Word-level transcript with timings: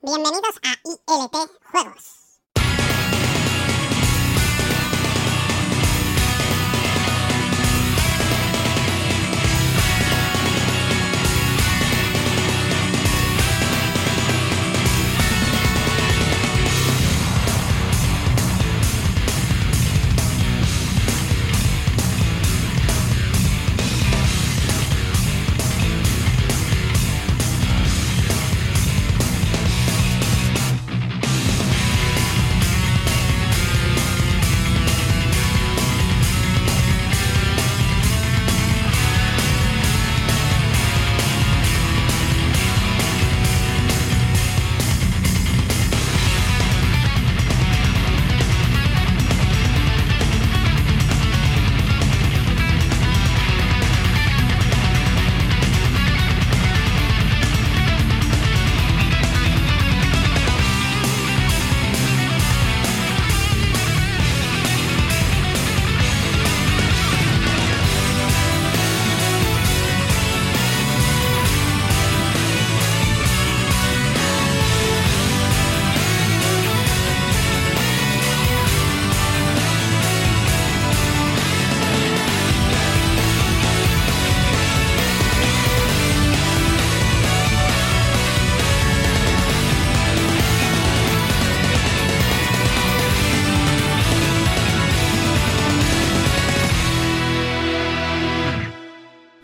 Bienvenidos 0.00 0.60
a 0.62 0.78
ILT 0.84 1.50
Juegos. 1.72 2.27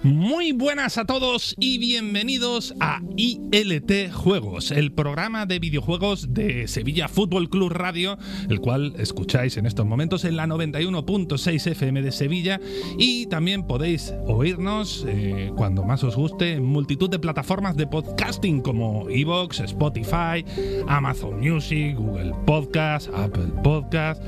Muy 0.04 0.52
buenas 0.52 0.98
a 0.98 1.06
todos 1.06 1.54
y 1.58 1.78
bienvenidos 1.78 2.74
a 2.78 3.00
ILT 3.16 4.12
Juegos, 4.12 4.70
el 4.70 4.92
programa 4.92 5.46
de 5.46 5.58
videojuegos 5.58 6.34
de 6.34 6.68
Sevilla 6.68 7.08
Fútbol 7.08 7.48
Club 7.48 7.72
Radio, 7.72 8.18
el 8.50 8.60
cual 8.60 8.92
escucháis 8.98 9.56
en 9.56 9.64
estos 9.64 9.86
momentos 9.86 10.26
en 10.26 10.36
la 10.36 10.46
91.6 10.46 11.70
FM 11.70 12.02
de 12.02 12.12
Sevilla. 12.12 12.60
Y 12.98 13.24
también 13.28 13.66
podéis 13.66 14.12
oírnos 14.26 15.06
eh, 15.08 15.50
cuando 15.56 15.84
más 15.84 16.04
os 16.04 16.16
guste 16.16 16.52
en 16.52 16.64
multitud 16.66 17.08
de 17.08 17.18
plataformas 17.18 17.74
de 17.74 17.86
podcasting 17.86 18.60
como 18.60 19.08
Evox, 19.08 19.60
Spotify, 19.60 20.44
Amazon 20.86 21.40
Music, 21.40 21.96
Google 21.96 22.34
Podcast, 22.44 23.08
Apple 23.14 23.48
Podcast 23.62 24.22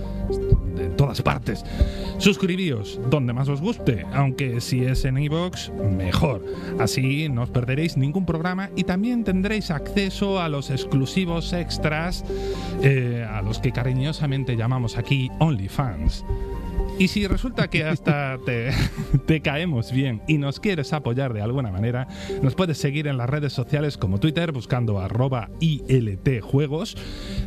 de 0.76 0.88
todas 0.90 1.22
partes. 1.22 1.64
Suscribíos 2.18 3.00
donde 3.10 3.32
más 3.32 3.48
os 3.48 3.60
guste, 3.60 4.06
aunque 4.12 4.60
si 4.60 4.84
es 4.84 5.04
en 5.04 5.18
iVoox, 5.18 5.70
mejor. 5.96 6.44
Así 6.78 7.28
no 7.28 7.42
os 7.42 7.50
perderéis 7.50 7.96
ningún 7.96 8.24
programa 8.24 8.70
y 8.76 8.84
también 8.84 9.24
tendréis 9.24 9.70
acceso 9.70 10.40
a 10.40 10.48
los 10.48 10.70
exclusivos 10.70 11.52
extras 11.52 12.24
eh, 12.82 13.26
a 13.28 13.42
los 13.42 13.58
que 13.58 13.72
cariñosamente 13.72 14.56
llamamos 14.56 14.96
aquí 14.96 15.30
OnlyFans. 15.40 16.24
Y 16.98 17.08
si 17.08 17.26
resulta 17.26 17.68
que 17.68 17.84
hasta 17.84 18.38
te, 19.26 19.42
caemos 19.42 19.92
bien 19.92 20.22
y 20.26 20.38
nos 20.38 20.60
quieres 20.60 20.94
apoyar 20.94 21.34
de 21.34 21.42
alguna 21.42 21.70
manera, 21.70 22.08
nos 22.42 22.54
puedes 22.54 22.78
seguir 22.78 23.06
en 23.06 23.18
las 23.18 23.28
redes 23.28 23.52
sociales 23.52 23.98
como 23.98 24.18
Twitter 24.18 24.50
buscando 24.50 24.98
arroba 24.98 25.50
ILTjuegos, 25.60 26.96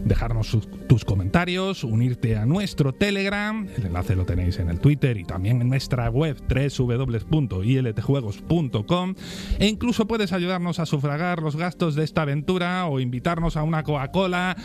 dejarnos 0.04 0.56
tus 0.88 1.04
comentarios, 1.04 1.84
unirte 1.84 2.38
a 2.38 2.46
nuestro 2.46 2.94
Telegram, 2.94 3.68
el 3.76 3.88
enlace 3.88 4.16
lo 4.16 4.26
tenéis 4.26 4.60
en 4.60 4.70
el 4.70 4.80
Twitter 4.80 5.18
y 5.18 5.24
también 5.24 5.62
en 5.62 5.70
nuestra 5.70 6.12
web 6.12 6.38
www.iltjuegos.com 6.48 9.16
e 9.58 9.68
incluso 9.68 10.06
puedes 10.06 10.32
ayudarnos 10.32 10.78
a 10.78 10.86
sufragar 10.86 11.42
los 11.42 11.56
gastos 11.56 11.96
de 11.96 12.04
esta 12.04 12.22
aventura 12.22 12.86
o 12.86 13.00
invitarnos 13.00 13.58
a 13.58 13.64
una 13.64 13.82
Coca-Cola 13.82 14.56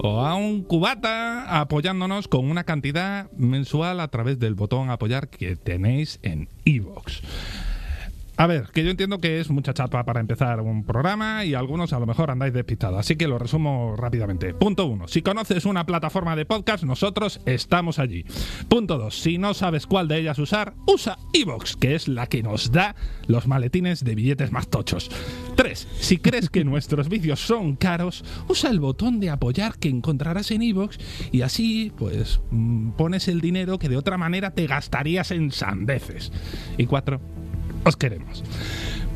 o 0.00 0.24
a 0.24 0.36
un 0.36 0.62
cubata 0.62 1.60
apoyándonos 1.60 2.28
con 2.28 2.48
una 2.48 2.62
cantidad 2.62 3.32
mensual 3.32 3.98
a 3.98 4.06
través 4.08 4.27
del 4.36 4.54
botón 4.54 4.90
apoyar 4.90 5.28
que 5.28 5.56
tenéis 5.56 6.18
en 6.22 6.48
iVoox. 6.64 7.22
A 8.38 8.46
ver, 8.46 8.68
que 8.72 8.84
yo 8.84 8.90
entiendo 8.92 9.18
que 9.18 9.40
es 9.40 9.50
mucha 9.50 9.74
chapa 9.74 10.04
para 10.04 10.20
empezar 10.20 10.60
un 10.60 10.84
programa 10.84 11.44
y 11.44 11.54
algunos 11.54 11.92
a 11.92 11.98
lo 11.98 12.06
mejor 12.06 12.30
andáis 12.30 12.54
despistados, 12.54 13.00
así 13.00 13.16
que 13.16 13.26
lo 13.26 13.36
resumo 13.36 13.96
rápidamente. 13.96 14.54
Punto 14.54 14.86
uno, 14.86 15.08
si 15.08 15.22
conoces 15.22 15.64
una 15.64 15.84
plataforma 15.86 16.36
de 16.36 16.46
podcast, 16.46 16.84
nosotros 16.84 17.40
estamos 17.46 17.98
allí. 17.98 18.24
Punto 18.68 18.96
dos, 18.96 19.18
si 19.18 19.38
no 19.38 19.54
sabes 19.54 19.88
cuál 19.88 20.06
de 20.06 20.18
ellas 20.18 20.38
usar, 20.38 20.74
usa 20.86 21.18
iVoox, 21.32 21.74
que 21.74 21.96
es 21.96 22.06
la 22.06 22.28
que 22.28 22.44
nos 22.44 22.70
da 22.70 22.94
los 23.26 23.48
maletines 23.48 24.04
de 24.04 24.14
billetes 24.14 24.52
más 24.52 24.68
tochos. 24.68 25.10
Tres, 25.56 25.88
si 25.98 26.18
crees 26.18 26.48
que 26.48 26.64
nuestros 26.64 27.08
vídeos 27.08 27.40
son 27.40 27.74
caros, 27.74 28.24
usa 28.46 28.70
el 28.70 28.78
botón 28.78 29.18
de 29.18 29.30
apoyar 29.30 29.80
que 29.80 29.88
encontrarás 29.88 30.52
en 30.52 30.62
iVoox 30.62 30.96
y 31.32 31.42
así, 31.42 31.92
pues, 31.98 32.40
mmm, 32.52 32.90
pones 32.90 33.26
el 33.26 33.40
dinero 33.40 33.80
que 33.80 33.88
de 33.88 33.96
otra 33.96 34.16
manera 34.16 34.52
te 34.52 34.68
gastarías 34.68 35.32
en 35.32 35.50
sandeces. 35.50 36.30
Y 36.76 36.86
cuatro, 36.86 37.20
os 37.84 37.96
queremos. 37.96 38.42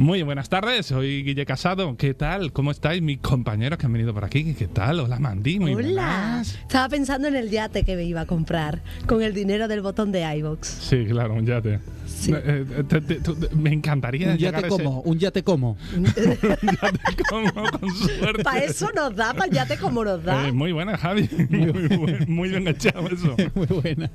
Muy 0.03 0.25
buenas 0.25 0.49
tardes, 0.49 0.87
soy 0.87 1.23
Guille 1.23 1.47
Casado. 1.47 1.97
¿Qué 1.97 2.13
tal? 2.13 2.51
¿Cómo 2.53 2.73
estáis 2.73 3.01
mis 3.01 3.19
compañeros 3.19 3.79
que 3.79 3.87
han 3.87 3.93
venido 3.93 4.13
por 4.13 4.25
aquí? 4.25 4.53
¿Qué 4.55 4.67
tal? 4.67 4.99
Hola 4.99 5.21
Mandy, 5.21 5.61
muy 5.61 5.75
Hola. 5.75 5.85
buenas. 5.85 6.55
Estaba 6.57 6.89
pensando 6.89 7.29
en 7.29 7.37
el 7.37 7.51
yate 7.51 7.85
que 7.85 7.95
me 7.95 8.03
iba 8.03 8.23
a 8.23 8.27
comprar 8.27 8.83
con 9.07 9.23
el 9.23 9.33
dinero 9.33 9.69
del 9.69 9.81
botón 9.81 10.11
de 10.11 10.23
iVox. 10.39 10.67
Sí, 10.67 11.05
claro, 11.09 11.35
un 11.35 11.47
yate. 11.47 11.79
Sí. 12.05 12.33
Eh, 12.35 12.65
eh, 12.79 12.85
te- 12.89 13.01
te- 13.01 13.15
tú- 13.21 13.37
me 13.55 13.73
encantaría 13.73 14.31
Un 14.33 14.37
yate 14.39 14.59
ese- 14.59 14.69
como, 14.69 15.01
un 15.03 15.19
yate 15.19 15.43
como. 15.45 15.77
un 15.97 16.05
yate 16.05 17.23
como, 17.29 17.53
con 17.53 17.91
suerte. 17.95 18.43
Para 18.45 18.65
eso 18.65 18.91
nos 18.95 19.15
da, 19.17 19.33
para 19.33 19.47
el 19.47 19.53
yate 19.53 19.77
como 19.79 20.05
nos 20.05 20.23
da. 20.23 20.49
Eh, 20.49 20.53
muy 20.53 20.73
buena, 20.73 20.97
Javi. 20.99 21.29
Muy, 21.49 21.71
buen- 21.97 22.25
muy 22.29 22.49
bien 22.49 22.67
echado 22.69 23.09
eso. 23.09 23.37
Muy 23.55 23.67
buena. 23.67 24.11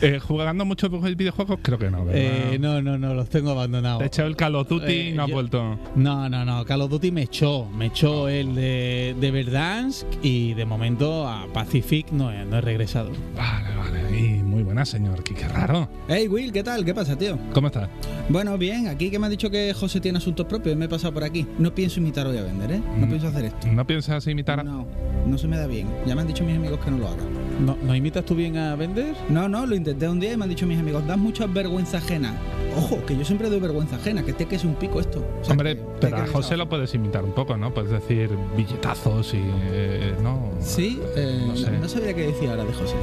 Eh, 0.00 0.18
¿Jugando 0.20 0.64
muchos 0.64 0.90
videojuegos? 1.16 1.58
Creo 1.62 1.78
que 1.78 1.90
no, 1.90 2.04
¿verdad? 2.04 2.22
Eh, 2.52 2.58
no, 2.60 2.80
no, 2.82 2.98
no, 2.98 3.14
los 3.14 3.28
tengo 3.28 3.50
abandonados. 3.50 3.98
Te 3.98 4.04
he 4.04 4.08
echado 4.08 4.28
el 4.28 4.36
Call 4.36 4.54
of 4.56 4.68
Duty 4.68 4.92
Eh, 4.92 5.14
no 5.24 5.28
yo- 5.28 5.34
vuelto. 5.34 5.78
No, 5.96 6.28
no, 6.28 6.44
no. 6.44 6.64
Call 6.64 6.82
of 6.82 6.90
Duty 6.90 7.10
me 7.10 7.22
echó. 7.22 7.66
Me 7.76 7.86
echó 7.86 8.28
el 8.28 8.54
de, 8.54 9.14
de 9.20 9.30
Verdansk 9.30 10.06
y 10.22 10.54
de 10.54 10.64
momento 10.64 11.26
a 11.28 11.46
Pacific 11.52 12.10
no 12.10 12.30
he, 12.32 12.44
no 12.44 12.56
he 12.58 12.60
regresado. 12.60 13.10
Vale, 13.36 13.74
vale. 13.76 14.18
Y 14.18 14.42
muy 14.42 14.62
buena, 14.62 14.84
señor. 14.84 15.22
Qué, 15.24 15.34
qué 15.34 15.48
raro. 15.48 15.88
Hey 16.08 16.28
Will, 16.28 16.52
¿qué 16.52 16.62
tal? 16.62 16.84
¿Qué 16.84 16.94
pasa, 16.94 17.16
tío? 17.16 17.38
¿Cómo 17.52 17.66
estás? 17.68 17.88
Bueno, 18.28 18.56
bien, 18.58 18.88
aquí 18.88 19.10
que 19.10 19.18
me 19.18 19.26
ha 19.26 19.30
dicho 19.30 19.50
que 19.50 19.72
José 19.74 20.00
tiene 20.00 20.18
asuntos 20.18 20.46
propios, 20.46 20.76
me 20.76 20.84
he 20.86 20.88
pasado 20.88 21.12
por 21.12 21.24
aquí. 21.24 21.46
No 21.58 21.74
pienso 21.74 22.00
imitar 22.00 22.26
hoy 22.26 22.38
a 22.38 22.42
vender, 22.42 22.72
¿eh? 22.72 22.82
No 22.98 23.06
Mm. 23.06 23.08
pienso 23.08 23.28
hacer 23.28 23.44
esto. 23.46 23.66
¿No 23.72 23.86
piensas 23.86 24.26
imitar 24.26 24.60
a.? 24.60 24.62
No, 24.64 24.86
no 25.26 25.38
se 25.38 25.46
me 25.48 25.56
da 25.56 25.66
bien. 25.66 25.88
Ya 26.06 26.14
me 26.14 26.22
han 26.22 26.26
dicho 26.28 26.44
mis 26.44 26.56
amigos 26.56 26.78
que 26.84 26.90
no 26.90 26.98
lo 26.98 27.08
haga. 27.08 27.22
¿No, 27.60 27.76
¿no 27.82 27.94
imitas 27.94 28.24
tú 28.24 28.34
bien 28.34 28.56
a 28.56 28.74
vender? 28.76 29.14
No, 29.28 29.48
no, 29.48 29.66
lo 29.66 29.74
intenté 29.76 30.08
un 30.08 30.18
día 30.20 30.32
y 30.32 30.36
me 30.36 30.44
han 30.44 30.50
dicho 30.50 30.66
mis 30.66 30.78
amigos, 30.78 31.06
das 31.06 31.18
mucha 31.18 31.46
vergüenza 31.46 31.98
ajena. 31.98 32.34
Ojo, 32.76 33.04
que 33.06 33.16
yo 33.16 33.24
siempre 33.24 33.48
doy 33.48 33.60
vergüenza 33.60 33.96
ajena, 33.96 34.24
que 34.24 34.32
este 34.32 34.46
que 34.46 34.56
es 34.56 34.64
un 34.64 34.74
pico 34.74 34.98
esto. 35.04 35.24
O 35.40 35.44
sea, 35.44 35.52
Hombre, 35.52 35.76
que- 35.76 35.82
pero 36.00 36.16
a 36.18 36.26
José 36.26 36.56
lo 36.56 36.68
puedes 36.68 36.94
imitar 36.94 37.24
un 37.24 37.32
poco, 37.32 37.56
¿no? 37.56 37.72
Puedes 37.72 37.90
decir 37.90 38.30
billetazos 38.56 39.34
y. 39.34 39.42
eh, 39.42 40.14
¿No? 40.22 40.50
Sí, 40.60 41.00
eh, 41.16 41.44
No 41.46 41.56
sé. 41.56 41.70
no 41.70 41.88
sabía 41.88 42.14
qué 42.14 42.26
decir 42.28 42.48
ahora 42.50 42.64
de 42.64 42.72
José. 42.72 42.94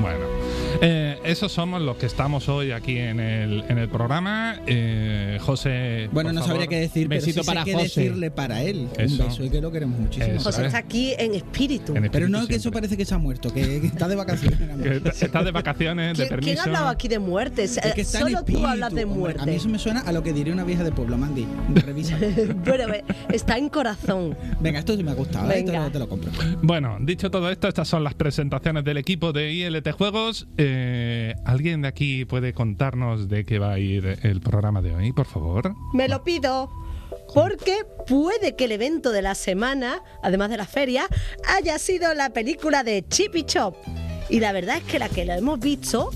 Bueno, 0.00 0.24
eh, 0.80 1.18
esos 1.24 1.52
somos 1.52 1.82
los 1.82 1.96
que 1.96 2.06
estamos 2.06 2.48
hoy 2.48 2.72
aquí 2.72 2.96
en 2.98 3.20
el, 3.20 3.64
en 3.68 3.76
el 3.78 3.88
programa. 3.88 4.56
Eh, 4.66 5.38
José. 5.42 6.08
Bueno, 6.12 6.28
por 6.28 6.34
no 6.34 6.40
favor. 6.40 6.48
sabría 6.56 6.66
qué 6.68 6.80
decir, 6.80 7.08
pero 7.08 7.20
besito 7.20 7.42
sí 7.42 7.46
para 7.46 7.64
sé 7.64 7.70
qué 7.70 7.72
José. 7.74 8.00
decirle 8.00 8.30
para 8.30 8.62
él. 8.62 8.88
Eso. 8.96 9.22
Un 9.22 9.28
beso 9.28 9.44
y 9.44 9.50
que 9.50 9.60
lo 9.60 9.70
queremos 9.70 9.98
muchísimo. 9.98 10.34
Eso. 10.34 10.44
José 10.44 10.52
¿sabes? 10.56 10.66
está 10.68 10.78
aquí 10.78 11.12
en 11.18 11.34
espíritu. 11.34 11.94
En 11.94 12.10
Pero 12.10 12.28
no, 12.28 12.38
espíritu 12.38 12.48
que 12.48 12.54
eso 12.54 12.62
siempre. 12.62 12.80
parece 12.80 12.96
que 12.96 13.04
se 13.04 13.14
ha 13.14 13.18
muerto, 13.18 13.52
que, 13.52 13.80
que 13.80 13.86
Está 13.88 14.08
de 14.08 14.16
vacaciones. 14.16 14.58
Que 14.82 14.96
está- 14.96 15.10
Estás 15.26 15.44
de 15.44 15.50
vacaciones, 15.50 16.16
de 16.16 16.24
¿Quién, 16.24 16.28
permiso. 16.30 16.46
quién 16.52 16.58
ha 16.58 16.62
hablado 16.64 16.88
aquí 16.88 17.08
de 17.08 17.18
muertes? 17.18 17.76
Es 17.76 17.92
que 17.94 18.00
Eh, 18.00 18.02
está 18.02 18.20
en 18.20 18.24
Solo 18.24 18.44
tú 18.44 18.66
hablas 18.66 18.94
de 18.94 19.04
hombre. 19.04 19.18
muerte. 19.20 19.42
A 19.42 19.46
mí 19.46 19.54
eso 19.54 19.68
me 19.68 19.78
suena 19.78 20.00
a 20.00 20.12
lo 20.12 20.22
que 20.22 20.32
diría 20.32 20.52
una 20.52 20.64
vieja 20.64 20.82
de 20.82 20.92
pueblo, 20.92 21.18
Mandy. 21.18 21.46
Revisa. 21.74 22.16
bueno, 22.64 22.94
eh, 22.94 23.04
está 23.30 23.58
en 23.58 23.68
corazón. 23.68 24.36
Venga, 24.60 24.78
esto 24.78 24.96
sí 24.96 25.02
me 25.04 25.10
ha 25.10 25.14
gustado, 25.14 25.50
¿eh? 25.50 25.62
Venga. 25.64 25.90
te 25.90 25.98
lo 25.98 26.08
compro. 26.08 26.30
Bueno, 26.62 26.96
dicho 27.00 27.30
todo 27.30 27.50
esto, 27.50 27.68
estas 27.68 27.86
son 27.86 28.02
las 28.02 28.14
presentaciones 28.14 28.82
del 28.84 28.96
equipo 28.96 29.32
de 29.32 29.52
ILT 29.52 29.89
Juegos. 29.92 30.46
Eh, 30.56 31.34
¿Alguien 31.44 31.82
de 31.82 31.88
aquí 31.88 32.24
puede 32.24 32.52
contarnos 32.52 33.28
de 33.28 33.44
qué 33.44 33.58
va 33.58 33.72
a 33.72 33.78
ir 33.78 34.18
el 34.22 34.40
programa 34.40 34.82
de 34.82 34.94
hoy, 34.94 35.12
por 35.12 35.26
favor? 35.26 35.74
Me 35.92 36.08
lo 36.08 36.22
pido. 36.24 36.70
Porque 37.34 37.84
puede 38.06 38.56
que 38.56 38.64
el 38.64 38.72
evento 38.72 39.12
de 39.12 39.22
la 39.22 39.34
semana, 39.34 40.02
además 40.22 40.50
de 40.50 40.56
la 40.56 40.66
feria, 40.66 41.06
haya 41.46 41.78
sido 41.78 42.12
la 42.14 42.30
película 42.30 42.82
de 42.82 43.04
Chippy 43.08 43.44
Chop. 43.44 43.76
Y 44.28 44.40
la 44.40 44.52
verdad 44.52 44.78
es 44.78 44.84
que 44.84 44.98
la 44.98 45.08
que 45.08 45.24
la 45.24 45.36
hemos 45.36 45.58
visto, 45.60 46.10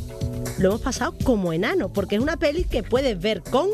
lo 0.58 0.68
hemos 0.70 0.80
pasado 0.80 1.14
como 1.24 1.52
enano, 1.52 1.92
porque 1.92 2.16
es 2.16 2.22
una 2.22 2.36
peli 2.36 2.64
que 2.64 2.82
puedes 2.82 3.20
ver 3.20 3.42
con 3.42 3.68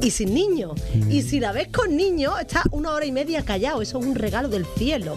y 0.00 0.10
sin 0.10 0.34
niños. 0.34 0.72
Y 1.08 1.22
si 1.22 1.40
la 1.40 1.52
ves 1.52 1.68
con 1.68 1.96
niños, 1.96 2.34
estás 2.40 2.64
una 2.70 2.92
hora 2.92 3.04
y 3.04 3.12
media 3.12 3.44
callado. 3.44 3.82
Eso 3.82 3.98
es 3.98 4.06
un 4.06 4.14
regalo 4.14 4.48
del 4.48 4.66
cielo. 4.76 5.16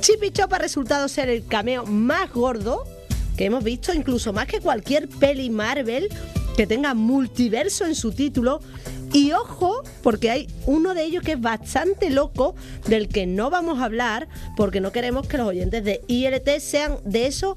Chippy 0.00 0.30
Chop 0.30 0.52
ha 0.52 0.58
resultado 0.58 1.08
ser 1.08 1.28
el 1.28 1.46
cameo 1.46 1.86
más 1.86 2.32
gordo 2.32 2.84
que 3.36 3.46
hemos 3.46 3.64
visto, 3.64 3.92
incluso 3.92 4.32
más 4.32 4.46
que 4.46 4.60
cualquier 4.60 5.08
peli 5.08 5.50
Marvel 5.50 6.08
que 6.56 6.66
tenga 6.66 6.94
multiverso 6.94 7.86
en 7.86 7.94
su 7.94 8.12
título. 8.12 8.60
Y 9.12 9.32
ojo, 9.32 9.82
porque 10.02 10.30
hay 10.30 10.48
uno 10.66 10.94
de 10.94 11.04
ellos 11.04 11.22
que 11.22 11.32
es 11.32 11.40
bastante 11.40 12.10
loco, 12.10 12.56
del 12.88 13.08
que 13.08 13.26
no 13.26 13.48
vamos 13.48 13.78
a 13.78 13.84
hablar, 13.84 14.28
porque 14.56 14.80
no 14.80 14.90
queremos 14.90 15.26
que 15.28 15.38
los 15.38 15.46
oyentes 15.46 15.84
de 15.84 16.00
ILT 16.08 16.58
sean 16.58 16.96
de 17.04 17.26
esos 17.26 17.56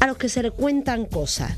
a 0.00 0.06
los 0.06 0.16
que 0.16 0.28
se 0.28 0.42
le 0.42 0.50
cuentan 0.50 1.04
cosas. 1.04 1.52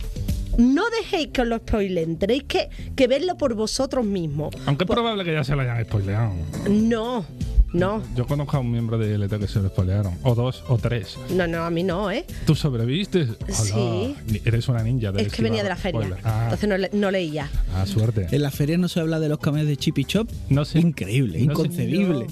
No 0.58 0.82
dejéis 0.90 1.28
que 1.28 1.42
os 1.42 1.48
lo 1.48 1.56
spoilen, 1.58 2.18
tenéis 2.18 2.44
que, 2.44 2.68
que 2.94 3.06
verlo 3.06 3.38
por 3.38 3.54
vosotros 3.54 4.04
mismos. 4.04 4.54
Aunque 4.66 4.84
es 4.84 4.90
probable 4.90 5.24
que 5.24 5.32
ya 5.32 5.44
se 5.44 5.56
lo 5.56 5.62
hayan 5.62 5.82
spoileado. 5.82 6.34
No, 6.68 7.24
no, 7.72 8.02
Yo 8.16 8.26
conozco 8.26 8.56
a 8.56 8.60
un 8.60 8.70
miembro 8.70 8.98
de 8.98 9.14
ILT 9.14 9.38
que 9.38 9.48
se 9.48 9.60
lo 9.60 9.68
spoilearon. 9.68 10.14
O 10.22 10.34
dos, 10.34 10.62
o 10.68 10.78
tres. 10.78 11.16
no, 11.30 11.46
no, 11.46 11.64
a 11.64 11.70
mí 11.70 11.82
no, 11.82 12.10
¿eh? 12.10 12.24
¿Tú 12.46 12.54
sobreviviste? 12.54 13.26
Sí. 13.48 14.14
Eres 14.44 14.68
una 14.68 14.82
ninja. 14.82 15.12
de 15.12 15.22
Es 15.22 15.32
que 15.32 15.42
venía 15.42 15.62
de 15.62 15.68
la 15.68 15.76
feria. 15.76 16.16
Ah, 16.24 16.42
entonces 16.44 16.68
no, 16.68 16.76
le- 16.78 16.90
no 16.92 17.10
leía. 17.10 17.48
ah, 17.74 17.86
suerte. 17.86 18.26
En 18.30 18.42
las 18.42 18.54
ferias 18.54 18.78
no 18.78 18.88
se 18.88 19.00
habla 19.00 19.18
de 19.20 19.28
los 19.28 19.38
cameos 19.38 19.66
de 19.66 19.76
Chippy 19.76 20.04
Chop. 20.04 20.28
No 20.48 20.64
sé. 20.64 20.80
Increíble, 20.80 21.38
No 21.40 21.54
sé, 21.56 21.62
inconcebible. 21.62 22.26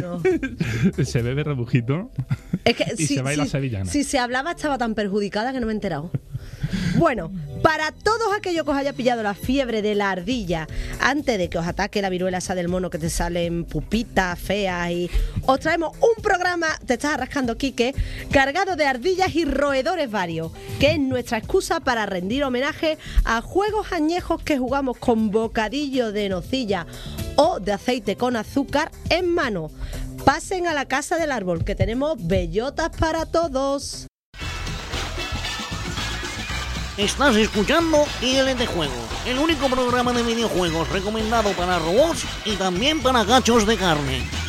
No. 0.00 0.22
se 1.04 1.22
bebe 1.22 1.44
rebujito. 1.44 2.10
Es 2.64 2.76
que 2.76 2.84
Y 2.98 3.06
si, 3.06 3.14
se 3.16 3.22
baila 3.22 3.44
si- 3.44 3.50
sevillana. 3.50 3.84
si 3.90 4.04
se 4.04 4.18
hablaba 4.18 4.52
estaba 4.52 4.78
tan 4.78 4.94
perjudicada 4.94 5.52
que 5.52 5.60
no 5.60 5.66
me 5.66 5.72
he 5.72 5.74
enterado. 5.74 6.10
Bueno, 6.96 7.30
para 7.62 7.92
todos 7.92 8.34
aquellos 8.36 8.64
que 8.64 8.70
os 8.70 8.76
haya 8.76 8.92
pillado 8.92 9.22
la 9.22 9.34
fiebre 9.34 9.82
de 9.82 9.94
la 9.94 10.10
ardilla 10.10 10.66
antes 11.00 11.38
de 11.38 11.48
que 11.48 11.58
os 11.58 11.66
ataque 11.66 12.00
la 12.02 12.08
viruela 12.08 12.38
esa 12.38 12.54
del 12.54 12.68
mono 12.68 12.88
que 12.90 12.98
te 12.98 13.10
salen 13.10 13.64
pupitas 13.64 14.38
feas 14.38 14.90
y 14.90 15.10
os 15.46 15.60
traemos 15.60 15.96
un 15.98 16.22
programa, 16.22 16.66
te 16.86 16.94
estás 16.94 17.16
rascando 17.18 17.56
Quique, 17.56 17.94
cargado 18.30 18.76
de 18.76 18.86
ardillas 18.86 19.34
y 19.34 19.44
roedores 19.44 20.10
varios, 20.10 20.52
que 20.80 20.92
es 20.92 20.98
nuestra 21.00 21.38
excusa 21.38 21.80
para 21.80 22.06
rendir 22.06 22.44
homenaje 22.44 22.98
a 23.24 23.40
juegos 23.42 23.92
añejos 23.92 24.42
que 24.42 24.58
jugamos 24.58 24.96
con 24.98 25.30
bocadillo 25.30 26.12
de 26.12 26.28
nocilla 26.30 26.86
o 27.36 27.60
de 27.60 27.72
aceite 27.72 28.16
con 28.16 28.36
azúcar 28.36 28.90
en 29.08 29.32
mano. 29.32 29.70
Pasen 30.24 30.66
a 30.66 30.74
la 30.74 30.86
casa 30.86 31.16
del 31.16 31.32
árbol, 31.32 31.64
que 31.64 31.74
tenemos 31.74 32.16
bellotas 32.26 32.90
para 32.90 33.26
todos. 33.26 34.06
Estás 36.96 37.36
escuchando 37.36 38.04
ILT 38.20 38.66
Juegos, 38.66 38.94
el 39.26 39.38
único 39.38 39.68
programa 39.68 40.12
de 40.12 40.22
videojuegos 40.22 40.90
recomendado 40.90 41.50
para 41.52 41.78
robots 41.78 42.24
y 42.44 42.54
también 42.56 43.00
para 43.00 43.24
gachos 43.24 43.66
de 43.66 43.76
carne. 43.78 44.41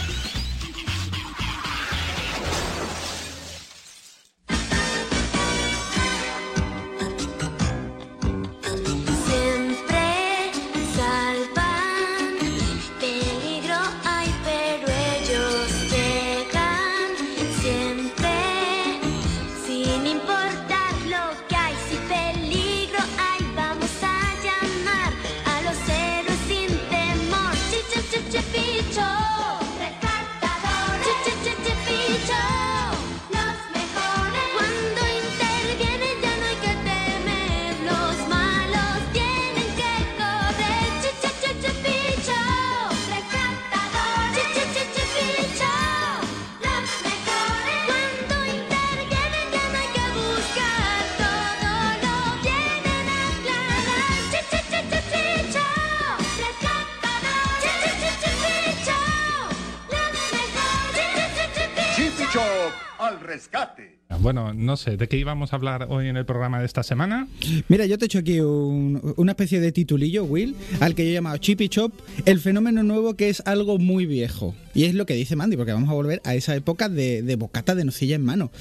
¿De 64.86 65.08
qué 65.08 65.18
íbamos 65.18 65.54
a 65.54 65.56
hablar 65.56 65.88
hoy 65.90 66.08
en 66.08 66.18
el 66.18 66.26
programa 66.26 66.60
de 66.60 66.66
esta 66.66 66.84
semana? 66.84 67.28
Mira, 67.70 67.86
yo 67.86 67.98
te 67.98 68.06
he 68.06 68.08
hecho 68.08 68.20
aquí 68.20 68.40
un- 68.40 69.14
una 69.18 69.32
especie 69.32 69.60
de 69.60 69.72
titulillo, 69.72 70.24
Will, 70.26 70.56
al 70.80 70.94
que 70.96 71.04
yo 71.06 71.10
he 71.12 71.14
llamado 71.14 71.38
Chippy 71.38 71.70
Chop, 71.70 71.94
el 72.26 72.40
fenómeno 72.40 72.84
nuevo 72.84 73.16
que 73.16 73.30
es 73.30 73.42
algo 73.46 73.78
muy 73.80 74.06
viejo. 74.06 74.56
Y 74.76 74.86
es 74.86 74.94
lo 74.96 75.06
que 75.06 75.14
dice 75.16 75.36
Mandy, 75.36 75.56
porque 75.58 75.72
vamos 75.74 75.90
a 75.90 75.94
volver 75.94 76.22
a 76.26 76.36
esa 76.36 76.56
época 76.56 76.90
de, 76.90 77.22
de 77.22 77.36
bocata 77.36 77.76
de 77.76 77.86
nocilla 77.86 78.16
en 78.16 78.24
mano. 78.26 78.52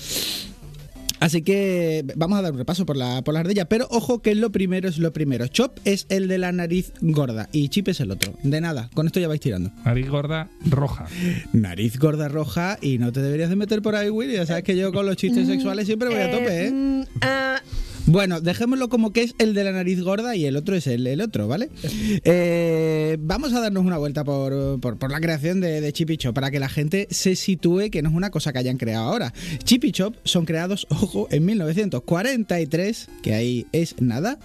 Así 1.22 1.42
que 1.42 2.04
vamos 2.16 2.36
a 2.36 2.42
dar 2.42 2.50
un 2.50 2.58
repaso 2.58 2.84
por 2.84 2.96
la, 2.96 3.22
por 3.22 3.32
la 3.32 3.40
ardilla, 3.40 3.66
pero 3.66 3.86
ojo 3.92 4.22
que 4.22 4.34
lo 4.34 4.50
primero 4.50 4.88
es 4.88 4.98
lo 4.98 5.12
primero. 5.12 5.46
Chop 5.46 5.78
es 5.84 6.06
el 6.08 6.26
de 6.26 6.36
la 6.36 6.50
nariz 6.50 6.92
gorda 7.00 7.48
y 7.52 7.68
Chip 7.68 7.86
es 7.86 8.00
el 8.00 8.10
otro. 8.10 8.32
De 8.42 8.60
nada, 8.60 8.90
con 8.92 9.06
esto 9.06 9.20
ya 9.20 9.28
vais 9.28 9.40
tirando. 9.40 9.70
Nariz 9.84 10.08
gorda 10.08 10.50
roja. 10.66 11.06
Nariz 11.52 11.96
gorda 12.00 12.26
roja 12.26 12.76
y 12.82 12.98
no 12.98 13.12
te 13.12 13.22
deberías 13.22 13.50
de 13.50 13.56
meter 13.56 13.82
por 13.82 13.94
ahí, 13.94 14.10
Will. 14.10 14.32
Ya 14.32 14.46
sabes 14.46 14.64
que 14.64 14.76
yo 14.76 14.92
con 14.92 15.06
los 15.06 15.16
chistes 15.16 15.46
sexuales 15.46 15.86
siempre 15.86 16.08
voy 16.08 16.18
a 16.18 16.30
tope, 16.32 16.66
¿eh? 16.66 16.70
mm, 16.72 17.02
ah, 17.20 17.60
Bueno, 18.06 18.40
dejémoslo 18.40 18.88
como 18.88 19.12
que 19.12 19.22
es 19.22 19.34
el 19.38 19.54
de 19.54 19.64
la 19.64 19.72
nariz 19.72 20.00
gorda 20.02 20.34
y 20.36 20.44
el 20.44 20.56
otro 20.56 20.74
es 20.74 20.86
el, 20.86 21.06
el 21.06 21.20
otro, 21.20 21.46
¿vale? 21.48 21.70
Eh, 22.24 23.16
vamos 23.20 23.52
a 23.52 23.60
darnos 23.60 23.84
una 23.86 23.96
vuelta 23.96 24.24
por, 24.24 24.80
por- 24.80 25.10
la 25.10 25.20
creación 25.20 25.60
de, 25.60 25.80
de 25.80 25.92
Chip 25.92 26.10
y 26.10 26.16
Chop 26.16 26.34
para 26.34 26.50
que 26.50 26.58
la 26.58 26.68
gente 26.68 27.06
se 27.10 27.36
sitúe 27.36 27.90
que 27.90 28.02
no 28.02 28.08
es 28.10 28.14
una 28.14 28.30
cosa 28.30 28.52
que 28.52 28.58
hayan 28.58 28.76
creado 28.76 29.04
ahora. 29.04 29.32
Chip 29.64 29.84
y 29.84 29.92
Chop 29.92 30.16
son 30.24 30.44
creados, 30.46 30.86
ojo, 30.90 31.28
en 31.30 31.44
1943, 31.44 33.08
que 33.22 33.34
ahí 33.34 33.66
es 33.72 33.94
nada, 34.00 34.38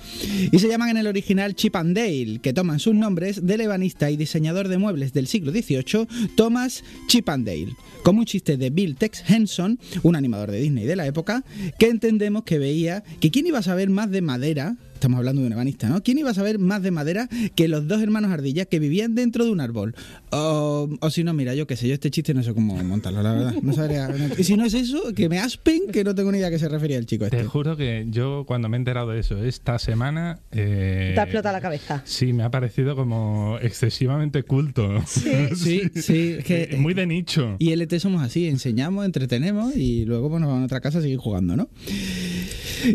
y 0.51 0.59
se 0.59 0.67
llaman 0.67 0.89
en 0.89 0.97
el 0.97 1.07
original 1.07 1.55
Chip 1.55 1.75
and 1.77 1.95
Dale, 1.95 2.39
que 2.41 2.53
toman 2.53 2.79
sus 2.79 2.93
nombres 2.93 3.45
del 3.45 3.61
ebanista 3.61 4.11
y 4.11 4.17
diseñador 4.17 4.67
de 4.67 4.77
muebles 4.77 5.13
del 5.13 5.27
siglo 5.27 5.51
XVIII, 5.51 6.07
Thomas 6.35 6.83
Chip 7.07 7.27
and 7.29 7.45
Dale, 7.47 7.75
como 8.03 8.19
un 8.19 8.25
chiste 8.25 8.55
de 8.57 8.69
Bill 8.69 8.95
Tex 8.97 9.23
Henson, 9.27 9.79
un 10.03 10.15
animador 10.15 10.51
de 10.51 10.59
Disney 10.61 10.85
de 10.85 10.95
la 10.95 11.07
época, 11.07 11.43
que 11.79 11.87
entendemos 11.87 12.43
que 12.43 12.59
veía 12.59 13.03
que 13.19 13.31
quién 13.31 13.46
iba 13.47 13.59
a 13.59 13.63
saber 13.63 13.89
más 13.89 14.11
de 14.11 14.21
madera, 14.21 14.75
estamos 14.97 15.17
hablando 15.17 15.41
de 15.41 15.47
un 15.47 15.53
ebanista, 15.53 15.87
¿no? 15.89 16.01
¿Quién 16.03 16.17
iba 16.17 16.29
a 16.31 16.33
saber 16.33 16.59
más 16.59 16.81
de 16.81 16.91
madera 16.91 17.29
que 17.55 17.67
los 17.67 17.87
dos 17.87 18.01
hermanos 18.01 18.31
ardillas 18.31 18.67
que 18.67 18.79
vivían 18.79 19.15
dentro 19.15 19.45
de 19.45 19.51
un 19.51 19.61
árbol? 19.61 19.95
O, 20.31 20.89
o 20.99 21.09
si 21.09 21.23
no, 21.23 21.33
mira, 21.33 21.53
yo 21.55 21.67
qué 21.67 21.75
sé, 21.75 21.87
yo 21.87 21.93
este 21.93 22.11
chiste 22.11 22.33
no 22.33 22.43
sé 22.43 22.53
cómo 22.53 22.75
montarlo, 22.83 23.21
la 23.23 23.31
verdad. 23.33 23.53
No 23.61 23.73
sabría- 23.73 24.09
y 24.37 24.43
si 24.43 24.57
no 24.57 24.65
es 24.65 24.73
eso, 24.73 25.13
que 25.15 25.29
me 25.29 25.39
aspen, 25.39 25.81
que 25.91 26.03
no 26.03 26.13
tengo 26.15 26.31
ni 26.31 26.39
idea 26.39 26.47
a 26.47 26.51
qué 26.51 26.59
se 26.59 26.67
refería 26.67 26.97
el 26.97 27.05
chico 27.05 27.29
Te 27.29 27.37
este. 27.37 27.47
juro 27.47 27.77
que 27.77 28.05
yo 28.09 28.43
cuando 28.47 28.69
me 28.69 28.77
he 28.77 28.79
enterado 28.79 29.11
de 29.11 29.19
eso 29.19 29.43
esta 29.43 29.79
semana... 29.79 30.39
eh, 30.51 31.11
te 31.13 31.19
ha 31.19 31.23
explotado 31.23 31.53
la 31.53 31.61
cabeza. 31.61 32.01
Sí, 32.05 32.33
me 32.33 32.43
ha 32.43 32.51
parecido 32.51 32.95
como 32.95 33.57
excesivamente 33.61 34.43
culto. 34.43 35.01
Sí, 35.05 35.81
sí, 35.95 36.35
es 36.39 36.45
que... 36.45 36.75
Muy 36.77 36.93
de 36.93 37.05
nicho. 37.07 37.55
Y 37.59 37.75
LT 37.75 37.99
somos 37.99 38.21
así, 38.23 38.47
enseñamos, 38.47 39.05
entretenemos 39.05 39.75
y 39.75 40.05
luego 40.05 40.29
pues, 40.29 40.41
nos 40.41 40.49
vamos 40.49 40.63
a 40.63 40.65
otra 40.65 40.81
casa 40.81 40.99
a 40.99 41.01
seguir 41.01 41.17
jugando, 41.17 41.55
¿no? 41.55 41.69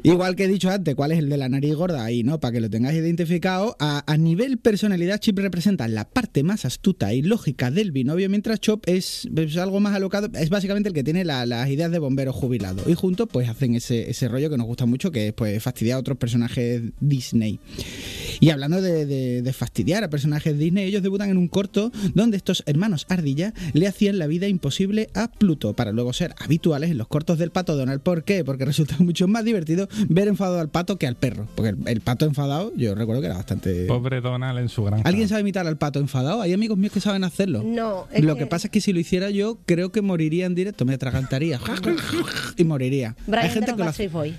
Igual 0.05 0.37
que 0.37 0.45
he 0.45 0.49
dicho 0.49 0.71
antes, 0.71 0.95
¿cuál 0.95 1.13
es 1.13 1.19
el 1.19 1.29
de 1.29 1.37
la 1.37 1.49
nariz 1.49 1.75
gorda? 1.75 1.92
Ahí, 2.01 2.23
¿no? 2.23 2.41
Para 2.41 2.53
que 2.53 2.61
lo 2.61 2.71
tengáis 2.71 2.99
identificado. 2.99 3.77
A, 3.79 4.03
a 4.11 4.17
nivel 4.17 4.59
personalidad, 4.59 5.19
Chip 5.19 5.39
representa 5.39 5.89
la 5.89 6.09
parte 6.09 6.43
más 6.43 6.65
astuta 6.65 7.13
y 7.15 7.23
lógica 7.23 7.71
del 7.71 7.93
binomio, 7.93 8.29
mientras 8.29 8.61
Chop 8.61 8.85
es, 8.87 9.29
es 9.37 9.57
algo 9.57 9.81
más 9.81 9.95
alocado. 9.95 10.29
Es 10.35 10.51
básicamente 10.51 10.89
el 10.89 10.95
que 10.95 11.05
tiene 11.05 11.25
la- 11.25 11.47
las 11.47 11.69
ideas 11.69 11.91
de 11.91 11.99
bombero 11.99 12.33
jubilado. 12.33 12.83
Y 12.89 12.95
juntos, 12.95 13.29
pues 13.31 13.49
hacen 13.49 13.75
ese, 13.75 14.11
ese 14.11 14.29
rollo 14.29 14.51
que 14.51 14.57
nos 14.57 14.67
gusta 14.67 14.87
mucho, 14.87 15.11
que 15.11 15.29
es 15.29 15.33
pues 15.35 15.63
fastidiar 15.63 15.97
a 15.97 16.01
otros 16.01 16.19
personajes 16.19 16.83
Disney. 17.01 17.59
Y 18.43 18.51
hablando 18.51 18.83
de, 18.83 19.07
de- 19.07 19.41
de 19.41 19.53
fastidiar 19.53 20.03
a 20.03 20.11
personajes 20.11 20.59
Disney, 20.59 20.85
ellos 20.87 21.01
debutan 21.03 21.31
en 21.31 21.37
un 21.37 21.47
corto 21.47 21.93
donde 22.15 22.37
estos 22.37 22.65
hermanos 22.67 23.07
Ardilla 23.09 23.55
le 23.73 23.87
hacían 23.87 24.19
la 24.19 24.27
vida 24.27 24.49
imposible 24.49 25.09
a 25.15 25.29
Pluto 25.31 25.75
para 25.75 25.93
luego 25.93 26.13
ser 26.13 26.35
habituales 26.41 26.91
en 26.91 26.99
los 26.99 27.07
cortos 27.07 27.39
del 27.39 27.53
pato 27.53 27.77
Donald. 27.77 28.01
¿Por 28.01 28.25
qué? 28.25 28.45
Porque 28.45 28.65
resulta 28.65 28.97
mucho 28.99 29.29
más 29.29 29.45
divertido 29.45 29.89
ver 30.09 30.27
enfadado 30.27 30.59
al 30.59 30.69
pato 30.71 30.99
que 30.99 31.07
al 31.07 31.15
perro. 31.15 31.47
Porque 31.55 31.69
el, 31.71 31.77
el 31.87 32.01
pato 32.01 32.25
enfadado, 32.25 32.73
yo 32.77 32.97
recuerdo 32.97 33.21
que 33.21 33.27
era 33.29 33.37
bastante. 33.37 33.87
Pobre 33.87 34.21
Donald 34.21 34.59
en 34.59 34.69
su 34.69 34.83
granja. 34.83 35.09
¿Alguien 35.09 35.29
sabe 35.29 35.43
imitar 35.43 35.69
al 35.69 35.77
pato 35.79 36.01
enfadado? 36.01 36.43
Hay 36.43 36.53
amigos 36.53 36.77
míos 36.77 36.93
que 36.93 37.01
saben 37.01 37.23
hacerlo. 37.23 37.63
No, 37.65 38.09
es 38.13 38.25
Lo 38.25 38.35
que 38.37 38.47
pasa 38.47 38.67
es 38.67 38.73
que 38.73 38.81
si 38.81 38.93
lo 38.93 38.99
hiciera 38.99 39.31
yo, 39.31 39.61
creo 39.67 39.93
que 39.93 40.03
moriría 40.03 40.47
en 40.47 40.57
directo, 40.57 40.85
me 40.85 40.95
atragantaría 40.95 41.61
y 42.57 42.65
moriría. 42.65 43.15
Brian 43.29 43.45
Hay 43.45 43.51
gente 43.51 43.71
de 43.71 43.77
que 43.77 43.83
lo 43.85 43.89
hace. 43.89 44.09
Boys. 44.09 44.35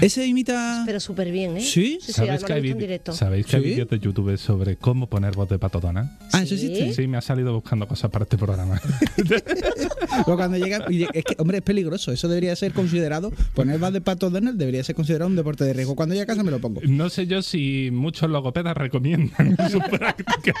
Ese 0.00 0.26
imita. 0.26 0.82
Pero 0.86 1.00
súper 1.00 1.30
bien, 1.32 1.56
¿eh? 1.56 1.60
¿Sí? 1.60 1.98
Sí, 2.00 2.06
sí, 2.06 2.12
¿Sabéis 2.12 2.44
que 2.44 2.52
hay 2.52 2.72
directo. 2.72 3.12
¿Sabéis 3.12 3.46
que 3.46 3.56
hay 3.56 3.62
¿Sí? 3.62 3.68
vídeos 3.70 3.88
de 3.88 3.98
YouTube 3.98 4.36
sobre 4.38 4.76
cómo 4.76 5.08
poner 5.08 5.34
voz 5.34 5.48
de 5.48 5.58
pato 5.58 5.80
Donald? 5.80 6.10
Ah, 6.32 6.42
eso 6.42 6.56
¿Sí? 6.56 6.66
existe. 6.66 6.94
Sí, 7.02 7.08
me 7.08 7.16
ha 7.16 7.20
salido 7.20 7.52
buscando 7.52 7.88
cosas 7.88 8.10
para 8.10 8.24
este 8.24 8.38
programa. 8.38 8.80
Pero 9.16 10.36
cuando 10.36 10.56
llega, 10.56 10.84
y 10.90 11.02
es 11.02 11.24
que, 11.24 11.34
hombre, 11.38 11.58
es 11.58 11.62
peligroso. 11.62 12.12
Eso 12.12 12.28
debería 12.28 12.54
ser 12.56 12.72
considerado. 12.72 13.32
Poner 13.54 13.78
más 13.78 13.92
de 13.92 14.00
pato 14.00 14.30
Donald 14.30 14.58
debería 14.58 14.84
ser 14.84 14.94
considerado 14.94 15.28
un 15.28 15.36
deporte 15.36 15.64
de 15.64 15.72
riesgo. 15.72 15.96
Cuando 15.96 16.14
llegue 16.14 16.24
a 16.24 16.26
casa 16.26 16.42
me 16.42 16.50
lo 16.50 16.60
pongo. 16.60 16.80
No 16.84 17.08
sé 17.10 17.26
yo 17.26 17.42
si 17.42 17.90
muchos 17.92 18.30
logopedas 18.30 18.76
recomiendan 18.76 19.56
su 19.70 19.78
práctica. 19.80 20.54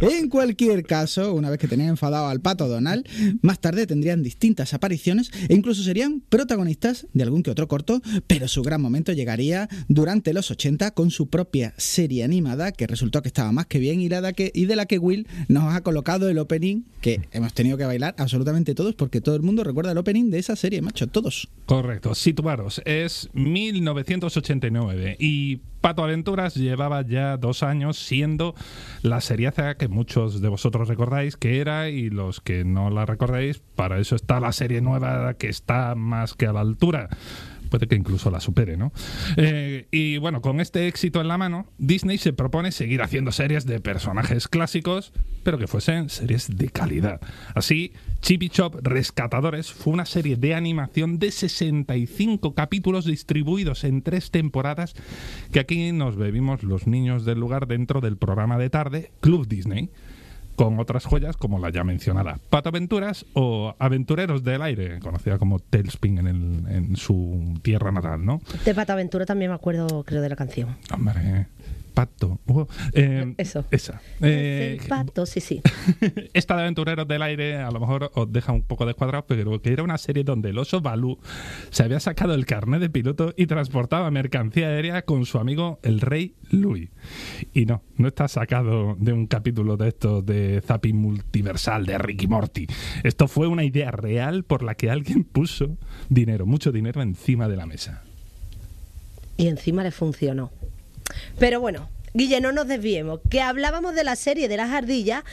En 0.00 0.28
cualquier 0.28 0.84
caso, 0.84 1.34
una 1.34 1.50
vez 1.50 1.58
que 1.58 1.68
tenían 1.68 1.90
enfadado 1.90 2.28
al 2.28 2.40
pato 2.40 2.68
Donald, 2.68 3.06
más 3.42 3.60
tarde 3.60 3.86
tendrían 3.86 4.22
distintas 4.22 4.74
apariciones 4.74 5.30
e 5.48 5.54
incluso 5.54 5.82
serían 5.82 6.22
protagonistas 6.28 7.06
de 7.12 7.22
algún 7.22 7.42
que 7.42 7.50
otro 7.50 7.68
corto, 7.68 8.00
pero 8.26 8.48
su 8.48 8.62
gran 8.62 8.80
momento 8.80 9.12
llegaría 9.12 9.68
durante 9.88 10.32
los 10.32 10.50
80 10.50 10.92
con 10.92 11.10
su 11.10 11.28
propia 11.28 11.74
serie 11.76 12.24
animada 12.24 12.72
que 12.72 12.86
resultó 12.86 13.22
que 13.22 13.28
estaba 13.28 13.52
más 13.52 13.66
que 13.66 13.78
bien 13.78 14.00
y, 14.00 14.08
la 14.08 14.32
que, 14.32 14.50
y 14.54 14.66
de 14.66 14.76
la 14.76 14.86
que 14.86 14.98
Will 14.98 15.26
nos 15.48 15.74
ha 15.74 15.82
colocado 15.82 16.28
el 16.28 16.38
opening 16.38 16.82
que 17.00 17.20
hemos 17.32 17.52
tenido 17.54 17.76
que 17.76 17.84
bailar 17.84 18.14
absolutamente 18.18 18.74
todos 18.74 18.94
porque 18.94 19.20
todo 19.20 19.36
el 19.36 19.42
mundo 19.42 19.64
recuerda 19.64 19.92
el 19.92 19.98
opening 19.98 20.30
de 20.30 20.38
esa 20.38 20.56
serie, 20.56 20.82
macho, 20.82 21.06
todos. 21.06 21.48
Correcto, 21.66 22.14
situaros. 22.14 22.82
Es 22.84 23.28
1989 23.34 25.16
y 25.18 25.60
Pato 25.84 26.02
Aventuras 26.02 26.54
llevaba 26.54 27.02
ya 27.06 27.36
dos 27.36 27.62
años 27.62 27.98
siendo 27.98 28.54
la 29.02 29.20
seriaza 29.20 29.74
que 29.74 29.88
muchos 29.88 30.40
de 30.40 30.48
vosotros 30.48 30.88
recordáis 30.88 31.36
que 31.36 31.60
era 31.60 31.90
y 31.90 32.08
los 32.08 32.40
que 32.40 32.64
no 32.64 32.88
la 32.88 33.04
recordáis, 33.04 33.58
para 33.74 33.98
eso 33.98 34.16
está 34.16 34.40
la 34.40 34.52
serie 34.52 34.80
nueva 34.80 35.34
que 35.34 35.50
está 35.50 35.94
más 35.94 36.32
que 36.32 36.46
a 36.46 36.54
la 36.54 36.60
altura. 36.60 37.10
Puede 37.74 37.88
que 37.88 37.96
incluso 37.96 38.30
la 38.30 38.38
supere, 38.38 38.76
¿no? 38.76 38.92
Eh, 39.36 39.88
y 39.90 40.18
bueno, 40.18 40.40
con 40.40 40.60
este 40.60 40.86
éxito 40.86 41.20
en 41.20 41.26
la 41.26 41.38
mano, 41.38 41.66
Disney 41.76 42.18
se 42.18 42.32
propone 42.32 42.70
seguir 42.70 43.02
haciendo 43.02 43.32
series 43.32 43.66
de 43.66 43.80
personajes 43.80 44.46
clásicos, 44.46 45.12
pero 45.42 45.58
que 45.58 45.66
fuesen 45.66 46.08
series 46.08 46.56
de 46.56 46.68
calidad. 46.68 47.20
Así, 47.52 47.92
Chippy 48.20 48.48
Chop 48.48 48.76
Rescatadores 48.80 49.72
fue 49.72 49.92
una 49.92 50.06
serie 50.06 50.36
de 50.36 50.54
animación 50.54 51.18
de 51.18 51.32
65 51.32 52.54
capítulos 52.54 53.06
distribuidos 53.06 53.82
en 53.82 54.02
tres 54.02 54.30
temporadas 54.30 54.94
que 55.50 55.58
aquí 55.58 55.90
nos 55.90 56.14
bebimos 56.14 56.62
los 56.62 56.86
niños 56.86 57.24
del 57.24 57.40
lugar 57.40 57.66
dentro 57.66 58.00
del 58.00 58.16
programa 58.16 58.56
de 58.56 58.70
tarde 58.70 59.10
Club 59.18 59.48
Disney 59.48 59.90
con 60.56 60.78
otras 60.78 61.04
joyas 61.04 61.36
como 61.36 61.58
la 61.58 61.70
ya 61.70 61.84
mencionada 61.84 62.38
Pato 62.50 62.68
Aventuras 62.68 63.26
o 63.34 63.74
Aventureros 63.78 64.44
del 64.44 64.62
Aire, 64.62 64.98
conocida 65.00 65.38
como 65.38 65.58
Tailspin 65.58 66.18
en, 66.18 66.26
el- 66.26 66.64
en 66.68 66.96
su 66.96 67.58
tierra 67.62 67.90
natal, 67.92 68.24
¿no? 68.24 68.40
De 68.64 68.74
Pato 68.74 68.92
Aventura 68.92 69.26
también 69.26 69.50
me 69.50 69.54
acuerdo, 69.56 70.04
creo, 70.04 70.22
de 70.22 70.28
la 70.28 70.36
canción. 70.36 70.76
Hombre, 70.92 71.46
Pato. 71.94 72.40
uh, 72.46 72.66
eh, 72.92 73.34
Eso. 73.38 73.64
Esa. 73.70 74.00
Eh, 74.20 74.78
El 74.80 74.88
pato, 74.88 75.24
sí, 75.26 75.40
sí. 75.40 75.62
esta 76.34 76.56
de 76.56 76.62
Aventureros 76.62 77.06
del 77.06 77.22
Aire 77.22 77.58
a 77.58 77.70
lo 77.70 77.78
mejor 77.78 78.10
os 78.14 78.32
deja 78.32 78.52
un 78.52 78.62
poco 78.62 78.84
descuadrados, 78.84 79.26
pero 79.28 79.62
que 79.62 79.72
era 79.72 79.84
una 79.84 79.96
serie 79.96 80.24
donde 80.24 80.50
el 80.50 80.58
oso 80.58 80.80
Balú 80.80 81.18
se 81.70 81.84
había 81.84 82.00
sacado 82.00 82.34
el 82.34 82.46
carnet 82.46 82.80
de 82.80 82.90
piloto 82.90 83.32
y 83.36 83.46
transportaba 83.46 84.10
mercancía 84.10 84.68
aérea 84.68 85.02
con 85.02 85.24
su 85.24 85.38
amigo 85.38 85.78
el 85.82 86.00
rey 86.00 86.34
Louis. 86.50 86.90
Y 87.52 87.66
no, 87.66 87.82
no 87.96 88.08
está 88.08 88.26
sacado 88.26 88.96
de 88.98 89.12
un 89.12 89.26
capítulo 89.26 89.76
de 89.76 89.88
estos 89.88 90.26
de 90.26 90.60
Zapping 90.64 90.96
Multiversal 90.96 91.86
de 91.86 91.98
Ricky 91.98 92.26
Morty. 92.26 92.66
Esto 93.04 93.28
fue 93.28 93.46
una 93.46 93.64
idea 93.64 93.92
real 93.92 94.42
por 94.42 94.62
la 94.62 94.74
que 94.74 94.90
alguien 94.90 95.24
puso 95.24 95.76
dinero, 96.08 96.44
mucho 96.44 96.72
dinero 96.72 97.02
encima 97.02 97.48
de 97.48 97.56
la 97.56 97.66
mesa. 97.66 98.02
Y 99.36 99.48
encima 99.48 99.82
le 99.82 99.90
funcionó. 99.90 100.50
Pero 101.38 101.60
bueno, 101.60 101.88
Guille, 102.14 102.40
no 102.40 102.52
nos 102.52 102.68
desviemos, 102.68 103.20
que 103.28 103.40
hablábamos 103.40 103.94
de 103.94 104.04
la 104.04 104.16
serie 104.16 104.48
de 104.48 104.56
las 104.56 104.70
ardillas 104.70 105.24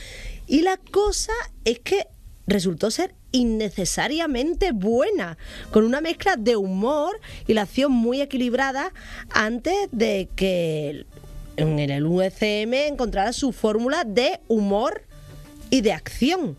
y 0.48 0.62
la 0.62 0.78
cosa 0.78 1.34
es 1.64 1.80
que 1.80 2.08
resultó 2.48 2.92
ser 2.92 3.14
innecesariamente 3.32 4.72
buena, 4.72 5.38
con 5.72 5.86
una 5.86 6.02
mezcla 6.02 6.36
de 6.36 6.56
humor 6.56 7.20
y 7.48 7.54
la 7.54 7.62
acción 7.64 7.92
muy 7.92 8.20
equilibrada 8.22 8.94
antes 9.30 9.76
de 9.92 10.28
que 10.36 11.06
en 11.58 11.80
el 11.80 12.06
UCM 12.06 12.74
encontrara 12.74 13.32
su 13.32 13.52
fórmula 13.52 14.04
de 14.04 14.40
humor 14.48 15.04
y 15.70 15.82
de 15.82 15.94
acción. 15.94 16.58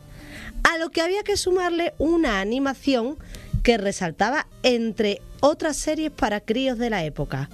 A 0.62 0.78
lo 0.78 0.90
que 0.90 1.00
había 1.00 1.24
que 1.24 1.36
sumarle 1.36 1.94
una 1.98 2.40
animación 2.40 3.18
que 3.62 3.76
resaltaba 3.76 4.46
entre 4.62 5.20
otras 5.40 5.76
series 5.76 6.10
para 6.10 6.40
críos 6.40 6.78
de 6.78 6.90
la 6.90 7.04
época. 7.04 7.50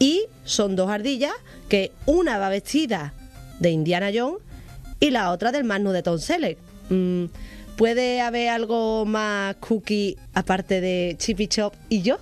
Y 0.00 0.24
son 0.44 0.74
dos 0.74 0.90
ardillas 0.90 1.34
que 1.68 1.92
una 2.06 2.38
va 2.38 2.48
vestida 2.48 3.14
de 3.60 3.70
Indiana 3.70 4.10
Jones 4.12 4.42
y 4.98 5.10
la 5.10 5.30
otra 5.30 5.52
del 5.52 5.62
Magnus 5.62 5.92
de 5.92 6.02
Tom 6.02 6.18
Selleck. 6.18 6.58
Mm, 6.88 7.26
¿Puede 7.76 8.20
haber 8.20 8.48
algo 8.48 9.04
más 9.04 9.54
cookie 9.56 10.16
aparte 10.34 10.80
de 10.80 11.14
Chippy 11.18 11.46
Chop 11.46 11.74
y 11.88 12.02
yo? 12.02 12.18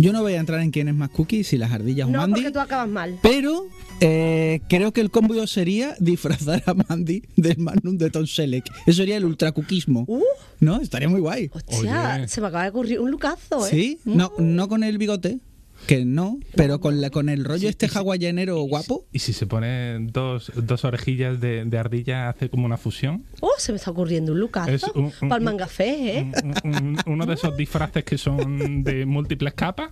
Yo 0.00 0.12
no 0.12 0.22
voy 0.22 0.34
a 0.34 0.40
entrar 0.40 0.60
en 0.60 0.70
quién 0.70 0.88
es 0.88 0.94
más 0.94 1.10
cookie, 1.10 1.44
si 1.44 1.56
las 1.56 1.70
ardillas 1.72 2.08
o 2.08 2.10
No, 2.10 2.18
Mandy. 2.18 2.34
porque 2.34 2.50
tú 2.50 2.60
acabas 2.60 2.88
mal. 2.88 3.18
Pero 3.22 3.66
eh, 4.00 4.60
creo 4.68 4.92
que 4.92 5.00
el 5.00 5.10
combo 5.10 5.46
sería 5.46 5.94
disfrazar 6.00 6.62
a 6.66 6.74
Mandy 6.74 7.22
del 7.36 7.58
Magnum 7.58 7.96
de 7.96 8.10
Tom 8.10 8.26
Selleck. 8.26 8.64
Eso 8.86 8.98
sería 8.98 9.16
el 9.16 9.24
ultracuquismo. 9.24 10.04
Uh, 10.08 10.22
¿No? 10.60 10.80
Estaría 10.80 11.08
muy 11.08 11.20
guay. 11.20 11.50
hostia, 11.52 12.16
Oye. 12.18 12.28
se 12.28 12.40
me 12.40 12.48
acaba 12.48 12.64
de 12.64 12.70
ocurrir 12.70 13.00
un 13.00 13.10
lucazo, 13.10 13.66
¿eh? 13.66 13.70
¿Sí? 13.70 13.98
No, 14.04 14.32
no 14.38 14.68
con 14.68 14.82
el 14.82 14.98
bigote, 14.98 15.38
que 15.86 16.04
no, 16.04 16.38
pero 16.56 16.80
con, 16.80 17.00
la, 17.00 17.10
con 17.10 17.28
el 17.28 17.44
rollo 17.44 17.68
este 17.68 17.88
hawaianero 17.92 18.60
guapo. 18.62 19.06
Y 19.12 19.18
si 19.18 19.32
se 19.32 19.46
ponen 19.46 20.08
dos, 20.08 20.50
dos 20.54 20.84
orejillas 20.84 21.40
de, 21.40 21.64
de 21.64 21.78
ardilla, 21.78 22.28
hace 22.28 22.48
como 22.48 22.66
una 22.66 22.76
fusión. 22.76 23.24
Oh, 23.40 23.52
se 23.58 23.72
me 23.72 23.76
está 23.76 23.90
ocurriendo 23.90 24.32
un 24.32 24.40
lucazo. 24.40 24.70
Es 24.70 24.82
un- 24.94 25.12
un- 25.20 25.28
Para 25.28 25.36
el 25.38 25.44
mangafé, 25.44 26.18
¿eh? 26.18 26.32
Un- 26.64 26.74
un- 26.74 26.98
uno 27.06 27.26
de 27.26 27.34
esos 27.34 27.56
disfraces 27.56 28.04
que 28.04 28.16
son 28.18 28.82
de 28.84 29.04
múltiples 29.06 29.54
capas. 29.54 29.90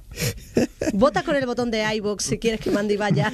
Vota 0.94 1.22
con 1.22 1.36
el 1.36 1.46
botón 1.46 1.70
de 1.70 1.82
iVoox 1.96 2.22
si 2.24 2.38
quieres 2.38 2.60
que 2.60 2.70
Mandy 2.70 2.96
vaya 2.96 3.32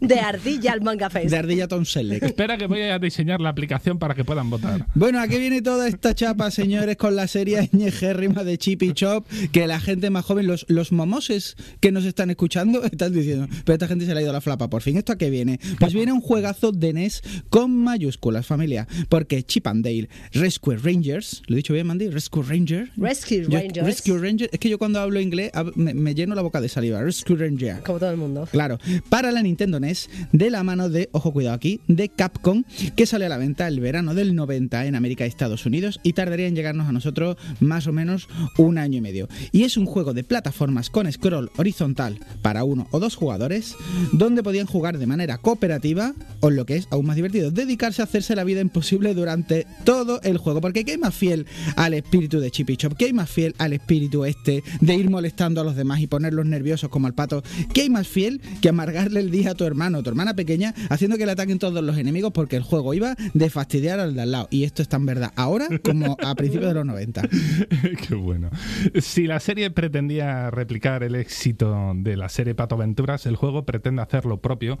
de 0.00 0.20
ardilla 0.20 0.72
al 0.72 0.80
mangafé. 0.82 1.26
De 1.28 1.36
ardilla 1.36 1.68
Tom 1.68 1.84
Selleck. 1.84 2.22
Espera 2.22 2.56
que 2.56 2.66
voy 2.66 2.82
a 2.82 2.98
diseñar 2.98 3.40
la 3.40 3.50
aplicación 3.50 3.98
para 3.98 4.14
que 4.14 4.24
puedan 4.24 4.50
votar. 4.50 4.86
Bueno, 4.94 5.20
aquí 5.20 5.38
viene 5.38 5.62
toda 5.62 5.88
esta 5.88 6.14
chapa, 6.14 6.50
señores, 6.50 6.96
con 6.96 7.16
la 7.16 7.26
serie 7.28 7.68
ñejérrima 7.72 8.44
de 8.44 8.58
Chip 8.58 8.82
y 8.82 8.92
Chop, 8.94 9.26
que 9.52 9.66
la 9.66 9.80
gente 9.80 10.10
más 10.10 10.24
joven, 10.24 10.46
los, 10.46 10.64
los 10.68 10.92
momoses 10.92 11.56
que 11.80 11.87
nos 11.92 12.04
están 12.04 12.30
escuchando, 12.30 12.82
están 12.92 13.12
diciendo, 13.12 13.46
pero 13.64 13.74
esta 13.74 13.88
gente 13.88 14.06
se 14.06 14.14
le 14.14 14.20
ha 14.20 14.22
ido 14.22 14.32
la 14.32 14.40
flapa, 14.40 14.68
por 14.70 14.82
fin, 14.82 14.96
¿esto 14.96 15.12
a 15.12 15.18
qué 15.18 15.30
viene? 15.30 15.58
Pues 15.78 15.92
viene 15.92 16.12
un 16.12 16.20
juegazo 16.20 16.72
de 16.72 16.92
NES 16.92 17.22
con 17.50 17.70
mayúsculas, 17.76 18.46
familia, 18.46 18.86
porque 19.08 19.42
Chip 19.42 19.66
and 19.66 19.84
Dale 19.84 20.08
Rescue 20.32 20.76
Rangers, 20.76 21.42
¿lo 21.46 21.54
he 21.54 21.58
dicho 21.58 21.72
bien, 21.72 21.86
Mandy? 21.86 22.08
Rescue 22.08 22.42
Ranger. 22.42 22.90
Rescue 22.96 23.42
Yo- 23.48 23.58
Rangers. 23.58 23.86
Rescue 23.86 24.18
Ranger, 24.18 24.48
es 24.52 24.58
que 24.58 24.68
yo 24.68 24.78
cuando 24.78 25.00
hablo 25.00 25.20
inglés 25.20 25.50
me, 25.74 25.94
me 25.94 26.14
lleno 26.14 26.34
la 26.34 26.42
boca 26.42 26.60
de 26.60 26.68
saliva. 26.68 27.02
Rescue 27.02 27.36
Ranger. 27.36 27.82
Como 27.82 27.98
todo 27.98 28.10
el 28.10 28.16
mundo. 28.16 28.48
Claro, 28.50 28.78
para 29.08 29.32
la 29.32 29.42
Nintendo 29.42 29.80
NES, 29.80 30.08
de 30.32 30.50
la 30.50 30.62
mano 30.62 30.88
de, 30.88 31.08
ojo 31.12 31.32
cuidado 31.32 31.54
aquí, 31.54 31.80
de 31.88 32.08
Capcom, 32.08 32.64
que 32.96 33.06
sale 33.06 33.26
a 33.26 33.28
la 33.28 33.38
venta 33.38 33.66
el 33.68 33.80
verano 33.80 34.14
del 34.14 34.34
90 34.34 34.86
en 34.86 34.94
América 34.94 35.24
y 35.24 35.28
Estados 35.28 35.66
Unidos 35.66 36.00
y 36.02 36.12
tardaría 36.12 36.46
en 36.46 36.54
llegarnos 36.56 36.88
a 36.88 36.92
nosotros 36.92 37.36
más 37.60 37.86
o 37.86 37.92
menos 37.92 38.28
un 38.56 38.78
año 38.78 38.98
y 38.98 39.00
medio. 39.00 39.28
Y 39.52 39.64
es 39.64 39.76
un 39.76 39.86
juego 39.86 40.14
de 40.14 40.24
plataformas 40.24 40.90
con 40.90 41.10
scroll 41.12 41.50
horizontal 41.56 41.77
horizontal 41.78 42.18
para 42.42 42.64
uno 42.64 42.88
o 42.90 42.98
dos 42.98 43.14
jugadores, 43.14 43.76
donde 44.12 44.42
podían 44.42 44.66
jugar 44.66 44.98
de 44.98 45.06
manera 45.06 45.38
cooperativa, 45.38 46.14
o 46.40 46.50
lo 46.50 46.66
que 46.66 46.76
es 46.76 46.88
aún 46.90 47.06
más 47.06 47.16
divertido, 47.16 47.50
dedicarse 47.50 48.02
a 48.02 48.04
hacerse 48.04 48.34
la 48.34 48.44
vida 48.44 48.60
imposible 48.60 49.14
durante 49.14 49.66
todo 49.84 50.20
el 50.22 50.38
juego. 50.38 50.60
Porque 50.60 50.84
¿qué 50.84 50.92
hay 50.92 50.98
más 50.98 51.14
fiel 51.14 51.46
al 51.76 51.94
espíritu 51.94 52.40
de 52.40 52.50
Chip 52.50 52.70
y 52.70 52.76
Chop? 52.76 52.94
¿Qué 52.94 53.06
hay 53.06 53.12
más 53.12 53.30
fiel 53.30 53.54
al 53.58 53.72
espíritu 53.72 54.24
este 54.24 54.62
de 54.80 54.94
ir 54.94 55.08
molestando 55.08 55.60
a 55.60 55.64
los 55.64 55.76
demás 55.76 56.00
y 56.00 56.06
ponerlos 56.06 56.46
nerviosos 56.46 56.90
como 56.90 57.06
al 57.06 57.14
pato? 57.14 57.42
¿Qué 57.72 57.82
hay 57.82 57.90
más 57.90 58.08
fiel 58.08 58.40
que 58.60 58.68
amargarle 58.68 59.20
el 59.20 59.30
día 59.30 59.52
a 59.52 59.54
tu 59.54 59.64
hermano 59.64 59.98
o 59.98 60.02
tu 60.02 60.10
hermana 60.10 60.34
pequeña 60.34 60.74
haciendo 60.88 61.16
que 61.16 61.26
le 61.26 61.32
ataquen 61.32 61.58
todos 61.58 61.82
los 61.84 61.96
enemigos 61.96 62.32
porque 62.32 62.56
el 62.56 62.62
juego 62.62 62.94
iba 62.94 63.14
de 63.34 63.50
fastidiar 63.50 64.00
al 64.00 64.14
de 64.14 64.22
al 64.22 64.32
lado? 64.32 64.48
Y 64.50 64.64
esto 64.64 64.82
es 64.82 64.88
tan 64.88 65.06
verdad 65.06 65.32
ahora 65.36 65.68
como 65.82 66.16
a 66.22 66.34
principios 66.34 66.70
de 66.70 66.74
los 66.74 66.86
90. 66.86 67.22
Qué 68.08 68.14
bueno. 68.14 68.50
Si 69.00 69.26
la 69.26 69.38
serie 69.38 69.70
pretendía 69.70 70.50
replicar 70.50 71.02
el 71.02 71.14
éxito 71.14 71.57
de 71.58 72.16
la 72.16 72.28
serie 72.28 72.54
Pato 72.54 72.76
Aventuras, 72.76 73.26
el 73.26 73.36
juego 73.36 73.64
pretende 73.64 74.02
hacer 74.02 74.24
lo 74.26 74.40
propio 74.40 74.78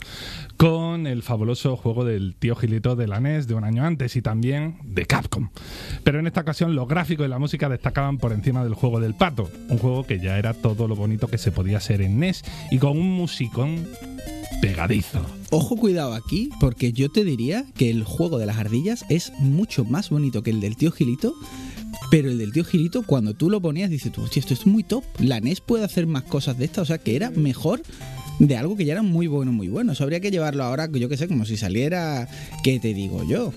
con 0.56 1.06
el 1.06 1.22
fabuloso 1.22 1.76
juego 1.76 2.04
del 2.04 2.36
tío 2.36 2.54
Gilito 2.54 2.96
de 2.96 3.08
la 3.08 3.20
NES 3.20 3.48
de 3.48 3.54
un 3.54 3.64
año 3.64 3.84
antes 3.84 4.16
y 4.16 4.22
también 4.22 4.78
de 4.84 5.06
Capcom. 5.06 5.50
Pero 6.04 6.20
en 6.20 6.26
esta 6.26 6.42
ocasión 6.42 6.74
los 6.74 6.88
gráficos 6.88 7.26
y 7.26 7.28
la 7.28 7.38
música 7.38 7.68
destacaban 7.68 8.18
por 8.18 8.32
encima 8.32 8.64
del 8.64 8.74
juego 8.74 9.00
del 9.00 9.14
pato, 9.14 9.50
un 9.68 9.78
juego 9.78 10.04
que 10.04 10.20
ya 10.20 10.38
era 10.38 10.54
todo 10.54 10.88
lo 10.88 10.96
bonito 10.96 11.26
que 11.26 11.38
se 11.38 11.52
podía 11.52 11.80
ser 11.80 12.02
en 12.02 12.20
NES 12.20 12.44
y 12.70 12.78
con 12.78 12.98
un 12.98 13.10
musicón 13.10 13.86
pegadizo. 14.60 15.24
Ojo, 15.50 15.76
cuidado 15.76 16.14
aquí, 16.14 16.50
porque 16.60 16.92
yo 16.92 17.10
te 17.10 17.24
diría 17.24 17.64
que 17.74 17.90
el 17.90 18.04
juego 18.04 18.38
de 18.38 18.46
las 18.46 18.58
ardillas 18.58 19.04
es 19.08 19.32
mucho 19.38 19.84
más 19.84 20.10
bonito 20.10 20.42
que 20.42 20.50
el 20.50 20.60
del 20.60 20.76
tío 20.76 20.90
Gilito. 20.92 21.34
Pero 22.10 22.30
el 22.30 22.38
del 22.38 22.52
tío 22.52 22.64
Gilito, 22.64 23.02
cuando 23.02 23.34
tú 23.34 23.50
lo 23.50 23.60
ponías, 23.60 23.90
dices 23.90 24.10
tú, 24.12 24.22
hostia, 24.22 24.40
esto 24.40 24.54
es 24.54 24.66
muy 24.66 24.82
top. 24.82 25.04
La 25.18 25.40
NES 25.40 25.60
puede 25.60 25.84
hacer 25.84 26.06
más 26.06 26.22
cosas 26.22 26.56
de 26.56 26.64
estas, 26.64 26.82
o 26.82 26.86
sea 26.86 26.98
que 26.98 27.16
era 27.16 27.30
mejor 27.30 27.82
de 28.38 28.56
algo 28.56 28.76
que 28.76 28.84
ya 28.84 28.92
era 28.92 29.02
muy 29.02 29.26
bueno, 29.26 29.52
muy 29.52 29.68
bueno. 29.68 29.92
Eso 29.92 30.04
habría 30.04 30.20
que 30.20 30.30
llevarlo 30.30 30.64
ahora, 30.64 30.88
yo 30.90 31.08
que 31.08 31.16
sé, 31.16 31.28
como 31.28 31.44
si 31.44 31.56
saliera. 31.56 32.28
¿Qué 32.64 32.80
te 32.80 32.94
digo 32.94 33.24
yo? 33.28 33.52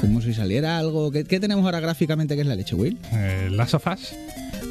Como 0.00 0.20
si 0.22 0.34
saliera 0.34 0.78
algo. 0.78 1.12
¿Qué, 1.12 1.24
qué 1.24 1.38
tenemos 1.38 1.64
ahora 1.64 1.80
gráficamente 1.80 2.34
que 2.34 2.40
es 2.40 2.46
la 2.46 2.56
leche, 2.56 2.74
Will? 2.74 2.98
Eh, 3.12 3.48
Last 3.50 3.74
of 3.74 3.86
Us. 3.86 4.12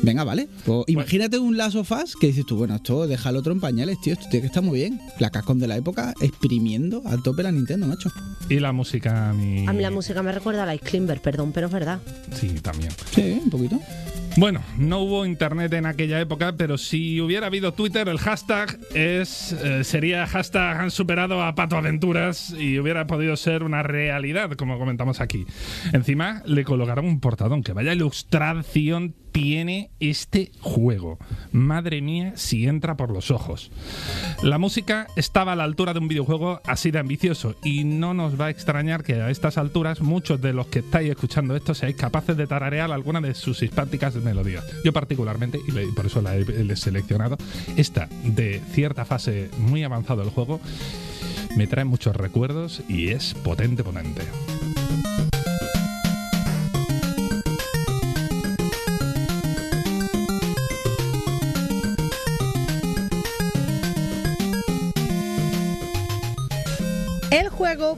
Venga, 0.03 0.25
vale. 0.25 0.49
Pues 0.65 0.83
imagínate 0.87 1.39
un 1.39 1.55
Last 1.55 1.77
of 1.77 1.89
Us 1.91 2.17
que 2.17 2.27
dices 2.27 2.45
tú, 2.45 2.57
bueno, 2.57 2.75
esto 2.75 3.07
déjalo 3.07 3.39
otro 3.39 3.53
en 3.53 3.61
pañales, 3.61 3.99
tío. 4.01 4.13
Esto 4.13 4.25
tiene 4.29 4.41
que 4.41 4.47
estar 4.47 4.61
muy 4.61 4.79
bien. 4.79 4.99
La 5.17 5.29
Capcom 5.29 5.57
de 5.57 5.67
la 5.67 5.77
época 5.77 6.13
exprimiendo 6.19 7.01
a 7.05 7.17
tope 7.17 7.41
la 7.41 7.53
Nintendo, 7.53 7.87
macho. 7.87 8.11
Y 8.49 8.59
la 8.59 8.73
música, 8.73 9.29
a 9.29 9.33
mí. 9.33 9.65
A 9.65 9.71
mí 9.71 9.81
la 9.81 9.91
música 9.91 10.21
me 10.21 10.33
recuerda 10.33 10.63
a 10.63 10.65
la 10.65 10.77
Climber, 10.77 11.21
perdón, 11.21 11.53
pero 11.53 11.67
es 11.67 11.73
verdad. 11.73 12.01
Sí, 12.33 12.49
también. 12.61 12.91
Sí, 13.11 13.39
un 13.41 13.49
poquito. 13.49 13.79
Bueno, 14.35 14.61
no 14.77 14.99
hubo 14.99 15.25
internet 15.25 15.71
en 15.73 15.85
aquella 15.85 16.19
época, 16.19 16.53
pero 16.57 16.77
si 16.77 17.21
hubiera 17.21 17.47
habido 17.47 17.73
Twitter, 17.73 18.09
el 18.09 18.17
hashtag 18.17 18.79
es 18.95 19.53
eh, 19.53 19.83
sería 19.83 20.25
hashtag 20.25 20.81
han 20.81 20.91
superado 20.91 21.43
a 21.43 21.53
Pato 21.53 21.77
Aventuras 21.77 22.53
y 22.57 22.79
hubiera 22.79 23.05
podido 23.05 23.37
ser 23.37 23.61
una 23.61 23.83
realidad, 23.83 24.51
como 24.53 24.79
comentamos 24.79 25.21
aquí. 25.21 25.45
Encima 25.93 26.41
le 26.45 26.65
colocaron 26.65 27.05
un 27.05 27.19
portadón, 27.19 27.61
que 27.61 27.73
vaya 27.73 27.93
ilustración 27.93 29.13
tiene 29.33 29.89
este 29.99 30.51
juego. 30.61 31.17
Madre 31.51 32.01
mía, 32.01 32.33
si 32.35 32.67
entra 32.67 32.95
por 32.95 33.11
los 33.11 33.31
ojos. 33.31 33.71
La 34.41 34.57
música 34.57 35.07
estaba 35.17 35.53
a 35.53 35.55
la 35.57 35.65
altura 35.65 35.91
de 35.91 35.99
un 35.99 36.07
videojuego 36.07 36.61
así 36.65 36.91
de 36.91 36.99
ambicioso 36.99 37.55
y 37.63 37.83
no 37.83 38.13
nos 38.13 38.39
va 38.39 38.45
a 38.45 38.49
extrañar 38.51 39.03
que 39.03 39.15
a 39.15 39.29
estas 39.29 39.57
alturas 39.57 39.99
muchos 40.01 40.39
de 40.39 40.53
los 40.53 40.67
que 40.67 40.79
estáis 40.79 41.09
escuchando 41.09 41.55
esto 41.55 41.73
seáis 41.73 41.95
capaces 41.95 42.37
de 42.37 42.47
tararear 42.47 42.91
alguna 42.91 43.19
de 43.19 43.33
sus 43.33 43.57
simpáticas 43.57 44.15
melodías. 44.15 44.63
Yo 44.85 44.93
particularmente, 44.93 45.59
y 45.67 45.91
por 45.91 46.05
eso 46.05 46.21
la 46.21 46.37
he, 46.37 46.45
la 46.45 46.73
he 46.73 46.77
seleccionado, 46.77 47.37
esta 47.75 48.07
de 48.23 48.61
cierta 48.71 49.03
fase 49.03 49.49
muy 49.57 49.83
avanzada 49.83 50.23
del 50.23 50.31
juego 50.31 50.61
me 51.57 51.67
trae 51.67 51.85
muchos 51.85 52.15
recuerdos 52.15 52.81
y 52.87 53.09
es 53.09 53.33
potente, 53.33 53.83
potente. 53.83 54.21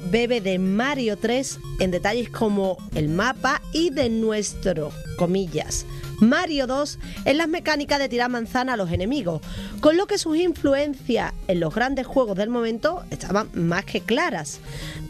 Bebe 0.10 0.40
de 0.40 0.58
Mario 0.58 1.18
3 1.18 1.60
en 1.80 1.92
detalles 1.92 2.30
como 2.30 2.78
el 2.96 3.10
mapa 3.10 3.62
y 3.74 3.90
de 3.90 4.10
nuestro, 4.10 4.92
comillas, 5.18 5.86
Mario 6.20 6.68
2 6.68 7.00
en 7.26 7.38
las 7.38 7.48
mecánicas 7.48 8.00
de 8.00 8.10
tirar 8.10 8.30
manzana 8.30 8.74
a 8.74 8.78
los 8.78 8.92
enemigos, 8.92 9.42
con 9.80 9.98
lo 9.98 10.08
que 10.08 10.18
sus 10.18 10.38
influencias 10.38 11.34
en 11.48 11.60
los 11.60 11.74
grandes 11.74 12.08
juegos 12.08 12.38
del 12.38 12.50
momento 12.50 13.04
estaban 13.12 13.50
más 13.54 13.86
que 13.86 14.02
claras. 14.02 14.60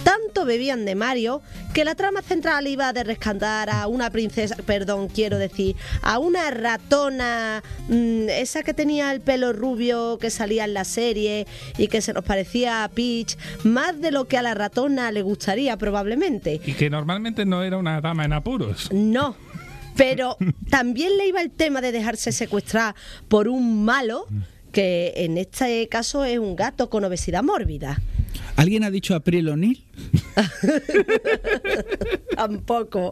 Tanto 0.04 0.46
bebían 0.46 0.86
de 0.86 0.96
Mario 0.96 1.42
que 1.74 1.84
la 1.84 1.96
trama 1.96 2.22
central 2.22 2.68
iba 2.68 2.94
de 2.94 3.04
rescatar 3.04 3.70
a 3.70 3.88
una 3.88 4.10
princesa, 4.12 4.56
perdón, 4.66 5.08
quiero 5.08 5.38
decir, 5.38 5.76
a 6.02 6.20
una 6.20 6.52
ratona, 6.52 7.64
mm, 7.90 8.30
esa 8.30 8.64
que 8.64 8.74
tenía 8.74 9.12
el 9.12 9.22
pelo 9.22 9.52
rubio 9.52 10.18
que 10.20 10.30
salía 10.30 10.66
en 10.66 10.74
la 10.74 10.84
serie 10.84 11.48
y 11.78 11.88
que 11.88 12.02
se 12.02 12.14
nos 12.14 12.24
parecía 12.24 12.84
a 12.84 12.90
Peach, 12.90 13.38
más 13.64 14.00
de 14.00 14.12
lo 14.12 14.26
que 14.26 14.38
a 14.38 14.42
la 14.42 14.54
ratona 14.54 15.12
le 15.12 15.22
gustaría 15.22 15.78
probablemente. 15.78 16.62
Y 16.66 16.74
que 16.74 16.90
normalmente 16.90 17.46
no 17.46 17.64
era 17.64 17.78
una 17.78 18.02
dama 18.02 18.26
en 18.26 18.34
apuros. 18.34 18.92
No. 18.92 19.36
Pero 19.96 20.38
también 20.70 21.18
le 21.18 21.28
iba 21.28 21.42
el 21.42 21.52
tema 21.52 21.82
de 21.82 21.92
dejarse 21.92 22.32
secuestrar 22.32 22.96
por 23.28 23.48
un 23.48 23.86
malo, 23.86 24.26
que 24.72 25.14
en 25.16 25.38
este 25.38 25.88
caso 25.88 26.26
es 26.26 26.40
un 26.40 26.56
gato 26.56 26.90
con 26.90 27.04
obesidad 27.04 27.44
mórbida. 27.44 28.02
¿Alguien 28.56 28.84
ha 28.84 28.92
dicho 28.92 29.16
April 29.16 29.50
O'Neil? 29.50 29.84
Tampoco. 32.36 33.12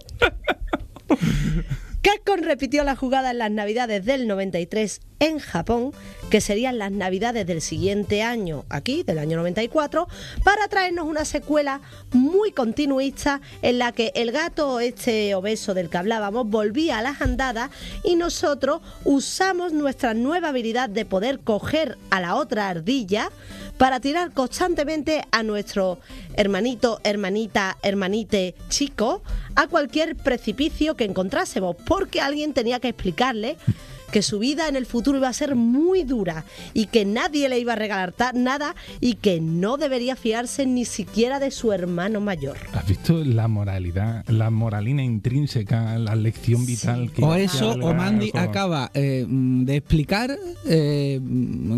Capcom 2.03 2.41
repitió 2.41 2.83
la 2.83 2.97
jugada 2.97 3.31
en 3.31 3.37
las 3.37 3.49
navidades 3.49 4.03
del 4.03 4.27
93 4.27 4.99
en 5.19 5.39
Japón, 5.39 5.93
que 6.29 6.41
serían 6.41 6.77
las 6.77 6.91
navidades 6.91 7.47
del 7.47 7.61
siguiente 7.61 8.23
año, 8.23 8.65
aquí, 8.67 9.03
del 9.03 9.19
año 9.19 9.37
94, 9.37 10.09
para 10.43 10.67
traernos 10.67 11.05
una 11.05 11.23
secuela 11.23 11.79
muy 12.11 12.51
continuista 12.51 13.39
en 13.61 13.79
la 13.79 13.93
que 13.93 14.11
el 14.15 14.33
gato 14.33 14.81
este 14.81 15.33
obeso 15.33 15.73
del 15.73 15.89
que 15.89 15.97
hablábamos 15.97 16.49
volvía 16.49 16.97
a 16.97 17.01
las 17.01 17.21
andadas 17.21 17.69
y 18.03 18.17
nosotros 18.17 18.81
usamos 19.05 19.71
nuestra 19.71 20.13
nueva 20.13 20.49
habilidad 20.49 20.89
de 20.89 21.05
poder 21.05 21.39
coger 21.39 21.97
a 22.09 22.19
la 22.19 22.35
otra 22.35 22.67
ardilla 22.67 23.29
para 23.77 23.99
tirar 23.99 24.31
constantemente 24.31 25.23
a 25.31 25.43
nuestro 25.43 25.99
hermanito, 26.35 26.99
hermanita, 27.03 27.77
hermanite 27.81 28.55
chico 28.69 29.21
a 29.55 29.67
cualquier 29.67 30.15
precipicio 30.15 30.95
que 30.95 31.05
encontrásemos, 31.05 31.75
porque 31.85 32.21
alguien 32.21 32.53
tenía 32.53 32.79
que 32.79 32.89
explicarle 32.89 33.57
que 34.13 34.21
su 34.21 34.37
vida 34.39 34.67
en 34.69 34.75
el 34.75 34.85
futuro 34.85 35.17
iba 35.17 35.27
a 35.27 35.33
ser 35.33 35.55
muy 35.55 36.03
dura 36.03 36.45
y 36.75 36.85
que 36.85 37.03
nadie 37.03 37.49
le 37.49 37.57
iba 37.59 37.73
a 37.73 37.75
regalar 37.75 38.13
nada 38.35 38.75
y 39.01 39.15
que 39.15 39.41
no 39.41 39.77
debería 39.77 40.15
fiarse 40.15 40.67
ni 40.67 40.85
siquiera 40.85 41.39
de 41.39 41.49
su 41.49 41.73
hermano 41.73 42.21
mayor. 42.21 42.57
¿Has 42.73 42.87
visto 42.87 43.23
la 43.25 43.47
moralidad, 43.47 44.23
la 44.27 44.51
moralina 44.51 45.03
intrínseca, 45.03 45.97
la 45.97 46.15
lección 46.15 46.63
vital 46.65 47.11
que 47.11 47.23
O 47.23 47.33
eso, 47.33 47.71
o 47.71 47.93
Mandy 47.95 48.29
acaba 48.35 48.91
eh, 48.93 49.25
mm, 49.27 49.65
de 49.65 49.75
explicar 49.77 50.37
eh, 50.67 51.19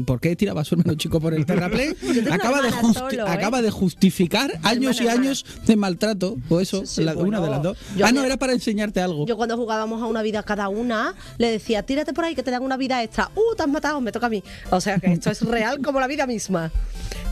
por 0.06 0.20
qué 0.20 0.36
tiraba 0.36 0.62
a 0.62 0.66
su 0.66 0.76
hermano 0.76 0.96
chico 0.98 1.22
por 1.22 1.34
el 1.34 1.46
terraplén. 1.48 1.96
acaba, 2.30 2.62
de 2.62 2.72
solo, 2.72 3.26
¿eh? 3.28 3.30
acaba 3.30 3.62
de 3.62 3.72
justificar 3.72 4.60
años 4.64 5.00
y 5.00 5.06
hermana. 5.08 5.22
años 5.22 5.46
de 5.66 5.76
maltrato. 5.78 6.36
O 6.50 6.60
eso, 6.60 6.82
Sí, 6.86 6.96
sí, 6.98 7.04
la- 7.06 7.16
una 7.16 7.40
de 7.40 7.50
las 7.50 7.64
dos. 7.64 7.78
Yo 7.96 8.06
ah, 8.06 8.12
no, 8.12 8.24
era 8.26 8.36
para 8.36 8.52
enseñarte 8.52 9.00
algo. 9.00 9.26
Yo 9.26 9.38
cuando 9.38 9.56
jugábamos 9.56 10.02
a 10.02 10.06
una 10.06 10.22
vida 10.22 10.44
cada 10.44 10.68
una, 10.68 11.16
le 11.38 11.50
decía, 11.50 11.84
tírate 11.84 12.14
por 12.14 12.25
ahí 12.26 12.36
que 12.36 12.44
te 12.44 12.52
dan 12.52 12.64
una 12.64 12.78
vida 12.78 13.02
extra. 13.04 13.30
¡Uh, 13.36 13.56
te 13.56 13.64
has 13.64 13.70
matado! 13.70 14.02
Me 14.02 14.12
toca 14.12 14.28
a 14.28 14.30
mí. 14.30 14.44
O 14.70 14.82
sea 14.82 15.00
que 15.00 15.14
esto 15.14 15.32
es 15.32 15.42
real 15.42 15.82
como 15.82 16.00
la 16.00 16.08
vida 16.08 16.28
misma. 16.28 16.72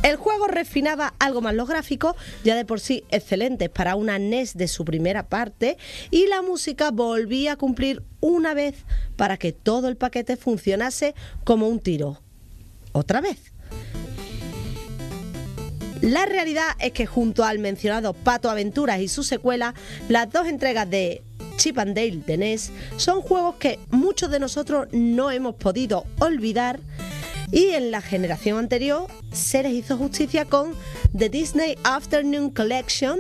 El 0.03 0.17
juego 0.17 0.47
refinaba 0.47 1.13
algo 1.19 1.41
más 1.41 1.56
los 1.56 1.67
gráficos, 1.67 2.15
ya 2.43 2.56
de 2.56 2.65
por 2.65 2.79
sí 2.79 3.06
excelentes 3.10 3.69
para 3.69 3.95
una 3.95 4.19
NES 4.19 4.58
de 4.58 4.67
su 4.67 4.84
primera 4.84 5.27
parte, 5.27 5.77
y 6.12 6.27
la 6.27 6.41
música 6.41 6.91
volvía 6.91 7.53
a 7.53 7.56
cumplir 7.56 8.03
una 8.19 8.53
vez 8.53 8.75
para 9.15 9.38
que 9.38 9.53
todo 9.53 9.88
el 9.88 9.95
paquete 9.95 10.36
funcionase 10.36 11.15
como 11.45 11.69
un 11.69 11.79
tiro. 11.79 12.21
Otra 12.91 13.21
vez. 13.21 13.53
La 16.01 16.25
realidad 16.25 16.65
es 16.79 16.91
que 16.91 17.06
junto 17.06 17.45
al 17.45 17.60
mencionado 17.60 18.13
Pato 18.13 18.49
Aventuras 18.49 18.99
y 18.99 19.08
su 19.08 19.23
secuela, 19.23 19.73
las 20.10 20.29
dos 20.29 20.47
entregas 20.47 20.89
de 20.89 21.23
Chip 21.58 21.78
and 21.80 21.96
Dale 21.96 22.24
de 22.26 22.38
NES 22.38 22.72
son 22.98 23.22
juegos 23.22 23.56
que 23.56 23.80
muchos 23.89 24.30
de 24.32 24.39
nosotros 24.39 24.88
no 24.92 25.32
hemos 25.32 25.56
podido 25.56 26.06
olvidar 26.20 26.80
y 27.52 27.70
en 27.70 27.92
la 27.92 28.02
generación 28.02 28.58
anterior 28.58 29.08
se 29.32 29.62
les 29.62 29.74
hizo 29.74 29.96
justicia 29.96 30.46
con 30.46 30.74
The 31.16 31.30
Disney 31.30 31.78
Afternoon 31.84 32.50
Collection, 32.50 33.20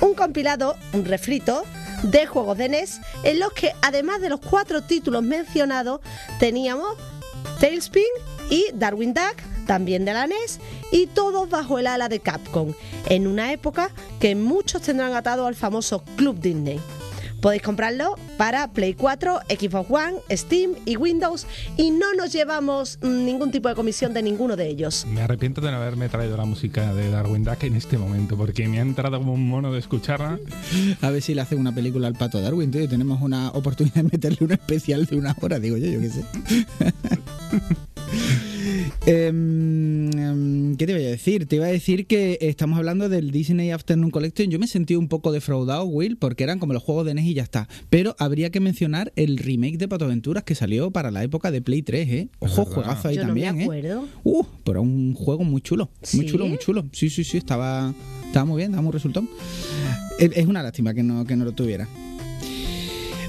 un 0.00 0.14
compilado, 0.14 0.76
un 0.92 1.04
refrito 1.04 1.62
de 2.02 2.26
juegos 2.26 2.58
de 2.58 2.68
NES 2.68 3.00
en 3.22 3.38
los 3.38 3.52
que 3.52 3.72
además 3.82 4.20
de 4.20 4.30
los 4.30 4.40
cuatro 4.40 4.82
títulos 4.82 5.22
mencionados 5.22 6.00
teníamos 6.40 6.96
Tailspin 7.60 8.02
y 8.50 8.66
Darwin 8.74 9.14
Duck, 9.14 9.36
también 9.66 10.04
de 10.04 10.12
la 10.12 10.26
NES, 10.26 10.58
y 10.90 11.06
todos 11.06 11.48
bajo 11.48 11.78
el 11.78 11.86
ala 11.86 12.08
de 12.08 12.20
Capcom, 12.20 12.72
en 13.08 13.26
una 13.26 13.52
época 13.52 13.90
que 14.18 14.34
muchos 14.34 14.82
tendrán 14.82 15.14
atado 15.14 15.46
al 15.46 15.54
famoso 15.54 16.02
Club 16.16 16.40
Disney. 16.40 16.80
Podéis 17.40 17.62
comprarlo 17.62 18.16
para 18.36 18.72
Play 18.72 18.94
4, 18.94 19.40
Xbox 19.48 19.90
One, 19.90 20.14
Steam 20.30 20.72
y 20.84 20.96
Windows 20.96 21.46
y 21.76 21.92
no 21.92 22.12
nos 22.14 22.32
llevamos 22.32 22.98
ningún 23.02 23.52
tipo 23.52 23.68
de 23.68 23.76
comisión 23.76 24.12
de 24.12 24.22
ninguno 24.22 24.56
de 24.56 24.68
ellos. 24.68 25.06
Me 25.06 25.20
arrepiento 25.20 25.60
de 25.60 25.70
no 25.70 25.76
haberme 25.76 26.08
traído 26.08 26.36
la 26.36 26.44
música 26.44 26.92
de 26.94 27.10
Darwin 27.10 27.44
Duck 27.44 27.62
en 27.62 27.76
este 27.76 27.96
momento, 27.96 28.36
porque 28.36 28.66
me 28.66 28.78
ha 28.78 28.82
entrado 28.82 29.18
como 29.18 29.34
un 29.34 29.48
mono 29.48 29.72
de 29.72 29.78
escucharla. 29.78 30.38
A 31.00 31.10
ver 31.10 31.22
si 31.22 31.34
le 31.34 31.42
hacen 31.42 31.60
una 31.60 31.72
película 31.72 32.08
al 32.08 32.14
pato 32.14 32.40
Darwin, 32.40 32.70
tío, 32.70 32.82
y 32.82 32.88
tenemos 32.88 33.22
una 33.22 33.50
oportunidad 33.50 33.96
de 33.96 34.02
meterle 34.04 34.38
un 34.40 34.52
especial 34.52 35.06
de 35.06 35.16
una 35.16 35.36
hora, 35.40 35.60
digo 35.60 35.76
yo, 35.76 35.86
yo 35.86 36.00
qué 36.00 36.10
sé. 36.10 36.24
Em, 39.06 39.87
¿Qué 40.78 40.86
te 40.86 40.92
iba 40.92 41.00
a 41.00 41.10
decir? 41.10 41.46
Te 41.46 41.56
iba 41.56 41.66
a 41.66 41.70
decir 41.70 42.06
que 42.06 42.38
estamos 42.40 42.78
hablando 42.78 43.08
del 43.08 43.32
Disney 43.32 43.72
Afternoon 43.72 44.12
Collection. 44.12 44.48
Yo 44.48 44.60
me 44.60 44.68
sentí 44.68 44.94
un 44.94 45.08
poco 45.08 45.32
defraudado, 45.32 45.84
Will, 45.86 46.16
porque 46.16 46.44
eran 46.44 46.60
como 46.60 46.72
los 46.72 46.84
juegos 46.84 47.04
de 47.04 47.14
NES 47.14 47.24
y 47.24 47.34
ya 47.34 47.42
está. 47.42 47.68
Pero 47.90 48.14
habría 48.20 48.50
que 48.50 48.60
mencionar 48.60 49.12
el 49.16 49.38
remake 49.38 49.76
de 49.76 49.88
Pato 49.88 50.04
Aventuras 50.04 50.44
que 50.44 50.54
salió 50.54 50.92
para 50.92 51.10
la 51.10 51.24
época 51.24 51.50
de 51.50 51.62
Play 51.62 51.82
3, 51.82 52.08
¿eh? 52.10 52.28
Ojo, 52.38 52.64
juegazo 52.64 53.08
ahí 53.08 53.16
Yo 53.16 53.22
no 53.22 53.28
también, 53.30 53.56
me 53.56 53.62
¿eh? 53.62 53.64
acuerdo. 53.64 54.08
Uh, 54.22 54.44
pero 54.62 54.82
un 54.82 55.14
juego 55.14 55.42
muy 55.42 55.60
chulo. 55.62 55.90
Muy 56.12 56.26
¿Sí? 56.26 56.30
chulo, 56.30 56.46
muy 56.46 56.58
chulo. 56.58 56.86
Sí, 56.92 57.10
sí, 57.10 57.24
sí, 57.24 57.38
estaba, 57.38 57.92
estaba 58.28 58.44
muy 58.44 58.58
bien, 58.58 58.70
daba 58.70 58.82
muy 58.82 58.92
resultón. 58.92 59.28
Es 60.20 60.30
es 60.36 60.46
una 60.46 60.62
lástima 60.62 60.94
que 60.94 61.02
no, 61.02 61.24
que 61.24 61.34
no 61.34 61.44
lo 61.44 61.50
tuviera. 61.50 61.88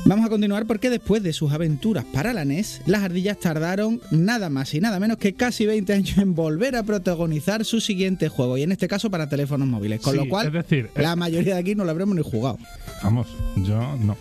Vamos 0.06 0.26
a 0.26 0.30
continuar 0.30 0.66
porque 0.66 0.90
después 0.90 1.22
de 1.22 1.34
sus 1.34 1.52
aventuras 1.52 2.04
para 2.06 2.34
la 2.34 2.44
NES, 2.46 2.82
las 2.88 3.04
ardillas 3.04 3.38
tardaron 3.40 4.02
nada 4.10 4.50
más 4.50 4.74
y 4.74 4.80
nada 4.80 5.00
menos 5.00 5.18
que 5.18 5.34
casi 5.34 5.66
20 5.66 5.94
años 5.94 6.18
en 6.18 6.34
volver 6.34 6.76
a 6.76 6.84
protagonizar 6.84 7.64
su 7.64 7.80
siguiente 7.80 8.28
juego, 8.30 8.58
y 8.58 8.64
en 8.64 8.72
este 8.72 8.88
caso 8.88 9.12
para 9.12 9.30
teléfonos 9.30 9.68
móviles. 9.68 10.02
Con 10.02 10.14
Sí, 10.14 10.20
lo 10.20 10.28
cual, 10.28 10.48
es 10.48 10.54
decir, 10.54 10.90
la 10.96 11.16
mayoría 11.16 11.56
de 11.56 11.60
aquí 11.60 11.76
no 11.76 11.84
lo 11.84 11.92
habremos 11.92 12.16
ni 12.16 12.24
jugado. 12.24 12.58
Vamos, 13.04 13.28
yo 13.58 13.98
no. 13.98 14.18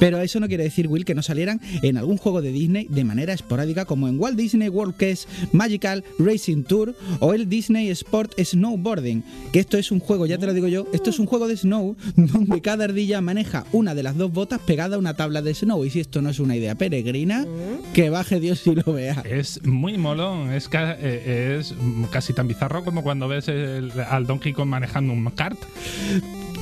Pero 0.00 0.20
eso 0.20 0.40
no 0.40 0.48
quiere 0.48 0.64
decir, 0.64 0.88
Will, 0.88 1.04
que 1.04 1.14
no 1.14 1.22
salieran 1.22 1.60
en 1.82 1.96
algún 1.96 2.16
juego 2.16 2.42
de 2.42 2.52
Disney 2.52 2.86
de 2.88 3.04
manera 3.04 3.32
esporádica, 3.32 3.84
como 3.84 4.08
en 4.08 4.18
Walt 4.18 4.36
Disney 4.36 4.68
World 4.68 4.96
Quest 4.96 5.28
Magical 5.52 6.04
Racing 6.18 6.64
Tour 6.64 6.94
o 7.20 7.34
el 7.34 7.48
Disney 7.48 7.88
Sport 7.90 8.38
Snowboarding. 8.38 9.24
Que 9.52 9.60
esto 9.60 9.78
es 9.78 9.90
un 9.90 10.00
juego, 10.00 10.26
ya 10.26 10.38
te 10.38 10.46
lo 10.46 10.54
digo 10.54 10.68
yo, 10.68 10.86
esto 10.92 11.10
es 11.10 11.18
un 11.18 11.26
juego 11.26 11.48
de 11.48 11.56
snow 11.56 11.96
donde 12.16 12.60
cada 12.60 12.84
ardilla 12.84 13.20
maneja 13.20 13.64
una 13.72 13.94
de 13.94 14.02
las 14.02 14.16
dos 14.16 14.32
botas 14.32 14.60
pegada 14.60 14.96
a 14.96 14.98
una 14.98 15.14
tabla 15.14 15.42
de 15.42 15.54
snow. 15.54 15.84
Y 15.84 15.90
si 15.90 16.00
esto 16.00 16.22
no 16.22 16.30
es 16.30 16.40
una 16.40 16.56
idea 16.56 16.74
peregrina, 16.74 17.46
que 17.92 18.10
baje 18.10 18.40
Dios 18.40 18.66
y 18.66 18.74
lo 18.74 18.92
vea. 18.92 19.22
Es 19.28 19.64
muy 19.64 19.98
molón, 19.98 20.52
es, 20.52 20.68
eh, 20.72 21.62
casi 22.10 22.32
tan 22.32 22.48
bizarro 22.48 22.84
como 22.84 23.02
cuando 23.02 23.28
ves 23.28 23.48
al 23.48 24.26
Donkey 24.26 24.52
Kong 24.52 24.68
manejando 24.68 25.12
un 25.12 25.24
kart. 25.30 25.58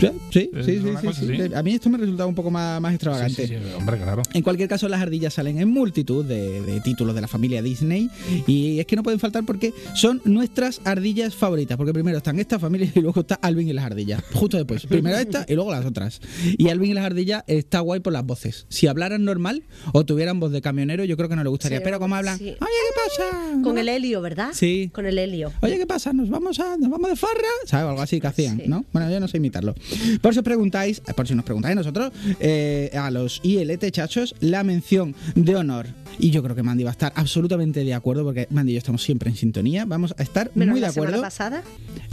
Sí, 0.00 0.10
sí, 0.32 0.50
sí, 0.64 0.80
sí. 1.12 1.54
A 1.54 1.62
mí 1.62 1.74
esto 1.74 1.90
me 1.90 1.98
resultaba 1.98 2.26
un 2.26 2.34
poco 2.34 2.50
más, 2.50 2.80
más 2.80 2.90
Sí, 2.90 2.94
extravagante. 2.94 3.46
sí, 3.46 3.54
sí, 3.54 3.72
hombre, 3.76 3.98
claro. 3.98 4.22
En 4.32 4.42
cualquier 4.42 4.68
caso, 4.68 4.88
las 4.88 5.00
ardillas 5.00 5.34
salen 5.34 5.58
en 5.60 5.68
multitud 5.68 6.24
de, 6.24 6.62
de 6.62 6.80
títulos 6.80 7.14
de 7.14 7.20
la 7.20 7.28
familia 7.28 7.62
Disney 7.62 8.08
y 8.46 8.78
es 8.80 8.86
que 8.86 8.96
no 8.96 9.02
pueden 9.02 9.20
faltar 9.20 9.44
porque 9.44 9.72
son 9.94 10.20
nuestras 10.24 10.80
ardillas 10.84 11.34
favoritas. 11.34 11.76
Porque 11.76 11.92
primero 11.92 12.16
están 12.18 12.38
esta 12.38 12.58
familia 12.58 12.90
y 12.94 13.00
luego 13.00 13.20
está 13.20 13.34
Alvin 13.36 13.68
y 13.68 13.72
las 13.72 13.84
ardillas. 13.84 14.22
Justo 14.32 14.56
después. 14.56 14.86
Primero 14.86 15.16
esta 15.18 15.44
y 15.48 15.54
luego 15.54 15.70
las 15.72 15.84
otras. 15.84 16.20
Y 16.58 16.68
Alvin 16.68 16.90
y 16.90 16.94
las 16.94 17.04
ardillas 17.04 17.44
está 17.46 17.80
guay 17.80 18.00
por 18.00 18.12
las 18.12 18.24
voces. 18.24 18.66
Si 18.68 18.86
hablaran 18.86 19.24
normal 19.24 19.62
o 19.92 20.04
tuvieran 20.04 20.40
voz 20.40 20.52
de 20.52 20.60
camionero, 20.62 21.04
yo 21.04 21.16
creo 21.16 21.28
que 21.28 21.36
no 21.36 21.42
le 21.44 21.50
gustaría. 21.50 21.78
Sí, 21.78 21.84
Pero 21.84 21.98
como 21.98 22.14
hablan, 22.14 22.38
sí. 22.38 22.44
oye, 22.44 22.56
¿qué 22.58 23.00
pasa? 23.28 23.62
Con 23.62 23.78
el 23.78 23.88
helio, 23.88 24.20
¿verdad? 24.20 24.50
Sí. 24.54 24.90
Con 24.92 25.06
el 25.06 25.18
helio. 25.18 25.52
Oye, 25.60 25.78
¿qué 25.78 25.86
pasa? 25.86 26.12
¿Nos 26.12 26.30
vamos 26.30 26.58
a, 26.60 26.76
nos 26.76 26.90
vamos 26.90 27.10
de 27.10 27.16
farra? 27.16 27.30
¿Sabes? 27.66 27.88
Algo 27.90 28.02
así 28.02 28.20
que 28.20 28.26
hacían, 28.26 28.58
Sí. 28.58 28.64
¿no? 28.68 28.84
Bueno, 28.92 29.10
yo 29.10 29.20
no 29.20 29.28
sé 29.28 29.36
imitarlo. 29.38 29.74
Por 30.20 30.33
si 30.33 30.38
os 30.40 30.44
preguntáis, 30.44 31.00
por 31.00 31.26
si 31.26 31.35
nos 31.35 31.44
preguntáis 31.44 31.76
nosotros, 31.76 32.12
eh, 32.40 32.90
a 32.94 33.11
los 33.11 33.40
ILT 33.42 33.90
chachos, 33.90 34.35
la 34.40 34.64
mención 34.64 35.14
de 35.35 35.57
honor. 35.57 35.87
Y 36.18 36.31
yo 36.31 36.42
creo 36.42 36.55
que 36.57 36.62
Mandy 36.62 36.85
va 36.85 36.90
a 36.90 36.92
estar 36.92 37.12
absolutamente 37.16 37.83
de 37.85 37.94
acuerdo, 37.94 38.24
porque 38.24 38.46
Mandy 38.50 38.72
y 38.72 38.74
yo 38.74 38.79
estamos 38.79 39.03
siempre 39.03 39.31
en 39.31 39.37
sintonía. 39.37 39.85
Vamos 39.87 40.14
a 40.18 40.22
estar 40.22 40.50
Menos 40.55 40.72
muy 40.72 40.81
de 40.81 40.87
la 40.87 40.90
acuerdo. 40.90 41.20
pasada. 41.22 41.62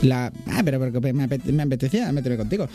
La, 0.00 0.32
ah, 0.46 0.62
pero 0.64 0.78
porque 0.78 1.12
me, 1.12 1.24
apete- 1.28 1.52
me 1.52 1.62
apetecía 1.64 2.10
meterme 2.12 2.38
contigo. 2.38 2.68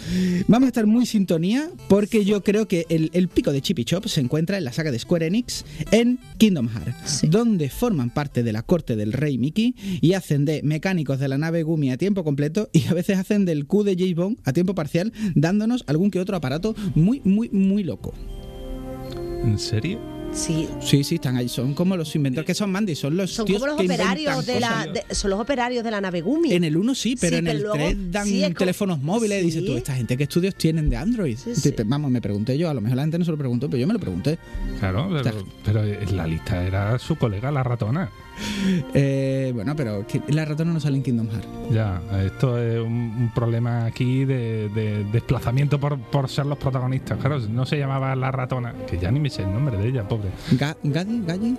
Vamos 0.47 0.67
a 0.67 0.69
estar 0.69 0.85
muy 0.85 1.01
en 1.01 1.05
sintonía 1.05 1.69
porque 1.87 2.25
yo 2.25 2.43
creo 2.43 2.67
que 2.67 2.85
el, 2.89 3.09
el 3.13 3.29
pico 3.29 3.51
de 3.51 3.61
Chip 3.61 3.79
y 3.79 3.85
Chop 3.85 4.05
se 4.07 4.19
encuentra 4.21 4.57
en 4.57 4.65
la 4.65 4.73
saga 4.73 4.91
de 4.91 4.99
Square 4.99 5.27
Enix 5.27 5.65
en 5.91 6.19
Kingdom 6.37 6.67
Hearts, 6.69 7.11
Sí. 7.21 7.27
donde 7.27 7.69
forman 7.69 8.09
parte 8.09 8.43
de 8.43 8.51
la 8.53 8.61
corte 8.61 8.95
del 8.95 9.13
rey 9.13 9.37
Mickey 9.37 9.75
y 10.01 10.13
hacen 10.13 10.45
de 10.45 10.61
mecánicos 10.63 11.19
de 11.19 11.27
la 11.29 11.37
nave 11.37 11.63
Gumi 11.63 11.89
a 11.91 11.97
tiempo 11.97 12.23
completo 12.23 12.69
y 12.73 12.85
a 12.87 12.93
veces 12.93 13.17
hacen 13.17 13.45
del 13.45 13.65
Q 13.65 13.83
de 13.83 14.13
Bond 14.13 14.37
a 14.43 14.51
tiempo 14.53 14.75
parcial, 14.75 14.92
dándonos 15.35 15.83
algún 15.87 16.11
que 16.11 16.19
otro 16.19 16.35
aparato 16.35 16.75
muy, 16.95 17.21
muy, 17.23 17.49
muy 17.49 17.83
loco. 17.83 18.13
¿En 19.43 19.59
serio? 19.59 19.99
Sí. 20.31 20.67
Sí, 20.81 21.03
sí, 21.03 21.15
están 21.15 21.37
ahí. 21.37 21.47
Son 21.47 21.75
como 21.75 21.95
los 21.95 22.15
inventores 22.15 22.47
que 22.47 22.55
son 22.55 22.71
Mandy, 22.71 22.95
son 22.95 23.15
los 23.15 23.29
Son 23.31 23.45
tíos 23.45 23.59
como 23.59 23.67
los 23.73 23.77
que 23.79 23.85
operarios 23.85 24.43
de 24.47 24.59
la, 24.59 24.87
de- 24.87 25.13
son 25.13 25.29
los 25.29 25.39
operarios 25.39 25.83
de 25.83 25.91
la 25.91 26.01
nave 26.01 26.21
Gumi. 26.21 26.53
En 26.53 26.63
el 26.63 26.75
1 26.75 26.95
sí, 26.95 27.15
pero 27.21 27.33
Sí, 27.33 27.37
en 27.39 27.45
pero 27.45 27.57
el 27.57 27.61
luego- 27.63 27.75
3 27.77 28.11
dan 28.11 28.25
sí, 28.25 28.39
es 28.41 28.45
como- 28.47 28.57
teléfonos 28.57 29.01
móviles. 29.03 29.39
Sí. 29.41 29.45
Dices 29.45 29.65
tú, 29.65 29.77
¿esta 29.77 29.93
gente 29.93 30.17
qué 30.17 30.23
estudios 30.23 30.55
tienen 30.55 30.89
de 30.89 30.97
Android? 30.97 31.37
Sí, 31.37 31.51
Y 31.51 31.55
sí. 31.55 31.71
te- 31.73 31.83
Vamos, 31.83 32.09
me 32.09 32.19
pregunté 32.19 32.57
yo, 32.57 32.67
a 32.67 32.73
lo 32.73 32.81
mejor 32.81 32.95
la 32.95 33.03
gente 33.03 33.19
no 33.19 33.25
se 33.25 33.31
lo 33.31 33.37
preguntó, 33.37 33.69
pero 33.69 33.79
yo 33.81 33.85
me 33.85 33.93
lo 33.93 33.99
pregunté. 33.99 34.39
Claro, 34.79 35.07
pero, 35.21 35.45
pero 35.63 35.83
en 35.83 36.17
la 36.17 36.25
lista 36.25 36.65
era 36.65 36.97
su 36.97 37.15
colega, 37.15 37.51
la 37.51 37.61
ratona. 37.61 38.09
Eh, 38.95 39.51
bueno, 39.53 39.75
pero 39.75 40.05
la 40.27 40.45
ratona 40.45 40.71
no 40.73 40.79
sale 40.79 40.97
en 40.97 41.03
Kingdom 41.03 41.27
Hearts. 41.29 41.47
Ya, 41.71 42.01
esto 42.23 42.57
es 42.57 42.79
un, 42.79 42.91
un 42.91 43.31
problema 43.33 43.85
aquí 43.85 44.23
de, 44.25 44.69
de 44.69 45.03
desplazamiento 45.05 45.79
por, 45.79 45.97
por 45.99 46.29
ser 46.29 46.45
los 46.45 46.57
protagonistas. 46.57 47.17
Claro, 47.19 47.39
no 47.39 47.65
se 47.65 47.77
llamaba 47.77 48.15
la 48.15 48.31
ratona, 48.31 48.73
que 48.87 48.97
ya 48.97 49.11
ni 49.11 49.19
me 49.19 49.29
sé 49.29 49.43
el 49.43 49.51
nombre 49.53 49.77
de 49.77 49.87
ella, 49.89 50.07
pobre. 50.07 50.29
Ga- 50.53 50.75
¿Gadi? 50.83 51.21
¿Galli? 51.25 51.55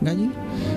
¿Galli? 0.00 0.30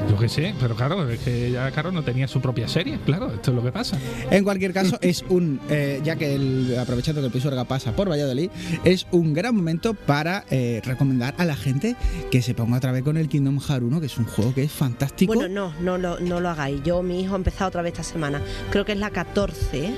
Yo 0.09 0.17
qué 0.17 0.29
sé, 0.29 0.53
pero 0.59 0.75
claro, 0.75 1.09
es 1.09 1.19
que 1.19 1.47
ella, 1.47 1.69
claro, 1.71 1.91
no 1.91 2.03
tenía 2.03 2.27
su 2.27 2.39
propia 2.41 2.67
serie. 2.67 2.99
Claro, 3.05 3.33
esto 3.33 3.51
es 3.51 3.55
lo 3.55 3.63
que 3.63 3.71
pasa. 3.71 3.97
En 4.29 4.43
cualquier 4.43 4.73
caso, 4.73 4.97
es 5.01 5.23
un. 5.29 5.59
eh, 5.69 5.99
ya 6.03 6.15
que 6.15 6.35
el, 6.35 6.77
aprovechando 6.79 7.21
que 7.21 7.27
el 7.27 7.33
Pisuerga 7.33 7.65
pasa 7.65 7.93
por 7.95 8.09
Valladolid, 8.09 8.49
es 8.83 9.07
un 9.11 9.33
gran 9.33 9.55
momento 9.55 9.93
para 9.93 10.45
eh, 10.49 10.81
recomendar 10.85 11.33
a 11.37 11.45
la 11.45 11.55
gente 11.55 11.95
que 12.29 12.41
se 12.41 12.53
ponga 12.53 12.77
otra 12.77 12.91
vez 12.91 13.03
con 13.03 13.17
el 13.17 13.27
Kingdom 13.27 13.59
Hearts 13.59 13.83
1, 13.85 13.99
que 13.99 14.05
es 14.05 14.17
un 14.17 14.25
juego 14.25 14.53
que 14.53 14.63
es 14.63 14.71
fantástico. 14.71 15.10
Bueno, 15.27 15.47
no, 15.47 15.73
no, 15.79 15.97
lo- 15.97 16.19
no 16.19 16.39
lo 16.39 16.49
hagáis. 16.49 16.81
Yo, 16.83 17.01
mi 17.03 17.21
hijo 17.21 17.33
ha 17.33 17.37
empezado 17.37 17.67
otra 17.69 17.81
vez 17.81 17.93
esta 17.93 18.03
semana. 18.03 18.41
Creo 18.71 18.85
que 18.85 18.93
es 18.93 18.97
la 18.97 19.09
14. 19.11 19.85
¿eh? 19.85 19.93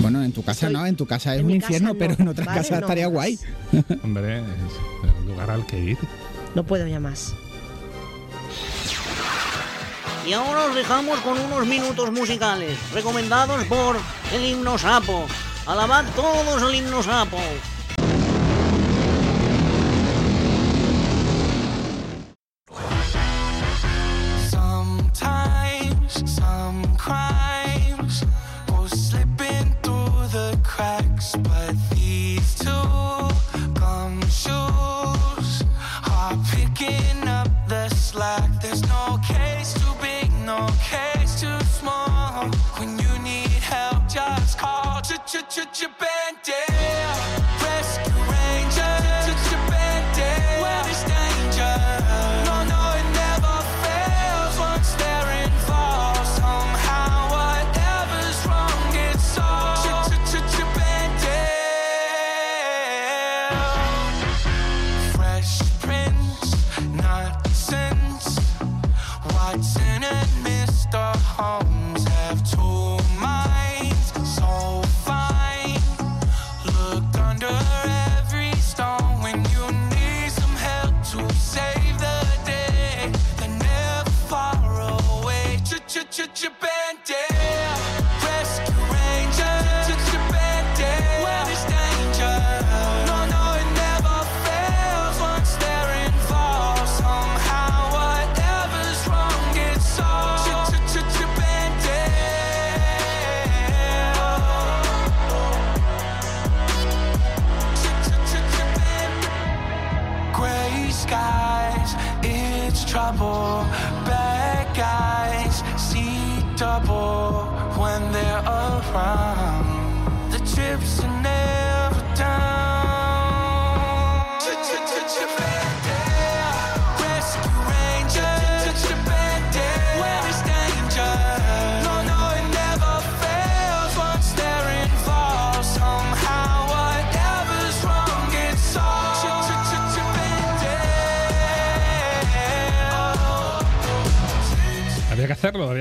Bueno, 0.00 0.22
en 0.22 0.32
tu 0.32 0.42
casa 0.42 0.66
Soy- 0.66 0.72
no, 0.72 0.86
en 0.86 0.96
tu 0.96 1.06
casa 1.06 1.34
es 1.34 1.40
en 1.40 1.46
un 1.46 1.52
infierno, 1.52 1.94
pero 1.94 2.14
no, 2.18 2.22
en 2.24 2.28
otras 2.28 2.46
¿vale? 2.46 2.58
casas 2.60 2.80
No 2.80 2.86
estaría 2.86 3.06
guay. 3.06 3.38
Hombre, 4.04 4.38
es 4.38 4.44
el 5.22 5.26
lugar 5.28 5.50
al 5.50 5.66
que 5.66 5.78
ir. 5.78 5.98
No 6.54 6.64
puedo 6.64 6.86
ya 6.86 7.00
más. 7.00 7.34
Y 10.26 10.32
ahora 10.32 10.66
os 10.66 10.74
dejamos 10.74 11.18
con 11.20 11.38
unos 11.38 11.66
minutos 11.66 12.12
musicales, 12.12 12.78
recomendados 12.92 13.64
por 13.64 13.96
el 14.34 14.44
himno 14.44 14.76
sapo. 14.78 15.26
Alabad 15.66 16.04
todos 16.14 16.62
el 16.62 16.74
himno 16.74 17.02
sapo. 17.02 17.38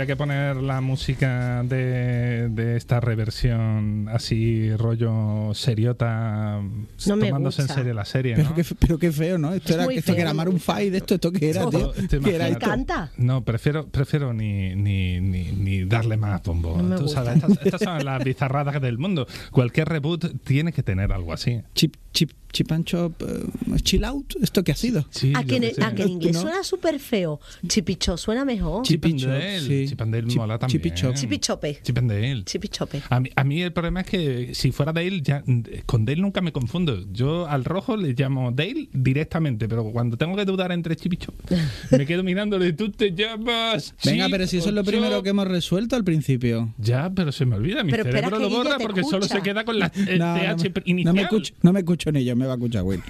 Que 0.10 0.16
poner 0.18 0.59
la 0.70 0.82
música 0.82 1.64
de, 1.64 2.48
de 2.50 2.78
esta 2.78 3.00
reversión 3.00 4.08
así 4.10 4.72
rollo 4.76 5.52
seriota, 5.54 6.62
No 7.08 7.18
tomándose 7.18 7.64
en 7.64 7.68
serio 7.68 7.94
la 7.94 8.06
serie, 8.06 8.36
Pero 8.36 8.50
¿no? 8.50 8.56
qué, 8.56 8.64
pero 8.80 8.98
qué 9.00 9.12
feo, 9.12 9.38
¿no? 9.38 9.54
Esto, 9.54 9.70
Es 9.70 9.76
era, 9.76 9.84
esto 9.86 9.96
que 9.96 10.02
feo, 10.02 10.16
era 10.16 10.30
no 10.30 10.34
me 10.34 10.38
Maroon 10.38 10.56
gusta. 10.58 10.78
5 10.78 10.92
de 10.92 10.98
esto, 10.98 11.16
¿esto 11.16 11.32
qué 11.32 11.50
era, 11.50 11.70
tío? 11.70 11.92
¿Te 11.92 12.20
¿Qué 12.20 12.36
era 12.36 12.48
esto? 12.48 12.66
Canta. 12.66 13.12
No, 13.18 13.44
prefiero, 13.44 13.88
prefiero 13.88 14.34
ni, 14.34 14.76
ni, 14.76 15.20
ni, 15.20 15.52
ni 15.52 15.84
darle 15.86 16.18
más 16.18 16.42
bombo. 16.44 16.82
No 16.82 16.96
Tú 16.98 17.08
sabes, 17.08 17.36
estas, 17.36 17.52
estas 17.66 17.82
son 17.82 18.06
las 18.06 18.24
bizarradas 18.24 18.82
del 18.82 18.98
mundo. 18.98 19.28
Cualquier 19.52 19.90
reboot 19.90 20.44
tiene 20.44 20.72
que 20.72 20.84
tener 20.84 21.12
algo 21.12 21.34
así. 21.34 21.62
Chip, 21.74 21.96
chip, 22.14 22.32
chip 22.52 22.72
and 22.72 22.86
chop, 22.86 23.22
eh, 23.22 23.76
chill 23.82 24.04
out, 24.04 24.34
¿esto 24.42 24.64
qué 24.64 24.72
ha 24.72 24.76
sido? 24.76 25.06
Sí, 25.12 25.34
a, 25.36 25.44
que, 25.44 25.58
en- 25.58 25.76
sé. 25.76 25.84
a 25.84 25.94
que 25.94 26.04
en 26.04 26.10
inglés 26.10 26.34
No. 26.36 26.42
suena 26.42 26.64
súper 26.64 27.00
feo. 27.00 27.40
Chipicho 27.68 28.18
suena 28.18 28.46
mejor. 28.46 28.84
Chip 28.84 29.06
and 29.06 29.18
Chip 29.18 29.30
and 29.30 29.34
Dale, 29.40 29.60
Chop, 29.60 29.68
sí. 29.68 29.86
Chip 29.88 30.02
and 30.02 30.14
Dale 30.14 30.28
Chip- 30.28 30.38
mola 30.38 30.59
también. 30.60 30.82
Chip 30.82 30.92
y 30.92 30.96
Chop. 30.96 31.16
Chipichope. 31.16 31.80
Chip 31.82 31.98
and 31.98 32.12
Dale. 32.12 32.44
Chipichope. 32.44 33.02
A 33.10 33.20
mí, 33.20 33.30
a 33.36 33.44
mí 33.44 33.62
el 33.62 33.72
problema 33.74 34.02
es 34.02 34.08
que 34.08 34.54
si 34.54 34.72
fuera 34.72 34.94
Dale, 34.94 35.22
ya, 35.22 35.44
con 35.86 36.06
Dale 36.06 36.22
nunca 36.22 36.42
me 36.42 36.52
confundo. 36.52 37.06
Yo 37.12 37.48
al 37.48 37.66
rojo 37.66 37.98
le 37.98 38.14
llamo 38.14 38.52
Dale 38.52 38.90
directamente, 38.94 39.68
pero 39.68 39.84
cuando 39.92 40.18
tengo 40.18 40.36
que 40.36 40.46
dudar 40.46 40.72
entre 40.72 40.96
Chip 40.96 41.14
y 41.14 41.18
Chop, 41.18 41.36
me 41.92 42.06
quedo 42.06 42.24
mirándole, 42.24 42.74
tú 42.74 42.92
te 42.92 43.12
llamas. 43.14 43.96
Venga, 44.06 44.26
Chip 44.26 44.32
pero 44.32 44.48
si 44.48 44.58
eso 44.58 44.70
es 44.70 44.76
lo 44.76 44.84
primero 44.84 45.16
Chop?". 45.16 45.24
que 45.24 45.30
hemos 45.30 45.48
resuelto 45.48 45.96
al 45.96 46.04
principio. 46.04 46.74
Ya, 46.78 47.10
pero 47.10 47.32
se 47.32 47.46
me 47.46 47.56
olvida. 47.56 47.84
Mi 47.84 47.92
Pero 47.92 48.04
espera 48.04 48.28
cerebro 48.28 48.38
que 48.38 48.44
lo 48.44 48.50
borra 48.64 48.78
porque 48.80 49.04
solo 49.04 49.26
se 49.26 49.42
queda 49.42 49.64
con 49.66 49.80
la 49.80 49.92
el 49.96 50.20
No, 50.20 50.36
no, 50.36 50.56
TH 50.58 50.64
me- 50.76 50.82
inicial. 50.86 51.06
no 51.06 51.14
me 51.14 51.22
escucho, 51.24 51.54
no 51.62 51.74
me 51.74 51.80
escucho 51.80 52.12
ni 52.12 52.24
yo, 52.26 52.36
me 52.36 52.46
va 52.46 52.54
a 52.54 52.56
escuchar 52.56 52.84
Will. 52.84 53.02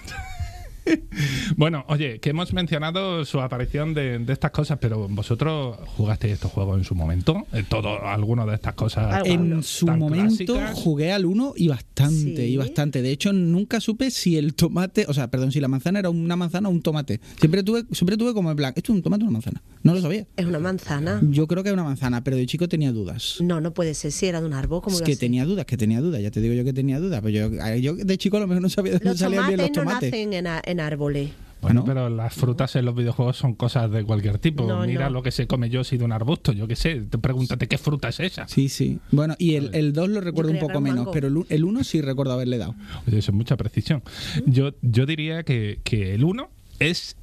Bueno, 1.57 1.83
oye, 1.87 2.19
que 2.19 2.29
hemos 2.29 2.53
mencionado 2.53 3.25
su 3.25 3.39
aparición 3.41 3.93
de, 3.93 4.19
de 4.19 4.33
estas 4.33 4.51
cosas, 4.51 4.77
pero 4.79 5.07
vosotros 5.09 5.77
jugasteis 5.97 6.33
estos 6.33 6.51
juegos 6.51 6.77
en 6.77 6.83
su 6.83 6.95
momento, 6.95 7.45
en 7.51 7.65
todo, 7.65 8.05
alguno 8.05 8.45
de 8.45 8.55
estas 8.55 8.73
cosas. 8.75 9.23
En 9.25 9.61
su 9.63 9.85
tan 9.85 9.99
momento 9.99 10.53
clásicas? 10.53 10.79
jugué 10.79 11.11
al 11.11 11.25
1 11.25 11.53
y 11.57 11.67
bastante, 11.67 12.35
Sí. 12.45 12.53
y 12.53 12.57
bastante. 12.57 13.01
De 13.01 13.11
hecho, 13.11 13.33
nunca 13.33 13.79
supe 13.79 14.11
si 14.11 14.37
el 14.37 14.53
tomate, 14.53 15.05
o 15.07 15.13
sea, 15.13 15.29
perdón, 15.29 15.51
si 15.51 15.59
la 15.59 15.67
manzana 15.67 15.99
era 15.99 16.09
una 16.09 16.35
manzana 16.35 16.69
o 16.69 16.71
un 16.71 16.81
tomate. 16.81 17.19
Siempre 17.39 17.63
tuve, 17.63 17.83
siempre 17.91 18.15
tuve 18.17 18.33
como 18.33 18.51
en 18.51 18.57
plan, 18.57 18.73
¿esto 18.75 18.91
es 18.93 18.97
un 18.97 19.01
tomate 19.03 19.23
o 19.23 19.27
una 19.27 19.33
manzana? 19.33 19.61
No 19.83 19.93
lo 19.93 20.01
sabía. 20.01 20.25
Es 20.37 20.45
una 20.45 20.59
manzana. 20.59 21.19
Yo 21.23 21.47
creo 21.47 21.63
que 21.63 21.69
era 21.69 21.73
una 21.73 21.83
manzana, 21.83 22.23
pero 22.23 22.37
de 22.37 22.45
chico 22.45 22.67
tenía 22.67 22.91
dudas. 22.91 23.37
No, 23.41 23.59
no 23.61 23.73
puede 23.73 23.93
ser. 23.93 24.11
Si 24.11 24.25
era 24.27 24.39
de 24.41 24.47
un 24.47 24.53
árbol, 24.53 24.81
como 24.81 24.95
Es 24.97 25.01
que 25.01 25.15
tenía 25.15 25.45
dudas, 25.45 25.65
que 25.65 25.77
tenía 25.77 26.01
dudas, 26.01 26.21
ya 26.21 26.31
te 26.31 26.41
digo 26.41 26.53
yo 26.53 26.63
que 26.63 26.73
tenía 26.73 26.99
dudas, 26.99 27.21
pero 27.23 27.49
yo, 27.49 27.75
yo 27.75 27.95
de 27.95 28.17
chico 28.17 28.37
a 28.37 28.39
lo 28.41 28.47
mejor 28.47 28.61
no 28.61 28.69
sabía 28.69 28.93
de 28.93 28.99
dónde 28.99 29.09
Los 29.11 29.19
salían 29.19 29.43
tomates 29.45 29.57
bien 29.57 29.67
los 29.69 29.77
no 29.77 29.83
tomates. 29.83 30.11
nacen 30.11 30.33
en, 30.33 30.47
a- 30.47 30.61
en 30.79 30.85
árboles. 30.85 31.29
Bueno, 31.61 31.81
¿no? 31.81 31.85
pero 31.85 32.09
las 32.09 32.33
frutas 32.33 32.73
en 32.77 32.85
los 32.85 32.95
videojuegos 32.95 33.35
son 33.35 33.53
cosas 33.53 33.91
de 33.91 34.05
cualquier 34.05 34.37
tipo. 34.39 34.65
No, 34.65 34.85
Mira 34.85 35.05
no. 35.09 35.15
lo 35.15 35.23
que 35.23 35.31
se 35.31 35.45
come 35.45 35.69
yo 35.69 35.83
si 35.83 35.97
de 35.97 36.05
un 36.05 36.13
arbusto, 36.13 36.53
yo 36.53 36.67
qué 36.69 36.77
sé. 36.77 37.01
Te 37.01 37.17
pregúntate 37.17 37.67
qué 37.67 37.77
fruta 37.77 38.07
es 38.07 38.21
esa. 38.21 38.47
Sí, 38.47 38.69
sí. 38.69 38.99
Bueno, 39.11 39.35
y 39.37 39.55
el, 39.55 39.75
el 39.75 39.91
2 39.91 40.07
lo 40.07 40.21
recuerdo 40.21 40.51
un 40.51 40.59
poco 40.59 40.79
menos, 40.79 41.09
pero 41.11 41.27
el 41.27 41.35
u- 41.35 41.45
el 41.49 41.65
1 41.65 41.83
sí 41.83 41.99
recuerdo 42.01 42.31
haberle 42.31 42.57
dado. 42.59 42.75
Oye, 43.07 43.17
eso 43.19 43.31
es 43.31 43.35
mucha 43.35 43.57
precisión. 43.57 44.01
Yo, 44.45 44.71
yo 44.81 45.05
diría 45.05 45.43
que, 45.43 45.79
que 45.83 46.15
el 46.15 46.23
1 46.23 46.49
es 46.79 47.17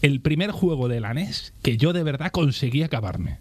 el 0.00 0.20
primer 0.20 0.52
juego 0.52 0.86
de 0.86 1.00
la 1.00 1.12
NES 1.12 1.52
que 1.62 1.76
yo 1.76 1.92
de 1.92 2.04
verdad 2.04 2.30
conseguí 2.30 2.84
acabarme. 2.84 3.38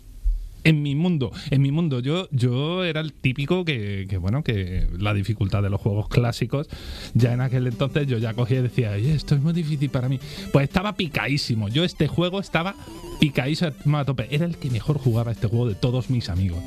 En 0.63 0.82
mi 0.82 0.95
mundo, 0.95 1.32
en 1.50 1.62
mi 1.62 1.71
mundo, 1.71 2.00
yo, 2.00 2.28
yo 2.32 2.84
era 2.84 3.02
el 3.02 3.13
típico 3.13 3.65
que, 3.65 4.06
que, 4.10 4.17
bueno, 4.17 4.43
que 4.43 4.88
la 4.97 5.13
dificultad 5.13 5.63
de 5.63 5.69
los 5.69 5.82
juegos 5.82 6.08
clásicos, 6.08 6.67
ya 7.13 7.34
en 7.34 7.41
aquel 7.41 7.67
entonces 7.67 8.08
yo 8.08 8.17
ya 8.17 8.34
cogía 8.34 8.60
y 8.60 8.63
decía, 8.63 8.91
oye, 8.91 9.13
esto 9.13 9.36
es 9.36 9.41
muy 9.41 9.54
difícil 9.54 9.89
para 9.89 10.10
mí. 10.10 10.19
Pues 10.52 10.65
estaba 10.65 10.93
picadísimo. 10.93 11.67
Yo 11.69 11.84
este 11.84 12.08
juego 12.08 12.39
estaba 12.39 12.76
picadísimo 13.19 13.97
a 13.97 14.06
tope. 14.06 14.28
Era 14.30 14.45
el 14.45 14.58
que 14.58 14.69
mejor 14.69 14.97
jugaba 14.97 15.32
este 15.32 15.47
juego 15.47 15.67
de 15.67 15.76
todos 15.76 16.10
mis 16.10 16.30
amigos. 16.30 16.63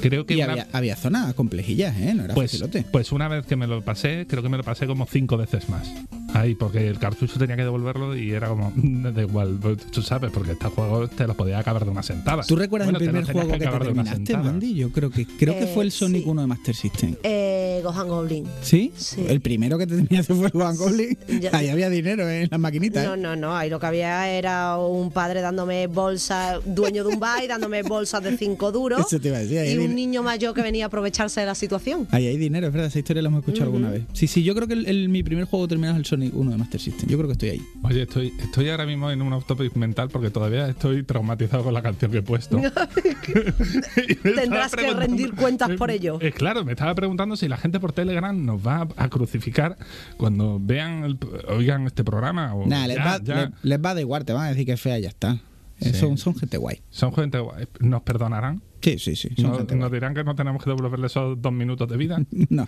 Creo 0.00 0.26
que 0.26 0.34
Y 0.34 0.42
una- 0.42 0.52
había, 0.52 0.68
había 0.72 0.96
zonas 0.96 1.34
complejillas, 1.34 1.96
¿eh? 1.98 2.14
No 2.14 2.24
era 2.24 2.34
pues, 2.34 2.52
facilote. 2.52 2.84
pues 2.90 3.12
una 3.12 3.28
vez 3.28 3.46
que 3.46 3.56
me 3.56 3.66
lo 3.66 3.82
pasé, 3.82 4.26
creo 4.28 4.42
que 4.42 4.48
me 4.48 4.56
lo 4.56 4.64
pasé 4.64 4.86
como 4.86 5.06
cinco 5.06 5.36
veces 5.36 5.68
más. 5.68 5.90
Ahí, 6.34 6.54
porque 6.54 6.88
el 6.88 6.98
cartucho 6.98 7.38
tenía 7.38 7.56
que 7.56 7.62
devolverlo 7.62 8.16
y 8.16 8.30
era 8.32 8.48
como, 8.48 8.72
"Mm, 8.74 9.12
da 9.12 9.20
igual, 9.20 9.58
pues, 9.60 9.78
tú 9.90 10.00
sabes, 10.00 10.30
porque 10.32 10.52
estos 10.52 10.72
juegos 10.72 11.10
te 11.10 11.26
los 11.26 11.36
podía 11.36 11.58
acabar 11.58 11.84
de 11.84 11.90
una 11.90 12.02
sentada. 12.02 12.42
¿Tú 12.42 12.56
recuerdas 12.56 12.86
Bueno, 12.86 12.98
el 12.98 13.04
te 13.04 13.10
primer 13.10 13.24
juego 13.30 13.52
que, 13.52 13.58
te 13.58 13.64
de 13.64 13.70
una 13.70 13.78
terminaste. 13.80 14.36
Mandy? 14.38 14.74
Yo 14.74 14.90
creo 14.90 15.10
que 15.10 15.26
creo 15.26 15.52
que 15.58 15.64
Eh, 15.64 15.70
fue 15.74 15.84
el 15.84 15.92
Sonic 15.92 16.22
sí. 16.24 16.28
1 16.30 16.40
de 16.40 16.46
Master 16.46 16.74
System. 16.74 17.16
Eh, 17.22 17.80
Gohan 17.84 18.08
Goblin. 18.08 18.44
¿Sí? 18.62 18.92
Sí. 18.96 19.26
El 19.28 19.42
primero 19.42 19.76
que 19.76 19.86
te 19.86 19.96
terminaste 19.96 20.32
fue 20.34 20.46
el 20.46 20.52
Van 20.54 20.74
Goblin. 20.76 21.18
Ya- 21.40 21.50
Ahí 21.52 21.68
había 21.68 21.90
dinero 21.90 22.26
en 22.28 22.48
las 22.50 22.58
maquinitas. 22.60 23.04
No, 23.04 23.14
¿eh? 23.14 23.18
no, 23.18 23.36
no. 23.36 23.54
Ahí 23.54 23.68
lo 23.68 23.78
que 23.78 23.86
había 23.86 24.30
era 24.30 24.78
un 24.78 25.10
padre 25.10 25.42
dándome 25.42 25.86
bolsas, 25.86 26.60
dueño 26.64 27.04
de 27.04 27.10
un 27.14 27.20
bar, 27.20 27.44
y 27.44 27.46
dándome 27.46 27.82
bolsas 27.82 28.22
de 28.22 28.38
cinco 28.38 28.72
duros. 28.72 28.91
Eso 28.98 29.18
te 29.20 29.28
iba 29.28 29.36
a 29.38 29.40
decir, 29.40 29.58
ahí 29.58 29.72
Y 29.74 29.78
un 29.78 29.94
niño 29.94 30.22
mayor 30.22 30.54
que 30.54 30.62
venía 30.62 30.84
a 30.84 30.86
aprovecharse 30.88 31.40
de 31.40 31.46
la 31.46 31.54
situación. 31.54 32.06
Ahí 32.12 32.26
hay 32.26 32.36
dinero, 32.36 32.66
es 32.66 32.72
verdad, 32.72 32.88
esa 32.88 32.98
historia 32.98 33.22
la 33.22 33.28
hemos 33.28 33.40
escuchado 33.40 33.64
alguna 33.64 33.90
vez. 33.90 34.04
Sí, 34.12 34.26
sí, 34.26 34.42
yo 34.42 34.54
creo 34.54 34.66
que 34.68 34.74
el, 34.74 34.86
el- 34.86 35.08
mi 35.08 35.22
primer 35.22 35.44
juego 35.44 35.66
terminado 35.68 35.94
es 35.96 36.00
el 36.00 36.06
Sonic 36.06 36.34
1 36.34 36.50
de 36.50 36.56
Master 36.56 36.80
System. 36.80 37.08
Yo 37.08 37.16
creo 37.16 37.28
que 37.28 37.32
estoy 37.32 37.48
ahí. 37.50 37.62
Oye, 37.82 38.02
estoy, 38.02 38.32
estoy 38.40 38.68
ahora 38.70 38.86
mismo 38.86 39.10
en 39.10 39.22
un 39.22 39.32
autopic 39.32 39.74
mental 39.76 40.08
porque 40.08 40.30
todavía 40.30 40.68
estoy 40.68 41.02
traumatizado 41.02 41.64
con 41.64 41.74
la 41.74 41.82
canción 41.82 42.10
que 42.10 42.18
he 42.18 42.22
puesto. 42.22 42.60
Tendrás 44.22 44.74
que 44.74 44.92
rendir 44.94 45.34
cuentas 45.34 45.70
por 45.76 45.90
ello. 45.90 46.18
Eh, 46.20 46.32
claro, 46.32 46.64
me 46.64 46.72
estaba 46.72 46.94
preguntando 46.94 47.36
si 47.36 47.48
la 47.48 47.56
gente 47.56 47.80
por 47.80 47.92
Telegram 47.92 48.44
nos 48.44 48.64
va 48.66 48.88
a 48.96 49.08
crucificar 49.08 49.76
cuando 50.16 50.58
vean, 50.60 51.04
el- 51.04 51.18
oigan 51.48 51.86
este 51.86 52.04
programa. 52.04 52.54
O 52.54 52.66
Nada, 52.66 52.86
les, 52.88 52.96
ya, 52.96 53.04
va, 53.04 53.20
ya. 53.22 53.34
les, 53.46 53.50
les 53.62 53.78
va 53.80 53.94
de 53.94 54.00
igual, 54.02 54.24
te 54.24 54.32
van 54.32 54.46
a 54.46 54.48
decir 54.50 54.66
que 54.66 54.72
es 54.72 54.80
fea 54.80 54.98
y 54.98 55.02
ya 55.02 55.08
está. 55.08 55.32
Eh, 55.80 55.92
Sí. 55.92 55.94
Son, 55.94 56.16
son 56.16 56.36
gente 56.36 56.58
guay. 56.58 56.80
Son 56.90 57.12
gente 57.12 57.38
guay. 57.38 57.66
¿Nos 57.80 58.02
perdonarán? 58.02 58.62
Sí, 58.82 58.98
sí, 58.98 59.14
sí. 59.16 59.28
Son 59.36 59.46
¿Nos, 59.50 59.58
gente 59.58 59.74
nos 59.76 59.88
guay. 59.90 60.00
dirán 60.00 60.14
que 60.14 60.24
no 60.24 60.34
tenemos 60.34 60.62
que 60.62 60.68
devolverle 60.70 61.06
esos 61.06 61.40
dos 61.40 61.52
minutos 61.52 61.88
de 61.88 61.96
vida? 61.96 62.20
No. 62.50 62.66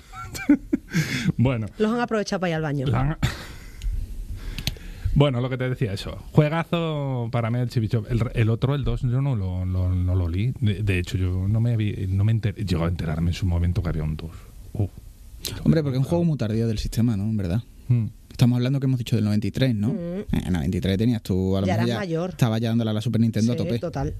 bueno, 1.36 1.66
Los 1.78 1.92
han 1.92 2.00
aprovechado 2.00 2.40
para 2.40 2.50
ir 2.50 2.54
al 2.56 2.62
baño. 2.62 2.86
han- 2.94 3.18
Bueno, 5.16 5.40
lo 5.40 5.48
que 5.48 5.56
te 5.56 5.68
decía 5.68 5.92
eso. 5.92 6.16
Juegazo 6.32 7.28
para 7.30 7.48
mí 7.50 7.58
el 7.60 7.68
Chibichop. 7.68 8.10
El, 8.10 8.22
el 8.34 8.50
otro, 8.50 8.74
el 8.74 8.82
2, 8.82 9.02
yo 9.02 9.20
no 9.22 9.36
lo, 9.36 9.64
lo- 9.64 9.88
no 9.94 10.14
lo 10.16 10.28
li. 10.28 10.52
De, 10.60 10.82
de 10.82 10.98
hecho, 10.98 11.16
yo 11.16 11.46
no 11.48 11.60
me 11.60 11.72
había, 11.74 11.94
no 12.08 12.24
me 12.24 12.32
enter- 12.32 12.54
llegó 12.56 12.84
a 12.84 12.88
enterarme 12.88 13.30
en 13.30 13.34
su 13.34 13.46
momento 13.46 13.80
que 13.82 13.90
había 13.90 14.02
un 14.02 14.16
2. 14.16 14.30
Uh. 14.72 14.88
Hombre, 15.64 15.82
porque 15.84 15.98
es 15.98 16.02
un 16.02 16.08
juego 16.08 16.24
muy 16.24 16.36
tardío 16.36 16.66
del 16.66 16.78
sistema, 16.78 17.16
¿no? 17.16 17.24
En 17.24 17.36
verdad. 17.36 17.62
Mm. 17.88 18.06
Estamos 18.30 18.56
hablando 18.56 18.80
que 18.80 18.86
hemos 18.86 18.98
dicho 18.98 19.14
del 19.14 19.24
93, 19.26 19.74
¿no? 19.76 19.94
Eh, 19.96 20.26
En 20.32 20.52
93 20.52 20.98
tenías 20.98 21.22
tú, 21.22 21.56
a 21.56 21.60
lo 21.60 21.66
Ya 21.68 21.74
mejor 21.74 21.88
eras 21.90 22.00
mayor. 22.00 22.30
Estabas 22.30 22.60
ya 22.60 22.70
dándole 22.70 22.90
a 22.90 22.92
la 22.94 23.00
Super 23.00 23.20
Nintendo 23.20 23.52
a 23.52 23.56
Sí, 23.56 23.62
tope. 23.62 23.78
total. 23.78 24.14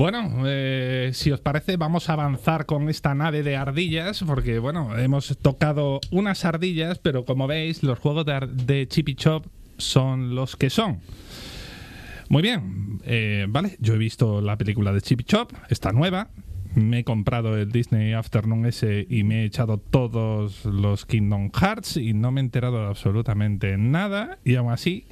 Bueno, 0.00 0.44
eh, 0.46 1.10
si 1.12 1.30
os 1.30 1.40
parece, 1.42 1.76
vamos 1.76 2.08
a 2.08 2.14
avanzar 2.14 2.64
con 2.64 2.88
esta 2.88 3.14
nave 3.14 3.42
de 3.42 3.56
ardillas, 3.56 4.24
porque 4.26 4.58
bueno, 4.58 4.96
hemos 4.96 5.36
tocado 5.36 6.00
unas 6.10 6.46
ardillas, 6.46 6.98
pero 6.98 7.26
como 7.26 7.46
veis, 7.46 7.82
los 7.82 7.98
juegos 7.98 8.24
de, 8.24 8.48
de 8.50 8.88
Chippy 8.88 9.14
Chop 9.14 9.44
son 9.76 10.34
los 10.34 10.56
que 10.56 10.70
son. 10.70 11.00
Muy 12.30 12.40
bien, 12.40 12.98
eh, 13.04 13.44
vale, 13.50 13.76
yo 13.78 13.92
he 13.92 13.98
visto 13.98 14.40
la 14.40 14.56
película 14.56 14.94
de 14.94 15.02
Chippy 15.02 15.24
Chop, 15.24 15.52
está 15.68 15.92
nueva. 15.92 16.30
Me 16.74 17.00
he 17.00 17.04
comprado 17.04 17.58
el 17.58 17.70
Disney 17.70 18.14
Afternoon 18.14 18.64
S 18.64 19.06
y 19.06 19.22
me 19.22 19.42
he 19.42 19.44
echado 19.44 19.76
todos 19.76 20.64
los 20.64 21.04
Kingdom 21.04 21.50
Hearts 21.52 21.98
y 21.98 22.14
no 22.14 22.32
me 22.32 22.40
he 22.40 22.44
enterado 22.44 22.86
absolutamente 22.86 23.76
nada. 23.76 24.38
Y 24.46 24.54
aún 24.54 24.72
así, 24.72 25.04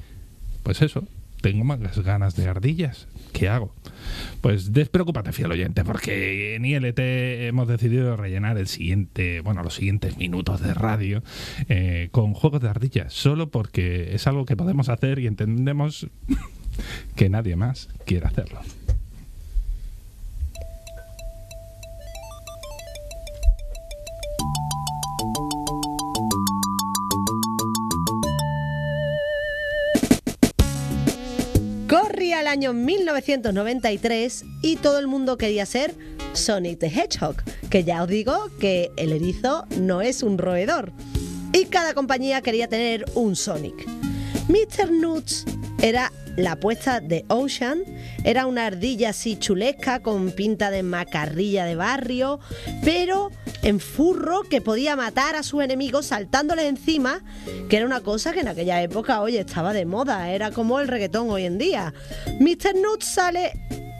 pues 0.63 0.81
eso, 0.81 1.07
tengo 1.41 1.63
más 1.63 1.79
ganas 2.03 2.35
de 2.35 2.47
ardillas. 2.47 3.07
¿Qué 3.33 3.47
hago? 3.47 3.73
Pues 4.41 4.73
despreocúpate, 4.73 5.31
fiel 5.31 5.51
oyente, 5.51 5.83
porque 5.83 6.55
en 6.55 6.65
ILT 6.65 6.99
hemos 6.99 7.67
decidido 7.67 8.15
rellenar 8.17 8.57
el 8.57 8.67
siguiente, 8.67 9.41
bueno, 9.41 9.63
los 9.63 9.75
siguientes 9.75 10.17
minutos 10.17 10.61
de 10.61 10.73
radio 10.73 11.23
eh, 11.67 12.09
con 12.11 12.33
juegos 12.33 12.61
de 12.61 12.69
ardillas, 12.69 13.13
solo 13.13 13.49
porque 13.49 14.15
es 14.15 14.27
algo 14.27 14.45
que 14.45 14.55
podemos 14.55 14.89
hacer 14.89 15.19
y 15.19 15.27
entendemos 15.27 16.07
que 17.15 17.29
nadie 17.29 17.55
más 17.55 17.89
quiere 18.05 18.25
hacerlo. 18.25 18.61
Año 32.49 32.73
1993 32.73 34.43
y 34.63 34.75
todo 34.77 34.97
el 34.97 35.05
mundo 35.05 35.37
quería 35.37 35.67
ser 35.67 35.93
Sonic 36.33 36.79
the 36.79 36.87
Hedgehog, 36.87 37.35
que 37.69 37.83
ya 37.83 38.01
os 38.01 38.09
digo 38.09 38.49
que 38.59 38.91
el 38.97 39.11
erizo 39.11 39.65
no 39.79 40.01
es 40.01 40.23
un 40.23 40.39
roedor. 40.39 40.91
Y 41.53 41.65
cada 41.65 41.93
compañía 41.93 42.41
quería 42.41 42.67
tener 42.67 43.05
un 43.13 43.35
Sonic. 43.35 43.87
Mr. 44.47 44.91
Nuts 44.91 45.45
era 45.81 46.11
la 46.37 46.53
apuesta 46.53 46.99
de 46.99 47.23
Ocean, 47.27 47.83
era 48.23 48.45
una 48.45 48.65
ardilla 48.65 49.09
así 49.09 49.37
chulesca 49.37 49.99
con 50.01 50.31
pinta 50.31 50.71
de 50.71 50.83
macarrilla 50.83 51.65
de 51.65 51.75
barrio, 51.75 52.39
pero 52.83 53.31
en 53.61 53.79
furro 53.79 54.43
que 54.43 54.61
podía 54.61 54.95
matar 54.95 55.35
a 55.35 55.43
sus 55.43 55.63
enemigos 55.63 56.07
saltándoles 56.07 56.65
encima, 56.65 57.23
que 57.69 57.77
era 57.77 57.85
una 57.85 58.01
cosa 58.01 58.33
que 58.33 58.41
en 58.41 58.47
aquella 58.47 58.81
época, 58.81 59.21
oye, 59.21 59.39
estaba 59.39 59.73
de 59.73 59.85
moda, 59.85 60.31
era 60.31 60.51
como 60.51 60.79
el 60.79 60.87
reggaetón 60.87 61.29
hoy 61.29 61.45
en 61.45 61.57
día. 61.57 61.93
Mr. 62.39 62.75
Nuts 62.75 63.05
sale 63.05 63.53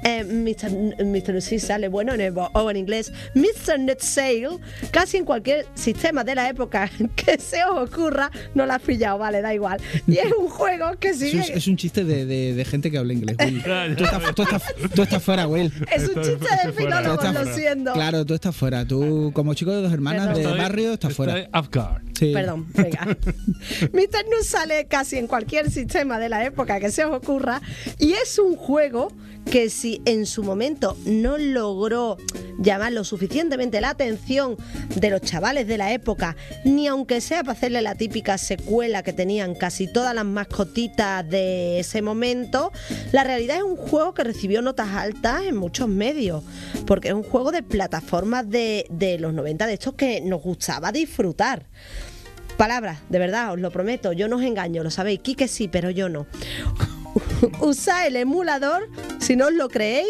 eh, 0.03 0.23
Mr. 0.23 1.03
Mr. 1.05 1.41
Sí 1.41 1.59
sale 1.59 1.87
bueno 1.87 2.13
en, 2.13 2.21
el- 2.21 2.33
o 2.37 2.71
en 2.71 2.77
inglés 2.77 3.11
Mr. 3.35 3.79
Nut 3.79 3.99
Sale 3.99 4.47
casi 4.91 5.17
en 5.17 5.25
cualquier 5.25 5.65
sistema 5.75 6.23
de 6.23 6.35
la 6.35 6.49
época 6.49 6.89
que 7.15 7.37
se 7.39 7.63
os 7.65 7.89
ocurra 7.89 8.31
no 8.55 8.65
lo 8.65 8.73
has 8.73 8.81
pillado 8.81 9.17
vale 9.17 9.41
da 9.41 9.53
igual 9.53 9.79
y 10.07 10.17
es 10.17 10.31
un 10.31 10.47
juego 10.49 10.91
que 10.99 11.13
sigue 11.13 11.39
es, 11.39 11.49
es 11.49 11.67
un 11.67 11.77
chiste 11.77 12.03
de, 12.03 12.25
de- 12.25 12.53
de 12.53 12.65
gente 12.65 12.89
que 12.91 12.97
habla 12.97 13.13
inglés, 13.13 13.35
Will. 13.39 13.63
Tú 13.97 14.03
estás, 14.03 14.35
tú 14.35 14.43
estás- 14.43 14.63
tú 14.95 15.01
estás 15.03 15.23
fuera, 15.23 15.47
Will. 15.47 15.71
es 15.95 16.07
un 16.07 16.15
chiste 16.21 16.31
de 16.39 16.83
estás 16.83 17.33
lo 17.33 17.53
siento 17.53 17.93
Claro, 17.93 18.25
tú 18.25 18.33
estás 18.33 18.55
fuera. 18.55 18.85
Tú, 18.85 19.31
como 19.33 19.53
chico 19.53 19.71
de 19.71 19.81
dos 19.81 19.91
hermanas 19.93 20.35
de 20.35 20.41
Estoy- 20.43 20.57
barrio, 20.57 20.93
estás 20.93 21.13
fuera. 21.13 21.37
estoy 21.39 21.59
off 21.59 21.67
guard. 21.73 22.01
Sí. 22.19 22.33
Perdón, 22.33 22.67
venga. 22.73 23.05
Mr. 23.93 24.25
News 24.29 24.45
sale 24.45 24.87
casi 24.87 25.17
en 25.17 25.27
cualquier 25.27 25.71
sistema 25.71 26.19
de 26.19 26.27
la 26.27 26.43
época 26.43 26.81
que 26.81 26.91
se 26.91 27.05
os 27.05 27.15
ocurra 27.15 27.61
y 27.97 28.11
es 28.11 28.37
un 28.39 28.57
juego 28.57 29.13
que 29.49 29.69
si 29.69 30.01
en 30.03 30.25
su 30.25 30.43
momento 30.43 30.97
no 31.05 31.37
logró 31.37 32.17
llamar 32.59 32.91
lo 32.91 33.05
suficientemente 33.05 33.79
la 33.79 33.91
atención 33.91 34.57
de 34.95 35.09
los 35.09 35.21
chavales 35.21 35.65
de 35.65 35.77
la 35.77 35.93
época, 35.93 36.35
ni 36.65 36.87
aunque 36.87 37.21
sea 37.21 37.39
para 37.39 37.53
hacerle 37.53 37.81
la 37.81 37.95
típica 37.95 38.37
secuela 38.37 39.01
que 39.01 39.13
tenían 39.13 39.55
casi 39.55 39.87
todas 39.87 40.13
las 40.13 40.25
mascotitas 40.25 41.27
de 41.27 41.79
ese 41.79 42.01
momento, 42.01 42.73
la 43.13 43.23
realidad 43.23 43.57
es 43.57 43.63
un 43.63 43.77
juego 43.77 44.13
que 44.13 44.25
recibió 44.25 44.61
notas 44.61 44.89
altas 44.89 45.43
en 45.43 45.55
muchos 45.55 45.87
medios, 45.87 46.43
porque 46.85 47.07
es 47.07 47.13
un 47.13 47.23
juego 47.23 47.51
de 47.51 47.63
plataformas 47.63 48.47
de, 48.49 48.85
de 48.89 49.17
los 49.19 49.33
90, 49.33 49.65
de 49.65 49.73
estos 49.73 49.93
que 49.93 50.21
nos 50.21 50.43
gustaba 50.43 50.91
disfrutar. 50.91 51.65
Palabras, 52.59 52.99
de 53.07 53.19
verdad, 53.19 53.53
os 53.53 53.59
lo 53.61 53.71
prometo, 53.71 54.11
yo 54.11 54.27
no 54.27 54.35
os 54.35 54.43
engaño, 54.43 54.83
lo 54.83 54.91
sabéis, 54.91 55.21
Quique 55.21 55.47
sí, 55.47 55.69
pero 55.69 55.91
yo 55.91 56.09
no. 56.09 56.27
Usad 57.61 58.05
el 58.05 58.17
emulador 58.17 58.89
si 59.17 59.37
no 59.37 59.45
os 59.45 59.53
lo 59.53 59.69
creéis 59.69 60.09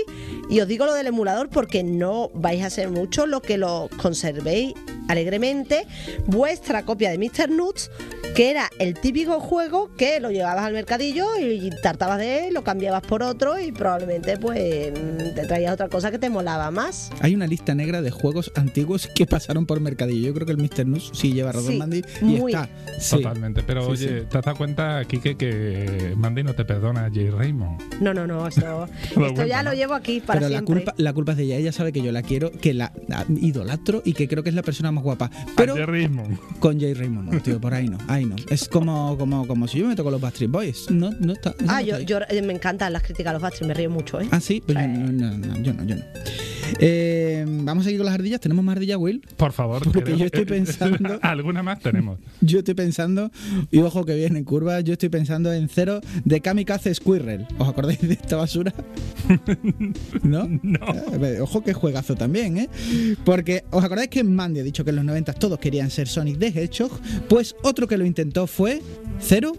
y 0.50 0.60
os 0.60 0.68
digo 0.68 0.88
lo 0.88 0.96
del 0.96 1.06
emulador 1.06 1.50
porque 1.50 1.84
no 1.84 2.30
vais 2.34 2.64
a 2.64 2.72
ser 2.72 2.90
mucho 2.90 3.28
lo 3.28 3.44
que 3.44 3.60
lo 3.60 3.88
conservéis 4.02 4.74
alegremente 5.10 5.86
vuestra 6.26 6.84
copia 6.84 7.10
de 7.12 7.18
Mr. 7.18 7.50
Nuts 7.50 7.92
que 8.36 8.52
era 8.52 8.70
el 8.80 8.94
típico 8.94 9.40
juego 9.40 9.90
que 9.98 10.20
lo 10.20 10.30
llevabas 10.32 10.64
al 10.66 10.74
mercadillo 10.74 11.26
y 11.42 11.72
tartabas 11.82 12.20
de 12.20 12.48
él, 12.48 12.54
lo 12.54 12.64
cambiabas 12.64 13.02
por 13.02 13.24
otro 13.24 13.60
y 13.60 13.72
probablemente 13.72 14.38
pues 14.38 14.94
te 15.36 15.46
traías 15.48 15.74
otra 15.74 15.90
cosa 15.90 16.12
que 16.12 16.20
te 16.20 16.30
molaba 16.30 16.70
más. 16.72 17.10
Hay 17.22 17.34
una 17.36 17.48
lista 17.48 17.74
negra 17.76 18.02
de 18.02 18.12
juegos 18.12 18.52
antiguos 18.56 19.08
que 19.14 19.26
pasaron 19.26 19.66
por 19.66 19.80
Mercadillo. 19.82 20.28
Yo 20.28 20.34
creo 20.36 20.46
que 20.46 20.52
el 20.54 20.58
Mr. 20.60 20.86
Nus 20.86 21.12
sí 21.14 21.34
lleva 21.34 21.52
razón, 21.52 21.72
Sí, 21.74 21.78
Mandy. 21.80 22.02
Y 22.22 22.26
muy. 22.26 22.54
está. 22.54 22.70
Sí. 23.00 23.16
Totalmente. 23.18 23.64
Pero 23.64 23.84
Sí, 23.86 23.90
oye, 23.92 24.20
sí. 24.22 24.26
¿te 24.30 24.38
has 24.38 24.46
dado 24.46 24.58
cuenta, 24.58 25.04
Kike, 25.06 25.36
que 25.36 26.14
Mandy 26.16 26.44
no 26.44 26.54
te 26.54 26.66
perdona 26.66 27.06
a 27.06 27.10
Jay 27.12 27.30
Raymond? 27.32 28.00
No, 28.00 28.14
no, 28.14 28.28
no, 28.28 28.48
esto, 28.48 28.88
esto 29.26 29.46
ya 29.46 29.64
lo 29.64 29.74
llevo 29.74 29.96
aquí 29.96 30.20
para 30.22 30.40
Pero 30.40 30.50
la 30.50 30.58
siempre. 30.60 30.76
culpa, 30.76 30.94
la 30.98 31.14
culpa 31.14 31.32
es 31.32 31.38
de 31.40 31.44
ella. 31.46 31.56
Ella 31.58 31.72
sabe 31.72 31.92
que 31.92 32.02
yo 32.02 32.12
la 32.12 32.22
quiero, 32.22 32.52
que 32.52 32.74
la, 32.76 32.94
la 33.08 33.26
idolatro 33.42 34.02
y 34.06 34.14
que 34.14 34.28
creo 34.28 34.44
que 34.44 34.50
es 34.50 34.56
la 34.56 34.62
persona 34.64 34.92
más 34.92 34.99
guapa. 35.02 35.30
Pero 35.56 35.76
Jay 35.76 35.86
Raymond. 35.86 36.38
con 36.60 36.80
Jay 36.80 36.94
Raymond 36.94 37.34
no, 37.34 37.42
tío, 37.42 37.60
por 37.60 37.74
ahí 37.74 37.88
no. 37.90 37.98
Ahí 38.08 38.26
no. 38.26 38.36
Es 38.50 38.68
como, 38.68 39.18
como, 39.18 39.48
como 39.48 39.68
si 39.68 39.80
yo 39.80 39.88
me 39.88 39.96
toco 39.96 40.12
los 40.12 40.22
Backstreet 40.22 40.52
Boys. 40.52 40.90
No, 40.90 41.12
no 41.20 41.34
está. 41.34 41.56
Ah, 41.68 41.82
no 41.82 41.82
yo, 41.82 41.98
está 41.98 42.06
yo 42.06 42.20
eh, 42.30 42.42
me 42.42 42.54
encantan 42.54 42.94
las 42.94 43.04
críticas 43.04 43.32
a 43.32 43.34
los 43.34 43.42
Backstreet, 43.42 43.68
me 43.68 43.74
río 43.74 43.90
mucho, 43.90 44.20
¿eh? 44.22 44.28
Ah, 44.32 44.40
sí, 44.40 44.62
pues 44.66 44.78
yo 44.78 44.88
no, 44.88 45.12
no, 45.12 45.38
no, 45.38 45.58
yo 45.62 45.74
no, 45.74 45.84
yo 45.84 45.96
no. 45.96 46.04
Eh, 46.80 47.46
Vamos 47.48 47.84
a 47.84 47.86
seguir 47.86 48.00
con 48.00 48.06
las 48.06 48.16
ardillas. 48.16 48.40
¿Tenemos 48.40 48.64
más 48.66 48.76
ardillas, 48.76 48.98
Will? 48.98 49.22
Por 49.38 49.52
favor. 49.52 49.84
Porque 49.84 50.00
queremos- 50.00 50.20
yo 50.20 50.26
estoy 50.26 50.46
pensando- 50.46 51.20
Alguna 51.22 51.64
más 51.64 51.80
tenemos. 51.80 52.20
Yo 52.42 52.60
estoy 52.60 52.74
pensando, 52.74 53.32
y 53.72 53.80
ojo 53.80 54.06
que 54.06 54.16
viene 54.16 54.40
en 54.40 54.46
curva, 54.46 54.80
yo 54.82 54.94
estoy 54.94 55.10
pensando 55.10 55.52
en 55.54 55.68
cero 55.70 56.02
de 56.26 56.42
Kamikaze 56.42 56.94
Squirrel. 56.94 57.46
¿Os 57.58 57.68
acordáis 57.70 58.02
de 58.02 58.14
esta 58.14 58.36
basura? 58.38 58.74
¿No? 60.24 60.48
No. 60.64 61.26
Eh, 61.26 61.40
Ojo 61.42 61.64
que 61.64 61.74
juegazo 61.74 62.16
también, 62.16 62.58
¿eh? 62.58 62.70
Porque, 63.26 63.64
¿os 63.72 63.84
acordáis 63.84 64.10
que 64.10 64.24
Mandy 64.24 64.60
ha 64.60 64.64
dicho 64.64 64.84
que 64.84 64.90
en 64.92 64.98
los 64.98 65.06
90 65.06 65.34
todos 65.34 65.60
querían 65.60 65.90
ser 65.90 66.08
Sonic 66.08 66.38
the 66.40 66.48
Hedgehog? 66.48 66.92
Pues 67.28 67.56
otro 67.64 67.88
que 67.88 67.98
lo 67.98 68.06
intentó 68.06 68.48
fue... 68.48 68.82
¿Cero? 69.20 69.52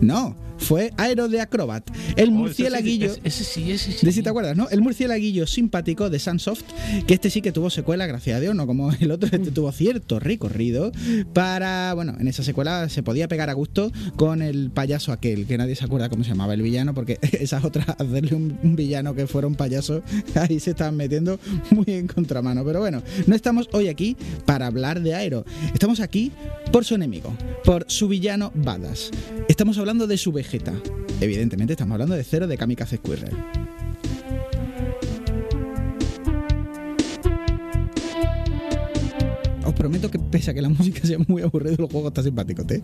No, 0.00 0.34
fue 0.64 0.92
Aero 0.96 1.28
de 1.28 1.40
Acrobat. 1.40 1.88
El 2.16 2.30
Oh, 2.30 2.32
murciélaguillo... 2.32 3.12
Ese 3.22 3.44
sí, 3.44 3.70
ese 3.70 3.84
sí, 3.84 3.90
ese 3.90 3.92
sí. 3.92 4.06
De 4.06 4.12
si 4.12 4.22
te 4.22 4.28
acuerdas, 4.30 4.56
¿no? 4.56 4.68
El 4.70 4.80
murciélaguillo 4.80 5.46
simpático 5.46 6.10
de 6.10 6.18
Sunsoft, 6.18 6.64
que 7.06 7.14
este 7.14 7.30
sí 7.30 7.42
que 7.42 7.52
tuvo 7.52 7.70
secuela, 7.70 8.06
gracias 8.06 8.38
a 8.38 8.40
Dios, 8.40 8.54
no 8.54 8.66
como 8.66 8.90
el 8.92 9.10
otro, 9.10 9.28
este 9.30 9.50
tuvo 9.50 9.70
cierto 9.72 10.18
recorrido 10.18 10.90
para, 11.32 11.92
bueno, 11.94 12.14
en 12.18 12.28
esa 12.28 12.42
secuela 12.42 12.88
se 12.88 13.02
podía 13.02 13.28
pegar 13.28 13.50
a 13.50 13.52
gusto 13.52 13.92
con 14.16 14.42
el 14.42 14.70
payaso 14.70 15.12
aquel, 15.12 15.46
que 15.46 15.58
nadie 15.58 15.76
se 15.76 15.84
acuerda 15.84 16.08
cómo 16.08 16.24
se 16.24 16.30
llamaba 16.30 16.54
el 16.54 16.62
villano, 16.62 16.94
porque 16.94 17.18
esa 17.32 17.58
es 17.58 17.64
otra, 17.64 17.84
hacerle 17.98 18.34
un, 18.34 18.58
un 18.62 18.76
villano 18.76 19.14
que 19.14 19.26
fuera 19.26 19.46
un 19.46 19.54
payaso, 19.54 20.02
ahí 20.34 20.60
se 20.60 20.70
estaban 20.70 20.96
metiendo 20.96 21.38
muy 21.70 21.84
en 21.88 22.06
contramano. 22.06 22.64
Pero 22.64 22.80
bueno, 22.80 23.02
no 23.26 23.34
estamos 23.36 23.68
hoy 23.72 23.88
aquí 23.88 24.16
para 24.46 24.66
hablar 24.66 25.02
de 25.02 25.14
Aero, 25.14 25.44
estamos 25.72 26.00
aquí 26.00 26.32
por 26.72 26.84
su 26.84 26.94
enemigo, 26.94 27.36
por 27.64 27.84
su 27.88 28.08
villano 28.08 28.50
Badass. 28.54 29.10
Estamos 29.48 29.78
hablando 29.78 30.06
de 30.06 30.16
su 30.16 30.32
Evidentemente 31.20 31.72
estamos 31.72 31.94
hablando 31.94 32.14
de 32.14 32.22
Cero 32.22 32.46
de 32.46 32.56
Kamikaze 32.56 32.96
Squirrel. 32.98 33.34
Os 39.64 39.74
prometo 39.74 40.10
que 40.10 40.18
pese 40.18 40.52
a 40.52 40.54
que 40.54 40.62
la 40.62 40.68
música 40.78 41.00
sea 41.06 41.18
muy 41.26 41.42
aburrida, 41.42 41.72
el 41.72 41.86
juego 41.86 42.08
está 42.08 42.22
simpático, 42.22 42.62
¿eh? 42.68 42.82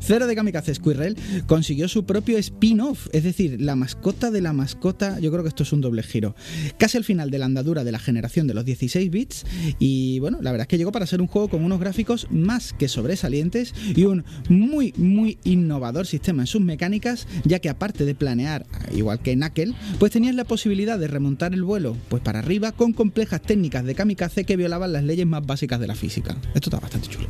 Cero 0.00 0.26
de 0.26 0.34
Kamikaze 0.34 0.74
Squirrel 0.74 1.16
consiguió 1.46 1.88
su 1.88 2.04
propio 2.04 2.38
spin-off, 2.38 3.08
es 3.12 3.24
decir, 3.24 3.60
la 3.60 3.76
mascota 3.76 4.30
de 4.30 4.40
la 4.40 4.52
mascota, 4.52 5.18
yo 5.20 5.30
creo 5.30 5.42
que 5.42 5.48
esto 5.48 5.62
es 5.62 5.72
un 5.72 5.80
doble 5.80 6.02
giro. 6.02 6.34
Casi 6.78 6.96
al 6.96 7.04
final 7.04 7.30
de 7.30 7.38
la 7.38 7.46
andadura 7.46 7.84
de 7.84 7.92
la 7.92 7.98
generación 7.98 8.46
de 8.46 8.54
los 8.54 8.64
16 8.64 9.10
bits 9.10 9.44
y 9.78 10.18
bueno, 10.20 10.38
la 10.40 10.52
verdad 10.52 10.64
es 10.64 10.68
que 10.68 10.78
llegó 10.78 10.92
para 10.92 11.06
ser 11.06 11.20
un 11.20 11.26
juego 11.26 11.48
con 11.48 11.64
unos 11.64 11.80
gráficos 11.80 12.26
más 12.30 12.72
que 12.72 12.88
sobresalientes 12.88 13.74
y 13.94 14.04
un 14.04 14.24
muy 14.48 14.92
muy 14.96 15.38
innovador 15.44 16.06
sistema 16.06 16.42
en 16.42 16.46
sus 16.46 16.60
mecánicas, 16.60 17.26
ya 17.44 17.58
que 17.58 17.68
aparte 17.68 18.04
de 18.04 18.14
planear, 18.14 18.66
igual 18.94 19.20
que 19.20 19.34
Knuckle, 19.34 19.74
pues 19.98 20.12
tenías 20.12 20.34
la 20.34 20.44
posibilidad 20.44 20.98
de 20.98 21.08
remontar 21.08 21.54
el 21.54 21.64
vuelo 21.64 21.96
pues 22.08 22.22
para 22.22 22.38
arriba 22.38 22.72
con 22.72 22.92
complejas 22.92 23.42
técnicas 23.42 23.84
de 23.84 23.94
kamikaze 23.94 24.44
que 24.44 24.56
violaban 24.56 24.92
las 24.92 25.04
leyes 25.04 25.26
más 25.26 25.44
básicas 25.46 25.80
de 25.80 25.86
la 25.86 25.94
física. 25.94 26.36
Esto 26.54 26.70
está 26.70 26.80
bastante 26.80 27.08
chulo. 27.08 27.28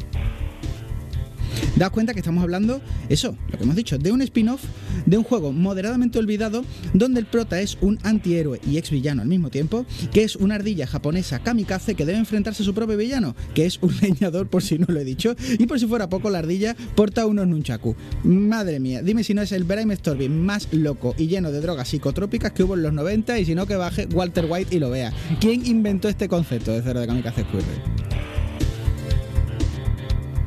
Daos 1.77 1.93
cuenta 1.93 2.15
que 2.15 2.21
estamos 2.21 2.43
hablando, 2.43 2.81
eso, 3.11 3.37
lo 3.51 3.59
que 3.59 3.65
hemos 3.65 3.77
dicho, 3.77 3.99
de 3.99 4.11
un 4.11 4.23
spin-off 4.23 4.63
de 5.05 5.19
un 5.19 5.25
juego 5.25 5.53
moderadamente 5.53 6.19
olvidado 6.19 6.65
donde 6.95 7.21
el 7.21 7.27
prota 7.27 7.61
es 7.61 7.77
un 7.83 7.99
antihéroe 8.03 8.61
y 8.67 8.79
ex 8.79 8.91
villano 8.91 9.21
al 9.21 9.29
mismo 9.29 9.51
tiempo, 9.51 9.85
que 10.11 10.25
es 10.25 10.37
una 10.37 10.55
ardilla 10.55 10.87
japonesa 10.87 11.41
kamikaze 11.41 11.95
que 11.95 12.07
debe 12.07 12.19
enfrentarse 12.19 12.63
a 12.63 12.67
su 12.67 12.73
propio 12.73 12.97
villano, 12.97 13.37
que 13.55 13.67
es 13.67 13.79
un 13.83 13.95
leñador 14.01 14.49
por 14.49 14.63
si 14.63 14.79
no 14.79 14.87
lo 14.89 14.99
he 14.99 15.05
dicho, 15.05 15.37
y 15.59 15.67
por 15.67 15.79
si 15.79 15.87
fuera 15.87 16.09
poco 16.09 16.31
la 16.31 16.39
ardilla 16.39 16.75
porta 16.95 17.27
unos 17.27 17.47
nunchaku. 17.47 17.95
Madre 18.25 18.81
mía, 18.81 19.03
dime 19.03 19.23
si 19.23 19.35
no 19.35 19.43
es 19.43 19.53
el 19.53 19.65
Brime 19.65 19.97
Storby 19.97 20.31
más 20.31 20.69
loco 20.73 21.15
y 21.19 21.27
lleno 21.27 21.53
de 21.53 21.61
drogas 21.61 21.89
psicotrópicas 21.89 22.53
que 22.53 22.63
hubo 22.63 22.75
en 22.75 22.83
los 22.85 22.93
90 22.95 23.39
y 23.39 23.45
si 23.45 23.55
no 23.55 23.67
que 23.67 23.77
baje 23.77 24.07
Walter 24.07 24.47
White 24.49 24.75
y 24.75 24.79
lo 24.79 24.91
vea. 24.91 25.13
¿Quién 25.41 25.67
inventó 25.67 26.09
este 26.09 26.27
concepto 26.27 26.73
de 26.73 26.81
cero 26.83 27.01
de 27.01 27.07
kamikaze 27.07 27.43
Squirrel? 27.43 28.36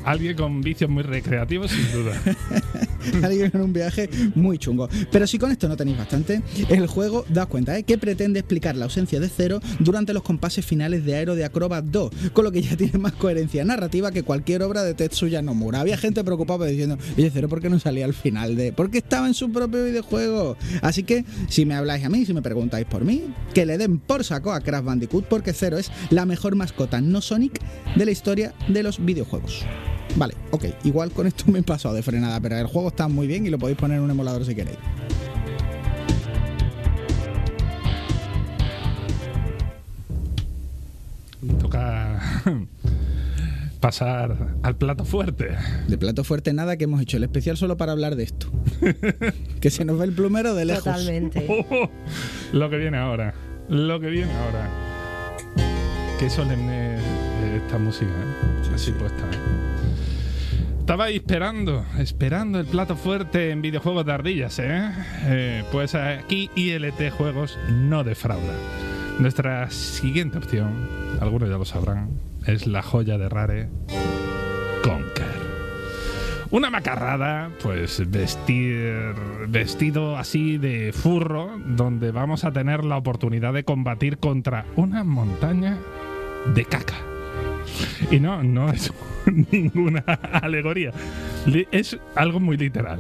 Alguien 0.04 0.36
con 0.36 0.62
vicios 0.62 0.90
muy 0.90 1.04
recreativos, 1.04 1.72
sin 1.72 1.92
duda. 1.92 2.22
Alguien 3.24 3.52
en 3.54 3.62
un 3.62 3.74
viaje 3.74 4.10
muy 4.36 4.58
chungo. 4.58 4.90
Pero 5.12 5.28
si 5.28 5.38
con 5.38 5.52
esto 5.52 5.68
no 5.68 5.78
tenéis 5.78 5.98
bastante, 5.98 6.42
el 6.70 6.88
juego, 6.88 7.26
daos 7.30 7.48
cuenta, 7.48 7.78
¿eh? 7.78 7.84
que 7.84 7.98
pretende 7.98 8.40
explicar 8.40 8.76
la 8.76 8.86
ausencia 8.86 9.20
de 9.20 9.30
Cero 9.30 9.60
durante 9.80 10.14
los 10.14 10.24
compases 10.24 10.66
finales 10.66 11.06
de 11.06 11.16
Aero 11.16 11.36
de 11.36 11.46
Acrobat 11.46 11.86
2, 11.86 12.12
con 12.34 12.46
lo 12.46 12.52
que 12.52 12.62
ya 12.62 12.76
tiene 12.78 12.98
más 12.98 13.14
coherencia 13.14 13.64
narrativa 13.66 14.12
que 14.12 14.24
cualquier 14.24 14.64
obra 14.64 14.84
de 14.84 14.94
Tetsuya 14.94 15.42
Nomura. 15.42 15.82
Había 15.82 15.98
gente 15.98 16.24
preocupada 16.24 16.66
diciendo, 16.66 16.98
oye, 17.18 17.30
Cero, 17.34 17.50
¿por 17.50 17.62
qué 17.62 17.70
no 17.70 17.80
salía 17.80 18.06
al 18.06 18.14
final 18.14 18.56
de...? 18.56 18.74
Porque 18.74 19.00
estaba 19.00 19.28
en 19.28 19.34
su 19.34 19.52
propio 19.52 19.84
videojuego. 19.84 20.58
Así 20.82 21.04
que, 21.04 21.26
si 21.48 21.66
me 21.66 21.76
habláis 21.76 22.06
a 22.06 22.10
mí, 22.10 22.26
si 22.26 22.34
me 22.34 22.42
preguntáis 22.42 22.86
por 22.86 23.04
mí, 23.04 23.24
que 23.54 23.66
le 23.66 23.78
den 23.78 24.00
por 24.00 24.24
saco 24.24 24.52
a 24.52 24.62
Crash 24.62 24.84
Bandicoot, 24.84 25.26
porque 25.26 25.54
Cero 25.54 25.78
es 25.78 25.92
la 26.10 26.26
mejor 26.26 26.56
mascota 26.56 27.02
no 27.02 27.22
Sonic 27.22 27.60
de 27.96 28.06
la 28.06 28.12
historia 28.12 28.54
de 28.68 28.84
los 28.84 29.04
videojuegos. 29.04 29.66
Vale, 30.16 30.36
ok. 30.52 30.66
Igual 30.84 31.12
con 31.12 31.28
esto 31.28 31.46
me 31.52 31.60
he 31.60 31.64
pasado 31.64 31.96
de 31.96 32.04
frenada, 32.04 32.40
pero 32.40 32.58
el 32.58 32.68
juego 32.68 32.90
está 32.90 33.08
muy 33.08 33.28
bien 33.28 33.46
y 33.46 33.50
lo 33.50 33.58
podéis 33.58 33.78
poner 33.78 33.98
en 33.98 34.04
un 34.04 34.12
emulador 34.12 34.46
si 34.46 34.56
queréis. 34.56 34.78
Toca 41.60 42.20
pasar 43.80 44.56
al 44.62 44.76
plato 44.76 45.06
fuerte. 45.06 45.56
De 45.88 45.98
plato 45.98 46.24
fuerte 46.24 46.54
nada 46.54 46.78
que 46.78 46.84
hemos 46.84 47.02
hecho 47.02 47.18
el 47.18 47.24
especial 47.24 47.58
solo 47.58 47.78
para 47.78 47.94
hablar 47.94 48.16
de 48.16 48.24
esto. 48.24 48.48
que 49.62 49.70
se 49.70 49.86
nos 49.86 49.98
ve 49.98 50.06
el 50.06 50.14
plumero 50.14 50.54
de 50.54 50.66
lejos. 50.66 50.84
Totalmente. 50.84 51.48
Lo 52.52 52.70
que 52.70 52.78
viene 52.78 52.98
ahora. 52.98 53.34
Lo 53.70 54.00
que 54.00 54.10
viene 54.10 54.32
ahora. 54.34 54.70
Qué 56.20 56.30
solemne 56.30 56.98
eh, 56.98 57.62
esta 57.64 57.78
música, 57.78 58.12
¿eh? 58.12 58.74
así 58.74 58.92
puesta. 58.92 59.24
¿eh? 59.24 59.59
Estabais 60.90 61.18
esperando, 61.18 61.86
esperando 62.00 62.60
el 62.60 62.66
plato 62.66 62.96
fuerte 62.96 63.52
en 63.52 63.62
videojuegos 63.62 64.08
de 64.08 64.12
ardillas, 64.12 64.58
¿eh? 64.58 64.90
Eh, 65.26 65.64
Pues 65.72 65.94
aquí 65.94 66.50
ILT 66.56 67.12
Juegos 67.12 67.60
no 67.70 68.04
defrauda. 68.04 68.56
Nuestra 69.20 69.70
siguiente 69.70 70.40
opción, 70.40 70.90
algunos 71.22 71.48
ya 71.48 71.60
lo 71.60 71.66
sabrán, 71.66 72.10
es 72.48 72.66
la 72.66 72.82
joya 72.82 73.20
de 73.20 73.30
Rare 73.30 73.70
Conker. 74.82 75.28
Una 76.50 76.72
macarrada, 76.72 77.52
pues 77.62 78.10
vestir, 78.10 79.14
vestido 79.48 80.18
así 80.18 80.58
de 80.58 80.92
furro, 80.92 81.52
donde 81.68 82.10
vamos 82.10 82.46
a 82.46 82.52
tener 82.52 82.84
la 82.84 82.98
oportunidad 82.98 83.54
de 83.54 83.64
combatir 83.64 84.18
contra 84.18 84.66
una 84.76 85.04
montaña 85.04 85.78
de 86.56 86.66
caca. 86.66 86.96
Y 88.12 88.20
no, 88.20 88.44
no 88.44 88.72
es 88.72 88.92
ninguna 89.52 90.00
alegoría. 90.00 90.92
Es 91.72 91.98
algo 92.16 92.40
muy 92.40 92.58
literal. 92.58 93.00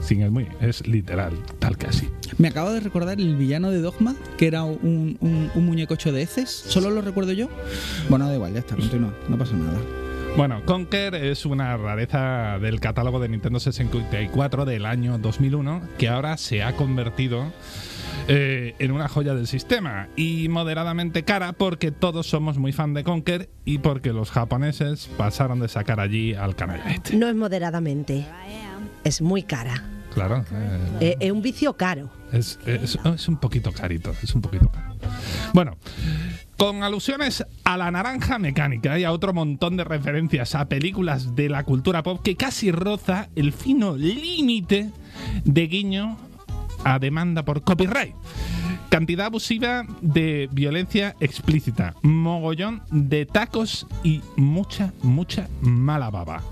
Sin 0.00 0.22
el 0.22 0.32
muy, 0.32 0.48
es 0.60 0.86
literal, 0.86 1.32
tal 1.60 1.76
que 1.76 1.86
así. 1.86 2.08
Me 2.38 2.48
acabo 2.48 2.72
de 2.72 2.80
recordar 2.80 3.20
el 3.20 3.36
villano 3.36 3.70
de 3.70 3.80
Dogma, 3.80 4.16
que 4.36 4.48
era 4.48 4.64
un, 4.64 5.16
un, 5.20 5.50
un 5.54 5.66
muñecocho 5.66 6.10
de 6.12 6.22
heces. 6.22 6.50
¿Solo 6.50 6.90
lo 6.90 7.02
recuerdo 7.02 7.32
yo? 7.32 7.48
Bueno, 8.08 8.26
da 8.26 8.34
igual, 8.34 8.52
ya 8.52 8.60
está, 8.60 8.74
continúa. 8.74 9.14
No 9.28 9.38
pasa 9.38 9.54
nada. 9.54 9.78
Bueno, 10.36 10.62
Conker 10.64 11.14
es 11.14 11.44
una 11.44 11.76
rareza 11.76 12.58
del 12.58 12.80
catálogo 12.80 13.20
de 13.20 13.28
Nintendo 13.28 13.60
64 13.60 14.64
del 14.64 14.86
año 14.86 15.18
2001 15.18 15.82
que 15.98 16.08
ahora 16.08 16.38
se 16.38 16.62
ha 16.62 16.74
convertido 16.74 17.52
eh, 18.28 18.74
en 18.78 18.92
una 18.92 19.08
joya 19.08 19.34
del 19.34 19.46
sistema 19.46 20.08
y 20.16 20.48
moderadamente 20.48 21.24
cara 21.24 21.52
porque 21.52 21.90
todos 21.90 22.26
somos 22.26 22.56
muy 22.58 22.72
fan 22.72 22.94
de 22.94 23.04
Conker 23.04 23.48
y 23.64 23.78
porque 23.78 24.12
los 24.12 24.30
japoneses 24.30 25.08
pasaron 25.16 25.60
de 25.60 25.68
sacar 25.68 26.00
allí 26.00 26.34
al 26.34 26.54
canalla 26.54 26.90
este. 26.90 27.16
No 27.16 27.28
es 27.28 27.34
moderadamente. 27.34 28.24
Es 29.04 29.20
muy 29.20 29.42
cara. 29.42 29.82
Claro, 30.14 30.44
eh, 30.52 30.78
Eh, 31.00 31.16
es 31.20 31.32
un 31.32 31.42
vicio 31.42 31.72
caro. 31.76 32.10
es, 32.32 32.58
es- 32.66 32.98
es 33.04 33.28
un 33.28 33.36
poquito 33.38 33.72
carito, 33.72 34.12
es 34.22 34.34
un 34.34 34.42
poquito 34.42 34.68
caro. 34.70 34.94
Bueno, 35.54 35.76
con 36.56 36.82
alusiones 36.84 37.44
a 37.64 37.76
la 37.76 37.90
naranja 37.90 38.38
mecánica 38.38 38.98
y 38.98 39.04
a 39.04 39.10
otro 39.12 39.32
montón 39.32 39.76
de 39.76 39.84
referencias 39.84 40.54
a 40.54 40.66
películas 40.68 41.34
de 41.34 41.48
la 41.48 41.64
cultura 41.64 42.02
pop 42.02 42.20
que 42.22 42.36
casi 42.36 42.70
roza 42.70 43.28
el 43.34 43.52
fino 43.52 43.96
límite 43.96 44.90
de 45.44 45.66
guiño 45.66 46.18
a 46.84 46.98
demanda 46.98 47.44
por 47.44 47.62
copyright. 47.62 48.14
Cantidad 48.88 49.26
abusiva 49.26 49.86
de 50.02 50.48
violencia 50.52 51.16
explícita, 51.20 51.94
mogollón 52.02 52.82
de 52.90 53.24
tacos 53.24 53.86
y 54.04 54.20
mucha, 54.36 54.92
mucha 55.02 55.48
mala 55.62 56.10
baba. 56.10 56.42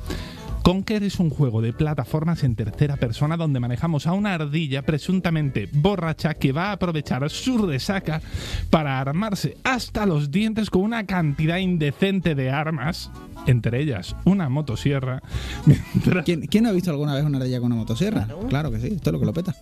Conker 0.70 1.02
es 1.02 1.18
un 1.18 1.30
juego 1.30 1.62
de 1.62 1.72
plataformas 1.72 2.44
en 2.44 2.54
tercera 2.54 2.96
persona 2.96 3.36
donde 3.36 3.58
manejamos 3.58 4.06
a 4.06 4.12
una 4.12 4.34
ardilla 4.34 4.82
presuntamente 4.82 5.68
borracha 5.72 6.34
que 6.34 6.52
va 6.52 6.66
a 6.66 6.72
aprovechar 6.74 7.28
su 7.28 7.66
resaca 7.66 8.22
para 8.70 9.00
armarse 9.00 9.56
hasta 9.64 10.06
los 10.06 10.30
dientes 10.30 10.70
con 10.70 10.82
una 10.82 11.06
cantidad 11.06 11.56
indecente 11.56 12.36
de 12.36 12.50
armas, 12.50 13.10
entre 13.48 13.80
ellas 13.80 14.14
una 14.24 14.48
motosierra, 14.48 15.20
mientras 15.66 16.24
¿Quién, 16.24 16.42
quién 16.42 16.68
ha 16.68 16.70
visto 16.70 16.92
alguna 16.92 17.16
vez 17.16 17.24
una 17.24 17.38
ardilla 17.38 17.58
con 17.58 17.72
una 17.72 17.80
motosierra? 17.80 18.28
Claro, 18.48 18.70
que 18.70 18.78
sí, 18.78 18.92
esto 18.94 19.10
es 19.10 19.12
lo 19.12 19.18
que 19.18 19.26
lo 19.26 19.32
peta. 19.32 19.56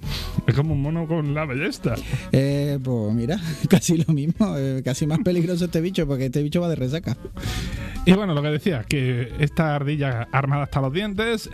es 0.46 0.54
como 0.54 0.74
un 0.74 0.82
mono 0.82 1.08
con 1.08 1.32
la 1.32 1.46
ballesta. 1.46 1.94
Eh, 2.32 2.78
pues 2.84 3.14
mira, 3.14 3.40
casi 3.70 3.96
lo 3.96 4.12
mismo, 4.12 4.58
eh, 4.58 4.82
casi 4.84 5.06
más 5.06 5.20
peligroso 5.20 5.64
este 5.64 5.80
bicho, 5.80 6.06
porque 6.06 6.26
este 6.26 6.42
bicho 6.42 6.60
va 6.60 6.68
de 6.68 6.76
resaca. 6.76 7.16
Y 8.08 8.12
bueno, 8.14 8.32
lo 8.32 8.40
que 8.40 8.48
decía, 8.48 8.84
que 8.88 9.32
esta 9.38 9.74
ardilla 9.74 10.28
armada 10.32 10.62
hasta 10.62 10.80
los 10.80 10.90
dientes, 10.92 10.97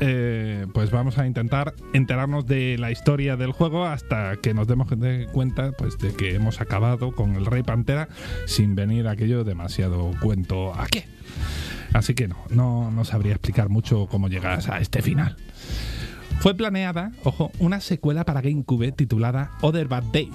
eh, 0.01 0.67
pues 0.73 0.91
vamos 0.91 1.19
a 1.19 1.27
intentar 1.27 1.75
enterarnos 1.93 2.47
de 2.47 2.79
la 2.79 2.91
historia 2.91 3.37
del 3.37 3.53
juego 3.53 3.85
hasta 3.85 4.37
que 4.37 4.55
nos 4.55 4.67
demos 4.67 4.89
de 4.99 5.27
cuenta 5.33 5.73
pues, 5.73 5.99
de 5.99 6.15
que 6.15 6.35
hemos 6.35 6.61
acabado 6.63 7.13
con 7.13 7.37
el 7.37 7.45
Rey 7.45 7.63
Pantera 7.63 8.09
sin 8.47 8.75
venir 8.75 9.07
aquello 9.07 9.45
demasiado 9.45 10.13
cuento 10.23 10.73
a 10.75 10.87
qué. 10.87 11.05
Así 11.93 12.15
que 12.15 12.27
no, 12.27 12.39
no, 12.49 12.91
no 12.91 13.05
sabría 13.05 13.33
explicar 13.33 13.69
mucho 13.69 14.07
cómo 14.07 14.29
llegas 14.29 14.69
a 14.69 14.79
este 14.79 15.03
final. 15.03 15.37
Fue 16.41 16.55
planeada, 16.55 17.13
ojo, 17.23 17.53
una 17.59 17.81
secuela 17.81 18.25
para 18.25 18.41
GameCube 18.41 18.93
titulada 18.93 19.53
Other 19.61 19.89
Bad 19.89 20.05
Day, 20.05 20.31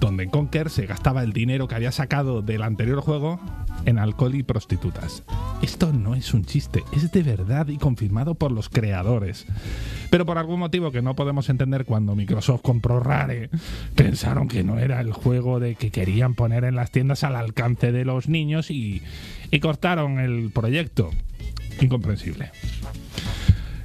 donde 0.00 0.24
en 0.24 0.30
Conker 0.30 0.70
se 0.70 0.86
gastaba 0.86 1.22
el 1.22 1.32
dinero 1.32 1.68
que 1.68 1.74
había 1.74 1.92
sacado 1.92 2.42
del 2.42 2.62
anterior 2.62 3.00
juego 3.00 3.40
en 3.84 3.98
alcohol 3.98 4.34
y 4.34 4.42
prostitutas. 4.42 5.22
Esto 5.62 5.92
no 5.92 6.14
es 6.14 6.34
un 6.34 6.44
chiste, 6.44 6.82
es 6.92 7.10
de 7.12 7.22
verdad 7.22 7.68
y 7.68 7.78
confirmado 7.78 8.34
por 8.34 8.52
los 8.52 8.68
creadores. 8.68 9.46
Pero 10.10 10.26
por 10.26 10.38
algún 10.38 10.60
motivo 10.60 10.90
que 10.90 11.02
no 11.02 11.14
podemos 11.14 11.48
entender 11.48 11.84
cuando 11.84 12.14
Microsoft 12.14 12.62
compró 12.62 13.00
Rare, 13.00 13.50
pensaron 13.94 14.48
que 14.48 14.64
no 14.64 14.78
era 14.78 15.00
el 15.00 15.12
juego 15.12 15.60
de 15.60 15.74
que 15.74 15.90
querían 15.90 16.34
poner 16.34 16.64
en 16.64 16.76
las 16.76 16.90
tiendas 16.90 17.24
al 17.24 17.36
alcance 17.36 17.92
de 17.92 18.04
los 18.04 18.28
niños 18.28 18.70
y, 18.70 19.02
y 19.50 19.60
cortaron 19.60 20.18
el 20.18 20.50
proyecto. 20.50 21.10
Incomprensible. 21.80 22.50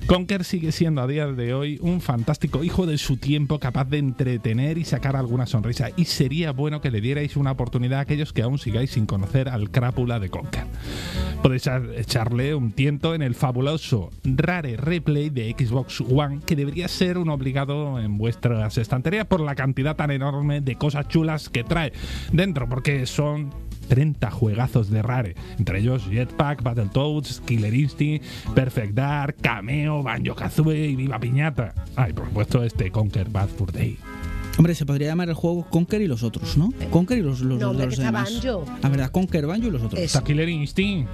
Conker 0.08 0.43
sigue 0.43 0.74
siendo 0.74 1.02
a 1.02 1.08
día 1.08 1.28
de 1.28 1.54
hoy 1.54 1.78
un 1.82 2.02
fantástico 2.02 2.66
hijo 2.66 2.86
de 2.86 2.97
su 2.97 3.16
tiempo 3.16 3.60
capaz 3.60 3.86
de 3.86 3.97
entretener 3.99 4.78
y 4.78 4.84
sacar 4.84 5.16
alguna 5.16 5.45
sonrisa 5.45 5.89
y 5.95 6.04
sería 6.04 6.52
bueno 6.52 6.82
que 6.82 6.91
le 6.91 6.99
dierais 6.99 7.38
una 7.38 7.52
oportunidad 7.52 7.99
a 7.99 8.02
aquellos 8.02 8.34
que 8.34 8.41
aún 8.41 8.60
sigáis 8.60 8.91
sin 8.91 9.06
conocer 9.06 9.47
al 9.47 9.70
crápula 9.72 10.20
de 10.20 10.30
Conker. 10.30 10.66
Podéis 11.41 11.64
echar- 11.66 11.93
echarle 11.95 12.54
un 12.56 12.74
tiento 12.74 13.16
en 13.16 13.22
el 13.22 13.36
fabuloso 13.36 14.10
Rare 14.26 14.76
Replay 14.76 15.30
de 15.30 15.56
Xbox 15.58 16.02
One 16.02 16.39
que 16.45 16.58
debería 16.58 16.89
ser 16.89 17.18
un 17.18 17.30
obligado 17.30 17.97
en 17.97 18.18
vuestras 18.18 18.78
estanterías 18.78 19.28
por 19.28 19.39
la 19.39 19.56
cantidad 19.56 19.95
tan 19.95 20.12
enorme 20.12 20.60
de 20.60 20.76
cosas 20.76 21.08
chulas 21.08 21.47
que 21.47 21.64
trae 21.64 21.93
dentro 22.34 22.68
porque 22.68 23.06
son 23.06 23.54
30 23.92 24.32
juegazos 24.32 24.89
de 24.89 25.02
Rare, 25.02 25.36
entre 25.60 25.80
ellos 25.80 26.04
Jetpack, 26.10 26.64
Battletoads, 26.64 27.42
Killer 27.46 27.74
Instinct, 27.74 28.24
Perfect 28.56 28.94
Dark, 28.94 29.36
Cameo, 29.42 30.02
Banjo 30.02 30.34
Kazooie 30.34 30.88
y 30.88 30.96
Viva 30.96 31.20
Piñata. 31.20 31.74
Ah, 31.98 32.08
y 32.10 32.14
por 32.14 32.26
supuesto 32.28 32.64
este 32.64 32.89
Conquer 32.89 33.28
Bad 33.30 33.50
Fur 33.50 33.70
Day. 33.74 33.98
Hombre, 34.58 34.76
se 34.76 34.86
podría 34.86 35.08
llamar 35.08 35.28
el 35.28 35.36
juego 35.36 35.68
Conker 35.70 36.02
y 36.02 36.08
los 36.08 36.24
otros, 36.24 36.56
¿no? 36.58 36.72
Conker 36.89 37.18
y 37.18 37.22
los, 37.22 37.42
los, 37.42 37.60
No, 37.60 37.74
los- 37.74 37.78
los 37.78 37.86
que 37.88 37.94
está 37.96 38.06
demás. 38.06 38.34
Banjo. 38.46 38.66
La 38.82 38.88
verdad, 38.89 39.12
Conker, 39.12 39.46
Banjo 39.46 39.68
y 39.68 39.72
los 39.72 39.82
otros. 39.82 40.00
Eso. 40.00 40.18
Está 40.20 40.24
Killer 40.24 40.48
Instinct. 40.48 41.10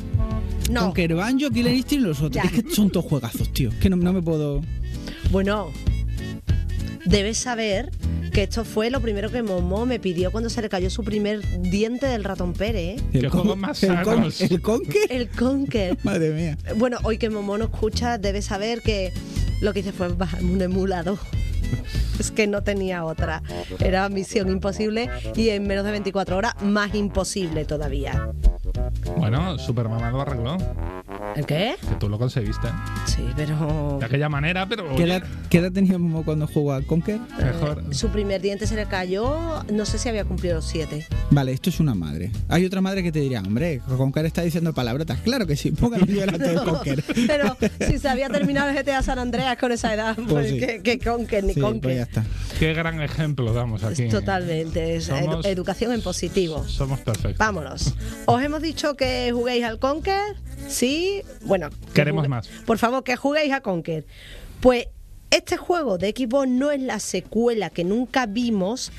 No. 0.70 0.82
Conker, 0.82 1.16
Banjo, 1.16 1.50
Killer 1.50 1.74
Instinct 1.74 2.04
y 2.04 2.08
los 2.08 2.18
otros. 2.22 2.32
Ya. 2.34 2.44
Es 2.44 2.52
que 2.64 2.70
son 2.76 2.92
todos 2.92 3.08
juegazos, 3.08 3.52
tío. 3.54 3.70
Es 3.70 3.76
que 3.78 3.90
no, 3.90 3.96
no 3.96 4.14
me 4.14 4.22
puedo. 4.22 4.62
Bueno, 5.32 5.72
debes 7.08 7.38
saber 7.38 7.92
que 8.32 8.44
esto 8.44 8.66
fue 8.66 8.90
lo 8.92 9.02
primero 9.02 9.32
que 9.32 9.42
Momo 9.42 9.86
me 9.86 10.00
pidió 10.00 10.32
cuando 10.32 10.50
se 10.50 10.62
le 10.62 10.70
cayó 10.70 10.90
su 10.90 11.04
primer 11.04 11.42
diente 11.62 12.06
del 12.08 12.24
ratón 12.24 12.54
Pérez. 12.54 13.00
¿eh? 13.00 13.04
Qué 13.12 13.22
con- 13.30 13.42
juegos 13.42 13.58
más 13.58 13.84
el, 13.84 14.02
con- 14.04 14.24
el 14.40 14.62
Conker. 14.62 15.12
El 15.12 15.30
Conker. 15.30 15.98
Madre 16.04 16.30
mía. 16.32 16.58
Bueno, 16.76 16.98
hoy 17.04 17.18
que 17.18 17.30
Momo 17.30 17.58
no 17.58 17.66
escucha, 17.66 18.18
debe 18.18 18.42
saber 18.42 18.82
que 18.82 19.12
lo 19.62 19.74
que 19.74 19.80
hice 19.80 19.92
fue 19.92 20.10
bajarme 20.10 20.52
un 20.52 20.62
emulador. 20.62 21.18
Es 22.20 22.32
que 22.32 22.48
no 22.48 22.64
tenía 22.64 23.06
otra. 23.06 23.42
Era 23.80 24.08
misión 24.10 24.50
imposible 24.50 25.10
y 25.36 25.50
en 25.50 25.68
menos 25.68 25.84
de 25.86 25.92
24 25.92 26.38
horas 26.38 26.54
más 26.62 26.94
imposible 26.96 27.66
todavía. 27.66 28.30
Bueno, 29.18 29.58
Superman 29.60 30.12
lo 30.12 30.22
arregló. 30.22 30.58
¿El 31.36 31.46
qué? 31.46 31.76
Que 31.88 31.96
tú 31.96 32.10
lo 32.10 32.18
conseguiste. 32.18 32.68
Sí, 33.06 33.24
pero... 33.36 33.98
De 34.00 34.06
aquella 34.06 34.30
manera, 34.30 34.68
pero. 34.68 34.96
¿Qué 34.96 35.04
edad, 35.04 35.24
qué 35.50 35.60
edad 35.60 35.72
tenía 35.72 35.98
Momo 35.98 36.24
cuando 36.24 36.48
jugó 36.48 36.74
al 36.74 36.86
Conker? 36.86 37.20
Mejor. 37.38 37.84
Su 37.94 38.10
primer 38.10 38.42
diente 38.42 38.66
se 38.66 38.76
le 38.76 38.86
cayó, 38.86 39.64
no 39.72 39.86
sé 39.86 39.98
si 40.00 40.10
había 40.10 40.26
cumplido 40.26 40.56
los 40.56 40.66
siete. 40.66 41.06
Vale, 41.30 41.52
esto 41.52 41.70
es 41.70 41.80
una 41.80 41.94
madre. 41.96 42.32
Hay 42.50 42.66
otra 42.66 42.82
madre 42.82 43.04
que 43.04 43.12
te 43.12 43.20
diría, 43.20 43.42
hombre, 43.42 43.82
Conker 43.88 44.26
está 44.26 44.42
diciendo 44.42 44.74
palabrotas. 44.74 45.20
Claro 45.20 45.46
que 45.46 45.56
sí, 45.56 45.72
póngalo 45.72 46.06
delante 46.06 46.48
del 46.50 46.60
Conker. 46.64 47.04
Pero 47.28 47.56
si 47.86 48.00
se 48.00 48.10
había 48.10 48.30
terminado 48.38 48.70
el 48.70 48.76
GTA 48.84 49.04
San 49.04 49.20
Andreas 49.20 49.58
con 49.58 49.72
esa 49.72 49.94
edad, 49.94 50.16
pues, 50.16 50.28
Pues 50.28 50.50
sí. 50.50 50.60
que, 50.60 50.82
que 50.82 51.00
Conker, 51.00 51.44
ni 51.44 51.54
Sí, 51.54 51.60
pues 51.62 51.72
ya 51.74 51.80
Conker. 51.82 51.98
está. 52.00 52.26
Qué 52.60 52.74
gran 52.74 53.02
ejemplo 53.02 53.54
damos 53.54 53.84
aquí. 53.84 54.08
Totalmente, 54.08 54.96
es 54.96 55.10
Somos- 55.10 55.46
edu- 55.46 55.48
educación 55.48 55.92
en 55.92 56.02
positivo. 56.02 56.64
Somos 56.68 57.00
perfectos. 57.02 57.38
Vámonos. 57.38 57.94
Os 58.26 58.42
hemos 58.44 58.62
dicho 58.62 58.67
que 58.74 59.32
juguéis 59.34 59.64
al 59.64 59.80
Conker. 59.80 60.36
Sí, 60.68 61.22
bueno. 61.42 61.70
que 61.70 61.94
Queremos 61.94 62.28
más. 62.28 62.48
Por 62.66 62.78
favor, 62.78 63.04
que 63.04 63.16
juguéis 63.16 63.54
a 63.54 63.62
Conker. 63.62 64.06
Pues 64.62 64.88
Este 65.30 65.58
juego 65.58 65.98
de 65.98 66.12
Xbox 66.16 66.48
no 66.48 66.72
es 66.72 66.82
la 66.82 67.00
secuela 67.00 67.70
que 67.70 67.84
nunca 67.84 68.26
vimos, 68.28 68.92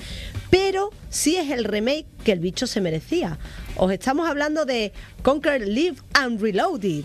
pero 0.50 0.90
sí 1.08 1.36
es 1.36 1.50
el 1.50 1.64
remake 1.64 2.06
que 2.22 2.32
el 2.32 2.38
bicho 2.40 2.66
se 2.66 2.82
merecía. 2.82 3.38
Os 3.76 3.90
estamos 3.92 4.28
hablando 4.28 4.66
de 4.66 4.92
Conquer 5.22 5.66
Live 5.66 5.96
and 6.12 6.40
Reloaded. 6.40 7.04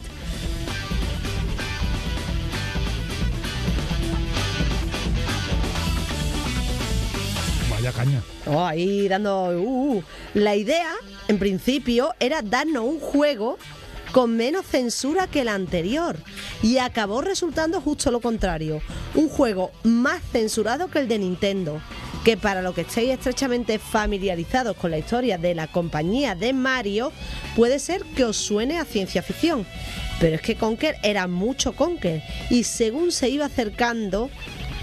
Vaya 7.70 7.92
caña. 7.92 8.22
Oh, 8.46 8.64
ahí 8.64 9.08
dando. 9.08 9.50
uh, 9.60 9.98
uh. 9.98 10.04
La 10.34 10.56
idea, 10.56 10.92
en 11.28 11.40
principio, 11.40 12.14
era 12.20 12.42
darnos 12.42 12.84
un 12.84 13.00
juego 13.00 13.58
con 14.12 14.38
menos 14.38 14.66
censura 14.66 15.28
que 15.28 15.42
el 15.42 15.48
anterior. 15.48 16.18
Y 16.62 16.78
acabó 16.78 17.22
resultando 17.22 17.82
justo 17.82 18.12
lo 18.12 18.22
contrario. 18.22 18.82
Un 19.16 19.28
juego 19.28 19.72
más 19.84 20.22
censurado 20.32 20.90
que 20.90 21.00
el 21.00 21.08
de 21.08 21.20
Nintendo. 21.20 21.82
Que 22.24 22.38
para 22.38 22.62
lo 22.62 22.74
que 22.74 22.82
estéis 22.82 23.12
estrechamente 23.12 23.80
familiarizados 23.80 24.78
con 24.78 24.92
la 24.92 25.00
historia 25.00 25.38
de 25.38 25.56
la 25.56 25.68
compañía 25.68 26.36
de 26.36 26.54
Mario, 26.54 27.12
puede 27.56 27.80
ser 27.80 28.04
que 28.16 28.24
os 28.24 28.38
suene 28.38 28.80
a 28.80 28.86
ciencia 28.86 29.22
ficción. 29.22 29.66
Pero 30.20 30.36
es 30.36 30.42
que 30.42 30.56
Conker 30.56 30.96
era 31.04 31.28
mucho 31.28 31.76
Conker. 31.76 32.22
Y 32.50 32.64
según 32.64 33.12
se 33.12 33.30
iba 33.30 33.46
acercando 33.46 34.30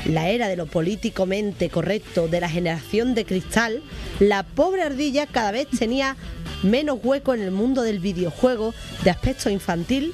la 0.07 0.29
era 0.29 0.49
de 0.49 0.57
lo 0.57 0.67
políticamente 0.67 1.69
correcto 1.69 2.29
de 2.29 2.41
la 2.41 2.49
generación 2.49 3.15
de 3.15 3.25
cristal, 3.25 3.83
la 4.19 4.43
pobre 4.43 4.83
ardilla 4.83 5.27
cada 5.27 5.53
vez 5.53 5.69
tenía 5.69 6.17
menos 6.63 6.99
hueco 7.03 7.35
en 7.35 7.43
el 7.43 7.51
mundo 7.51 7.83
del 7.83 8.01
videojuego 8.01 8.75
de 9.05 9.11
aspecto 9.11 9.51
infantil, 9.51 10.13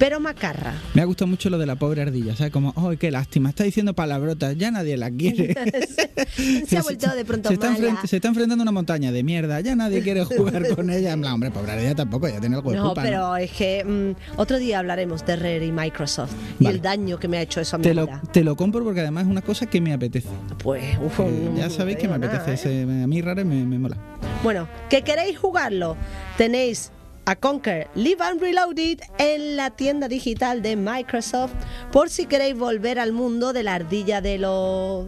pero 0.00 0.18
macarra. 0.18 0.72
Me 0.94 1.02
ha 1.02 1.04
gustado 1.04 1.28
mucho 1.28 1.48
lo 1.50 1.58
de 1.58 1.66
la 1.66 1.76
pobre 1.76 2.00
ardilla, 2.02 2.34
¿sabes? 2.34 2.52
Como, 2.52 2.72
¡ay, 2.74 2.96
qué 2.96 3.10
lástima! 3.12 3.50
Está 3.50 3.64
diciendo 3.64 3.94
palabrotas, 3.94 4.56
ya 4.56 4.70
nadie 4.72 4.96
la 4.96 5.10
quiere. 5.10 5.54
Se 6.66 6.78
ha 6.78 6.82
vuelto 6.82 7.08
de 7.14 7.24
pronto 7.24 7.48
se 7.48 7.54
está, 7.54 7.70
mala. 7.70 8.00
se 8.06 8.16
está 8.16 8.28
enfrentando 8.28 8.62
a 8.62 8.64
una 8.64 8.72
montaña 8.72 9.12
de 9.12 9.22
mierda, 9.22 9.60
ya 9.60 9.76
nadie 9.76 10.02
quiere 10.02 10.24
jugar 10.24 10.66
con 10.74 10.88
ella. 10.90 11.12
En 11.12 11.20
plan, 11.20 11.34
hombre, 11.34 11.50
pobre 11.50 11.72
ardilla 11.72 11.94
tampoco, 11.94 12.28
ya 12.28 12.40
tiene 12.40 12.56
algo 12.56 12.70
de 12.70 12.78
No, 12.78 12.86
culpa, 12.86 13.02
pero 13.02 13.36
es 13.36 13.50
que 13.52 13.84
mm, 13.84 14.38
otro 14.40 14.58
día 14.58 14.78
hablaremos 14.78 15.24
de 15.26 15.36
Rare 15.36 15.66
y 15.66 15.72
Microsoft 15.72 16.32
y 16.58 16.64
Vale. 16.64 16.76
el 16.76 16.82
daño 16.82 17.18
que 17.18 17.28
me 17.28 17.36
ha 17.38 17.42
hecho 17.42 17.60
eso 17.60 17.76
a 17.76 17.78
mi 17.78 17.82
Te 17.84 17.92
lo, 17.94 18.06
vida. 18.06 18.22
te 18.32 18.42
lo 18.42 18.56
compro 18.56 18.82
porque 18.82 19.00
además 19.00 19.24
es 19.24 19.30
una 19.30 19.42
cosa 19.42 19.66
que 19.66 19.80
me 19.80 19.92
apetece. 19.92 20.28
Pues, 20.62 20.82
uf, 21.04 21.20
Eh, 21.20 21.50
ya 21.56 21.64
no 21.64 21.70
sabéis 21.70 21.98
que 21.98 22.08
me 22.08 22.18
nada, 22.18 22.36
apetece. 22.38 22.70
¿eh? 22.70 22.82
ese- 22.82 23.02
a 23.02 23.06
mí 23.06 23.20
Rare 23.20 23.44
me, 23.44 23.64
me 23.66 23.78
mola. 23.78 23.96
Bueno, 24.42 24.66
que 24.88 25.02
queréis 25.02 25.38
jugarlo, 25.38 25.96
tenéis 26.38 26.90
a 27.30 27.36
Conquer 27.36 27.88
Live 27.94 28.24
and 28.24 28.40
Reloaded 28.40 29.02
en 29.18 29.56
la 29.56 29.70
tienda 29.70 30.08
digital 30.08 30.62
de 30.62 30.74
Microsoft 30.74 31.52
por 31.92 32.10
si 32.10 32.26
queréis 32.26 32.58
volver 32.58 32.98
al 32.98 33.12
mundo 33.12 33.52
de 33.52 33.62
la 33.62 33.74
ardilla 33.74 34.20
de 34.20 34.38
los 34.38 35.06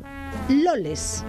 loles. 0.48 1.24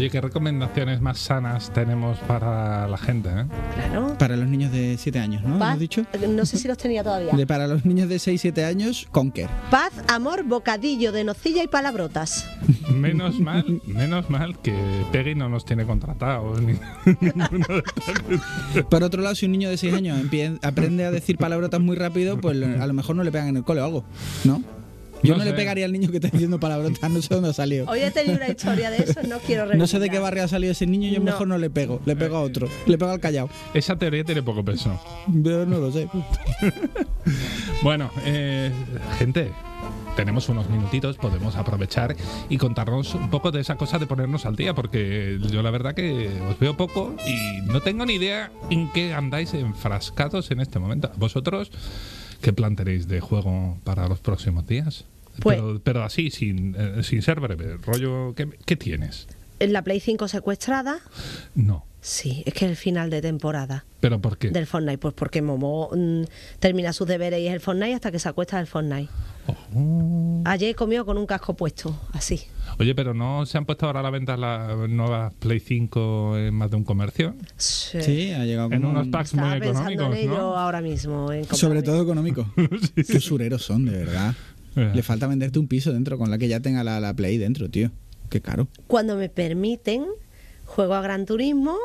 Oye, 0.00 0.08
¿qué 0.08 0.22
recomendaciones 0.22 1.02
más 1.02 1.18
sanas 1.18 1.70
tenemos 1.74 2.16
para 2.20 2.88
la 2.88 2.96
gente? 2.96 3.28
eh? 3.28 3.44
Claro. 3.74 4.16
Para 4.18 4.34
los 4.34 4.48
niños 4.48 4.72
de 4.72 4.96
7 4.98 5.18
años, 5.18 5.42
¿no? 5.42 5.58
Paz- 5.58 5.68
¿Hemos 5.72 5.80
dicho? 5.80 6.06
No 6.26 6.46
sé 6.46 6.56
si 6.56 6.68
los 6.68 6.78
tenía 6.78 7.04
todavía. 7.04 7.34
De 7.34 7.46
para 7.46 7.66
los 7.66 7.84
niños 7.84 8.08
de 8.08 8.16
6-7 8.16 8.64
años, 8.64 9.06
Conker. 9.10 9.50
Paz, 9.70 9.92
amor, 10.08 10.44
bocadillo 10.44 11.12
de 11.12 11.22
nocilla 11.24 11.62
y 11.62 11.66
palabrotas. 11.68 12.48
Menos 12.88 13.38
mal, 13.40 13.82
menos 13.86 14.30
mal 14.30 14.58
que 14.60 14.72
Peggy 15.12 15.34
no 15.34 15.50
nos 15.50 15.66
tiene 15.66 15.84
contratados. 15.84 16.62
ni-. 16.62 16.78
Por 18.88 19.02
otro 19.04 19.20
lado, 19.20 19.34
si 19.34 19.44
un 19.44 19.52
niño 19.52 19.68
de 19.68 19.76
6 19.76 19.92
años 19.92 20.18
aprende 20.62 21.04
a 21.04 21.10
decir 21.10 21.36
palabrotas 21.36 21.78
muy 21.82 21.96
rápido, 21.96 22.40
pues 22.40 22.56
a 22.56 22.86
lo 22.86 22.94
mejor 22.94 23.16
no 23.16 23.22
le 23.22 23.30
pegan 23.30 23.48
en 23.48 23.58
el 23.58 23.64
cole 23.64 23.82
o 23.82 23.84
algo, 23.84 24.04
¿no? 24.44 24.62
Yo 25.22 25.34
No 25.34 25.38
no, 25.38 25.44
le 25.44 25.50
sé. 25.50 25.56
pegaría 25.56 25.84
al 25.84 25.92
niño 25.92 26.10
que 26.10 26.16
está 26.16 26.28
diciendo 26.28 26.58
palabrotas, 26.58 27.10
no 27.10 27.20
sé 27.22 27.34
dónde 27.34 27.50
ha 27.50 27.52
salido. 27.52 27.86
Hoy 27.88 28.00
he 28.00 28.10
tenido 28.10 28.36
una 28.36 28.48
historia 28.48 28.90
de 28.90 28.98
eso, 29.04 29.20
no 29.28 29.38
quiero 29.38 29.66
No 29.74 29.86
sé 29.86 29.98
de 29.98 30.08
qué 30.10 30.18
barrio 30.18 30.44
ha 30.44 30.48
salido 30.48 30.72
ese 30.72 30.86
niño, 30.86 31.08
yo 31.10 31.18
No. 31.18 31.26
mejor 31.26 31.46
no 31.48 31.58
le 31.58 31.68
pego, 31.70 32.00
le 32.06 32.16
pego 32.16 32.36
a 32.36 32.40
otro, 32.42 32.68
le 32.86 32.96
pego 32.98 33.10
al 33.10 33.20
callao. 33.20 33.48
Esa 33.74 33.96
teoría 33.96 34.24
tiene 34.24 34.42
poco 34.42 34.64
peso. 34.64 34.98
Yo 35.28 35.66
no 35.66 35.78
lo 35.78 35.92
sé. 35.92 36.08
Bueno, 37.82 38.10
eh, 38.24 38.70
gente, 39.18 39.50
tenemos 40.16 40.48
unos 40.48 40.68
minutitos, 40.68 41.16
podemos 41.16 41.56
aprovechar 41.56 42.14
y 42.50 42.58
contarnos 42.58 43.14
un 43.14 43.30
poco 43.30 43.50
de 43.50 43.60
esa 43.60 43.76
cosa 43.76 43.98
de 43.98 44.06
ponernos 44.06 44.44
al 44.44 44.56
día, 44.56 44.74
porque 44.74 45.38
yo 45.50 45.62
la 45.62 45.70
verdad 45.70 45.94
que 45.94 46.28
os 46.50 46.58
veo 46.58 46.76
poco 46.76 47.14
y 47.26 47.62
no 47.66 47.80
tengo 47.80 48.04
ni 48.04 48.14
idea 48.14 48.50
en 48.70 48.90
qué 48.92 49.14
andáis 49.14 49.54
enfrascados 49.54 50.50
en 50.50 50.60
este 50.60 50.78
momento. 50.78 51.10
¿Vosotros 51.16 51.70
qué 52.40 52.52
plan 52.52 52.76
tenéis 52.76 53.08
de 53.08 53.20
juego 53.20 53.78
para 53.84 54.08
los 54.08 54.18
próximos 54.20 54.66
días? 54.66 55.04
Pues- 55.40 55.56
pero, 55.58 55.80
pero 55.82 56.02
así, 56.04 56.30
sin, 56.30 56.74
eh, 56.78 57.02
sin 57.02 57.22
ser 57.22 57.40
breve, 57.40 57.76
rollo, 57.78 58.34
¿qué, 58.34 58.48
qué 58.66 58.76
tienes? 58.76 59.26
En 59.58 59.72
la 59.72 59.82
Play 59.82 60.00
5 60.00 60.26
secuestrada, 60.28 60.98
No. 61.54 61.84
sí, 62.00 62.42
es 62.46 62.54
que 62.54 62.64
es 62.64 62.70
el 62.70 62.76
final 62.76 63.10
de 63.10 63.20
temporada 63.22 63.84
¿Pero 64.00 64.20
por 64.20 64.38
qué? 64.38 64.50
del 64.50 64.66
Fortnite, 64.66 64.98
pues 64.98 65.14
porque 65.14 65.42
Momo 65.42 65.90
mm, 65.94 66.22
termina 66.58 66.92
sus 66.92 67.06
deberes 67.06 67.40
y 67.40 67.46
es 67.46 67.52
el 67.54 67.60
Fortnite 67.60 67.94
hasta 67.94 68.10
que 68.10 68.18
se 68.18 68.28
acuesta 68.28 68.56
del 68.56 68.66
Fortnite. 68.66 69.10
Oh. 69.74 70.42
Ayer 70.44 70.74
comió 70.74 71.04
con 71.04 71.18
un 71.18 71.26
casco 71.26 71.54
puesto, 71.54 71.94
así. 72.12 72.40
Oye, 72.78 72.94
pero 72.94 73.12
¿no 73.14 73.44
se 73.46 73.58
han 73.58 73.66
puesto 73.66 73.86
ahora 73.86 74.00
a 74.00 74.02
la 74.02 74.10
venta 74.10 74.36
las 74.36 74.88
nuevas 74.88 75.34
Play 75.34 75.60
5 75.60 76.38
en 76.38 76.54
más 76.54 76.70
de 76.70 76.76
un 76.76 76.84
comercio? 76.84 77.34
Sí. 77.56 78.00
Sí, 78.02 78.30
ha 78.32 78.44
llegado 78.44 78.72
En 78.72 78.84
unos 78.84 79.04
un- 79.06 79.10
packs 79.10 79.34
muy 79.34 79.52
económicos, 79.52 80.06
en 80.06 80.12
ello 80.14 80.36
¿no? 80.38 80.56
ahora 80.56 80.80
mismo. 80.80 81.32
en 81.32 81.44
Sobre 81.46 81.82
todo 81.82 82.02
económico. 82.02 82.46
Qué 82.94 83.16
usureros 83.16 83.62
son, 83.62 83.84
de 83.86 83.92
verdad. 83.92 84.34
Eh. 84.76 84.92
Le 84.94 85.02
falta 85.02 85.26
venderte 85.26 85.58
un 85.58 85.66
piso 85.68 85.92
dentro 85.92 86.16
con 86.16 86.30
la 86.30 86.38
que 86.38 86.48
ya 86.48 86.60
tenga 86.60 86.84
la, 86.84 87.00
la 87.00 87.12
Play 87.14 87.38
dentro, 87.38 87.68
tío. 87.68 87.90
Qué 88.28 88.40
caro. 88.40 88.68
Cuando 88.86 89.16
me 89.16 89.28
permiten, 89.28 90.04
juego 90.64 90.94
a 90.94 91.02
Gran 91.02 91.26
Turismo 91.26 91.76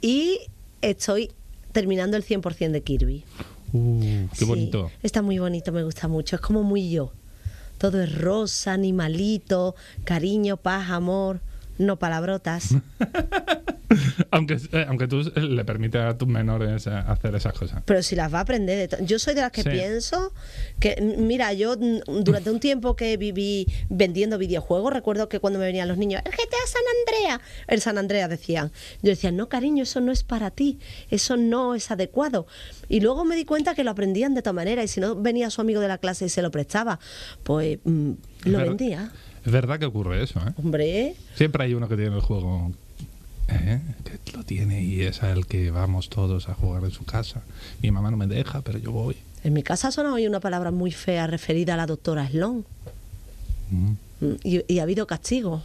y 0.00 0.38
estoy 0.80 1.32
terminando 1.72 2.16
el 2.16 2.24
100% 2.24 2.70
de 2.70 2.80
Kirby. 2.82 3.24
Uh, 3.72 4.28
qué 4.32 4.36
Sí, 4.36 4.44
bonito. 4.44 4.90
Está 5.02 5.22
muy 5.22 5.38
bonito, 5.38 5.72
me 5.72 5.82
gusta 5.84 6.08
mucho. 6.08 6.36
Es 6.36 6.42
como 6.42 6.62
muy 6.62 6.90
yo. 6.90 7.12
Todo 7.78 8.02
es 8.02 8.18
rosa, 8.20 8.72
animalito, 8.72 9.74
cariño, 10.04 10.56
paz, 10.56 10.90
amor, 10.90 11.40
no 11.78 11.98
palabrotas. 11.98 12.74
aunque, 14.30 14.58
eh, 14.72 14.84
aunque 14.88 15.08
tú 15.08 15.20
eh, 15.34 15.40
le 15.40 15.64
permites 15.64 16.00
a 16.00 16.18
tus 16.18 16.28
menores 16.28 16.86
eh, 16.86 16.90
hacer 16.90 17.34
esas 17.34 17.52
cosas. 17.54 17.82
Pero 17.84 18.02
si 18.02 18.16
las 18.16 18.32
va 18.32 18.38
a 18.38 18.42
aprender. 18.42 18.88
de 18.88 19.06
Yo 19.06 19.18
soy 19.18 19.34
de 19.34 19.40
las 19.40 19.52
que 19.52 19.62
Sí. 19.62 19.70
pienso 19.70 20.32
que, 20.78 21.00
mira, 21.18 21.52
yo 21.52 21.76
mm, 21.76 22.22
durante 22.22 22.50
un 22.50 22.60
tiempo 22.60 22.96
que 22.96 23.16
viví 23.16 23.66
vendiendo 23.88 24.38
videojuegos, 24.38 24.92
recuerdo 24.92 25.28
que 25.28 25.40
cuando 25.40 25.58
me 25.58 25.64
venían 25.64 25.88
los 25.88 25.96
niños, 25.98 26.22
el 26.24 26.32
GTA 26.32 26.66
San 26.66 26.82
Andrea, 27.00 27.40
el 27.66 27.80
San 27.80 27.98
Andrea 27.98 28.28
decían. 28.28 28.72
Yo 29.02 29.10
decía, 29.10 29.32
no, 29.32 29.48
cariño, 29.48 29.82
eso 29.84 30.00
no 30.00 30.12
es 30.12 30.22
para 30.22 30.50
ti, 30.50 30.78
eso 31.10 31.36
no 31.36 31.74
es 31.74 31.90
adecuado. 31.90 32.46
Y 32.88 33.00
luego 33.00 33.24
me 33.24 33.36
di 33.36 33.44
cuenta 33.44 33.74
que 33.74 33.84
lo 33.84 33.90
aprendían 33.90 34.34
de 34.34 34.42
todas 34.42 34.54
maneras 34.54 34.84
y 34.84 34.88
si 34.88 35.00
no 35.00 35.14
venía 35.16 35.50
su 35.50 35.60
amigo 35.60 35.80
de 35.80 35.88
la 35.88 35.98
clase 35.98 36.26
y 36.26 36.28
se 36.28 36.42
lo 36.42 36.50
prestaba, 36.50 36.98
pues 37.42 37.78
mm, 37.84 38.12
lo 38.44 38.58
vendía. 38.58 39.12
Es 39.48 39.52
verdad 39.52 39.78
que 39.78 39.86
ocurre 39.86 40.22
eso, 40.22 40.40
¿eh? 40.40 40.52
Hombre, 40.62 41.14
Siempre 41.34 41.64
hay 41.64 41.72
uno 41.72 41.88
que 41.88 41.96
tiene 41.96 42.14
el 42.14 42.20
juego 42.20 42.70
¿eh? 43.48 43.80
que 44.04 44.36
lo 44.36 44.44
tiene 44.44 44.82
y 44.82 45.00
es 45.00 45.22
el 45.22 45.46
que 45.46 45.70
vamos 45.70 46.10
todos 46.10 46.50
a 46.50 46.54
jugar 46.54 46.84
en 46.84 46.90
su 46.90 47.06
casa. 47.06 47.40
Mi 47.80 47.90
mamá 47.90 48.10
no 48.10 48.18
me 48.18 48.26
deja, 48.26 48.60
pero 48.60 48.78
yo 48.78 48.92
voy. 48.92 49.16
en 49.42 49.54
mi 49.54 49.62
casa 49.62 49.90
sonaba 49.90 50.16
hoy 50.16 50.26
una 50.26 50.40
palabra 50.40 50.70
muy 50.70 50.90
fea 50.92 51.26
referida 51.26 51.72
a 51.72 51.76
la 51.78 51.86
doctora 51.86 52.28
Sloan. 52.28 52.66
Mm. 53.70 53.90
Mm, 54.20 54.36
Y, 54.44 54.74
y 54.74 54.78
ha 54.80 54.82
habido 54.82 55.06
castigo. 55.06 55.62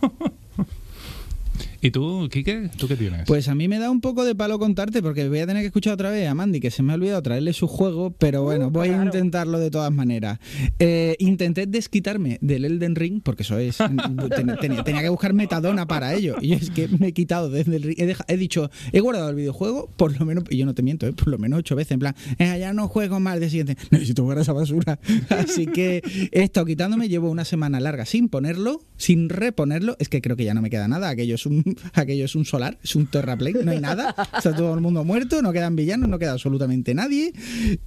¿Y 1.80 1.90
tú, 1.92 2.28
Quique? 2.30 2.70
¿Tú 2.76 2.88
qué 2.88 2.96
tienes? 2.96 3.22
Pues 3.26 3.46
a 3.48 3.54
mí 3.54 3.68
me 3.68 3.78
da 3.78 3.90
un 3.90 4.00
poco 4.00 4.24
de 4.24 4.34
palo 4.34 4.58
contarte 4.58 5.00
porque 5.00 5.28
voy 5.28 5.38
a 5.38 5.46
tener 5.46 5.62
que 5.62 5.66
escuchar 5.68 5.92
otra 5.94 6.10
vez 6.10 6.26
a 6.28 6.34
Mandy, 6.34 6.58
que 6.58 6.70
se 6.72 6.82
me 6.82 6.92
ha 6.92 6.96
olvidado 6.96 7.22
traerle 7.22 7.52
su 7.52 7.68
juego, 7.68 8.10
pero 8.10 8.42
bueno, 8.42 8.70
voy 8.70 8.88
a 8.88 9.02
intentarlo 9.04 9.58
de 9.60 9.70
todas 9.70 9.92
maneras. 9.92 10.40
Eh, 10.80 11.14
intenté 11.20 11.66
desquitarme 11.66 12.38
del 12.40 12.64
Elden 12.64 12.96
Ring, 12.96 13.20
porque 13.22 13.42
eso 13.44 13.58
es. 13.58 13.76
ten- 14.34 14.56
tenía, 14.60 14.82
tenía 14.82 15.02
que 15.02 15.08
buscar 15.08 15.34
metadona 15.34 15.86
para 15.86 16.14
ello. 16.14 16.34
Y 16.40 16.52
es 16.54 16.70
que 16.70 16.88
me 16.88 17.08
he 17.08 17.12
quitado 17.12 17.48
desde 17.48 17.76
el 17.76 17.82
Ring. 17.84 17.98
He, 18.00 18.16
he 18.26 18.36
dicho, 18.36 18.70
he 18.92 18.98
guardado 19.00 19.28
el 19.30 19.36
videojuego 19.36 19.88
por 19.96 20.18
lo 20.18 20.26
menos, 20.26 20.44
y 20.50 20.56
yo 20.56 20.66
no 20.66 20.74
te 20.74 20.82
miento, 20.82 21.06
eh, 21.06 21.12
por 21.12 21.28
lo 21.28 21.38
menos 21.38 21.60
ocho 21.60 21.76
veces. 21.76 21.92
En 21.92 22.00
plan, 22.00 22.14
"Eh, 22.38 22.56
ya 22.58 22.72
no 22.72 22.88
juego 22.88 23.20
más 23.20 23.38
de 23.38 23.50
siguiente. 23.50 23.76
Necesito 23.90 24.22
jugar 24.22 24.38
a 24.38 24.42
esa 24.42 24.52
basura. 24.52 24.98
Así 25.28 25.66
que 25.66 26.02
he 26.32 26.42
estado 26.42 26.66
quitándome, 26.66 27.08
llevo 27.08 27.30
una 27.30 27.44
semana 27.44 27.78
larga 27.78 28.04
sin 28.04 28.28
ponerlo, 28.28 28.80
sin 28.96 29.28
reponerlo. 29.28 29.94
Es 30.00 30.08
que 30.08 30.20
creo 30.20 30.34
que 30.36 30.44
ya 30.44 30.54
no 30.54 30.62
me 30.62 30.70
queda 30.70 30.88
nada. 30.88 31.08
Aquello 31.10 31.36
es 31.36 31.46
un, 31.46 31.62
aquello 31.94 32.24
es 32.24 32.34
un 32.34 32.44
solar, 32.44 32.78
es 32.82 32.94
un 32.96 33.06
terraplane, 33.06 33.62
no 33.64 33.70
hay 33.72 33.80
nada. 33.80 34.14
Está 34.36 34.54
todo 34.54 34.74
el 34.74 34.80
mundo 34.80 35.04
muerto, 35.04 35.42
no 35.42 35.52
quedan 35.52 35.76
villanos, 35.76 36.08
no 36.08 36.18
queda 36.18 36.32
absolutamente 36.32 36.94
nadie. 36.94 37.32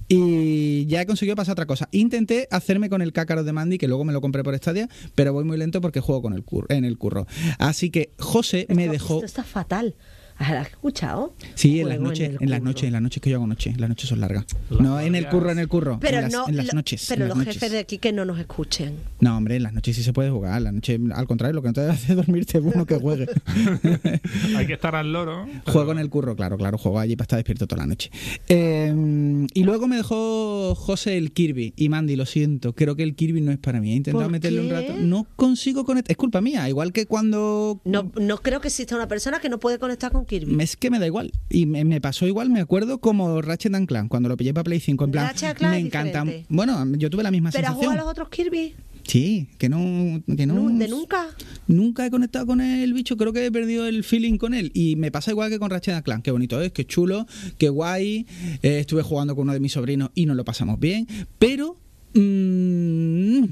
Y 0.08 0.86
ya 0.86 1.00
he 1.02 1.06
conseguido 1.06 1.36
pasar 1.36 1.52
otra 1.52 1.66
cosa. 1.66 1.88
Intenté 1.92 2.48
hacerme 2.50 2.88
con 2.88 3.02
el 3.02 3.12
cácaro 3.12 3.44
de 3.44 3.52
Mandy, 3.52 3.78
que 3.78 3.88
luego 3.88 4.04
me 4.04 4.12
lo 4.12 4.20
compré 4.20 4.42
por 4.42 4.56
Stadia, 4.56 4.88
pero 5.14 5.32
voy 5.32 5.44
muy 5.44 5.56
lento 5.56 5.80
porque 5.80 6.00
juego 6.00 6.22
con 6.22 6.32
el 6.34 6.44
cur- 6.44 6.66
en 6.68 6.84
el 6.84 6.98
curro. 6.98 7.26
Así 7.58 7.90
que 7.90 8.12
José 8.18 8.66
me 8.68 8.88
dejó. 8.88 9.14
Esto 9.16 9.26
está 9.26 9.44
fatal. 9.44 9.94
¿Has 10.42 10.68
escuchado? 10.68 11.34
Sí, 11.54 11.80
en 11.80 11.88
las 11.88 12.00
noches, 12.00 12.36
en, 12.40 12.50
las 12.50 12.62
noches, 12.62 12.84
en 12.84 12.92
las 12.92 13.02
noches 13.02 13.22
que 13.22 13.30
yo 13.30 13.36
hago 13.36 13.46
noche. 13.46 13.74
Las 13.76 13.88
noches 13.88 14.08
son 14.08 14.20
largas. 14.20 14.44
Las 14.70 14.80
no 14.80 15.00
en 15.00 15.14
el 15.14 15.28
curro, 15.28 15.50
en 15.50 15.58
el 15.58 15.68
curro. 15.68 15.98
Pero 16.00 16.18
en 16.18 16.24
las, 16.24 16.32
no, 16.32 16.48
en 16.48 16.56
las 16.56 16.74
noches. 16.74 17.06
pero 17.08 17.22
en 17.22 17.28
las 17.28 17.36
los 17.36 17.46
noches. 17.46 17.54
jefes 17.60 17.72
de 17.72 17.78
aquí 17.78 17.98
que 17.98 18.12
no 18.12 18.24
nos 18.24 18.38
escuchen. 18.38 18.96
No, 19.20 19.36
hombre, 19.36 19.56
en 19.56 19.62
las 19.62 19.72
noches 19.72 19.96
sí 19.96 20.02
se 20.02 20.12
puede 20.12 20.30
jugar. 20.30 20.58
En 20.58 20.64
las 20.64 20.72
noches, 20.72 21.00
al 21.14 21.26
contrario, 21.26 21.54
lo 21.54 21.62
que 21.62 21.68
no 21.68 21.74
te 21.74 21.88
es 21.88 22.08
dormirte 22.16 22.58
es 22.58 22.64
bueno 22.64 22.86
que 22.86 22.96
juegue. 22.98 23.26
Hay 24.56 24.66
que 24.66 24.72
estar 24.74 24.94
al 24.94 25.12
loro. 25.12 25.46
pero- 25.64 25.72
Juego 25.72 25.92
en 25.92 25.98
el 25.98 26.10
curro, 26.10 26.36
claro, 26.36 26.56
claro, 26.58 26.78
juego 26.78 26.98
allí 26.98 27.16
para 27.16 27.24
estar 27.24 27.36
despierto 27.38 27.66
toda 27.66 27.82
la 27.82 27.86
noche. 27.86 28.10
Eh, 28.48 29.46
y 29.54 29.62
luego 29.64 29.88
me 29.88 29.96
dejó 29.96 30.74
José 30.74 31.16
el 31.18 31.32
Kirby. 31.32 31.72
Y 31.76 31.88
Mandy, 31.88 32.16
lo 32.16 32.26
siento, 32.26 32.74
creo 32.74 32.96
que 32.96 33.02
el 33.02 33.14
Kirby 33.14 33.40
no 33.40 33.52
es 33.52 33.58
para 33.58 33.80
mí. 33.80 33.92
He 33.92 33.96
intentado 33.96 34.24
¿Por 34.24 34.32
meterle 34.32 34.60
un 34.60 34.70
rato. 34.70 34.94
No 34.98 35.26
consigo 35.36 35.84
conectar. 35.84 36.10
Es 36.12 36.16
culpa 36.16 36.40
mía, 36.40 36.68
igual 36.68 36.92
que 36.92 37.06
cuando. 37.06 37.80
No, 37.84 38.10
no 38.20 38.38
creo 38.38 38.60
que 38.60 38.68
exista 38.68 38.96
una 38.96 39.08
persona 39.08 39.40
que 39.40 39.48
no 39.48 39.58
puede 39.58 39.78
conectar 39.78 40.12
con 40.12 40.24
Kirby. 40.40 40.62
Es 40.62 40.76
que 40.76 40.90
me 40.90 40.98
da 40.98 41.06
igual. 41.06 41.30
Y 41.50 41.66
me, 41.66 41.84
me 41.84 42.00
pasó 42.00 42.26
igual, 42.26 42.48
me 42.50 42.60
acuerdo 42.60 42.98
como 43.00 43.40
Ratchet 43.42 43.74
and 43.74 43.86
Clank, 43.88 44.08
cuando 44.08 44.28
lo 44.28 44.36
pillé 44.36 44.54
para 44.54 44.64
Play 44.64 44.80
5. 44.80 45.04
En 45.04 45.10
plan, 45.10 45.26
Ratchet 45.26 45.60
me 45.60 45.78
es 45.78 45.84
encanta. 45.86 46.20
diferente. 46.22 46.46
Bueno, 46.48 46.84
yo 46.96 47.10
tuve 47.10 47.22
la 47.22 47.30
misma 47.30 47.50
¿Pero 47.50 47.66
has 47.68 47.72
sensación. 47.74 47.92
jugado 47.92 48.00
a 48.00 48.04
los 48.04 48.10
otros 48.10 48.28
Kirby? 48.30 48.74
Sí, 49.04 49.48
que 49.58 49.68
no. 49.68 50.22
Que 50.36 50.46
no 50.46 50.68
¿De 50.70 50.86
nunca? 50.88 51.26
Nunca 51.66 52.06
he 52.06 52.10
conectado 52.10 52.46
con 52.46 52.60
el 52.60 52.92
bicho, 52.92 53.16
creo 53.16 53.32
que 53.32 53.44
he 53.46 53.50
perdido 53.50 53.86
el 53.88 54.04
feeling 54.04 54.38
con 54.38 54.54
él. 54.54 54.70
Y 54.74 54.94
me 54.94 55.10
pasa 55.10 55.32
igual 55.32 55.50
que 55.50 55.58
con 55.58 55.70
Ratchet 55.70 55.94
and 55.94 56.04
Clank. 56.04 56.22
Qué 56.24 56.30
bonito 56.30 56.60
es, 56.62 56.70
qué 56.72 56.84
chulo, 56.86 57.26
qué 57.58 57.68
guay. 57.68 58.26
Eh, 58.62 58.78
estuve 58.78 59.02
jugando 59.02 59.34
con 59.34 59.42
uno 59.42 59.54
de 59.54 59.60
mis 59.60 59.72
sobrinos 59.72 60.10
y 60.14 60.26
nos 60.26 60.36
lo 60.36 60.44
pasamos 60.44 60.78
bien. 60.78 61.06
Pero. 61.40 61.76
mm, 62.14 63.44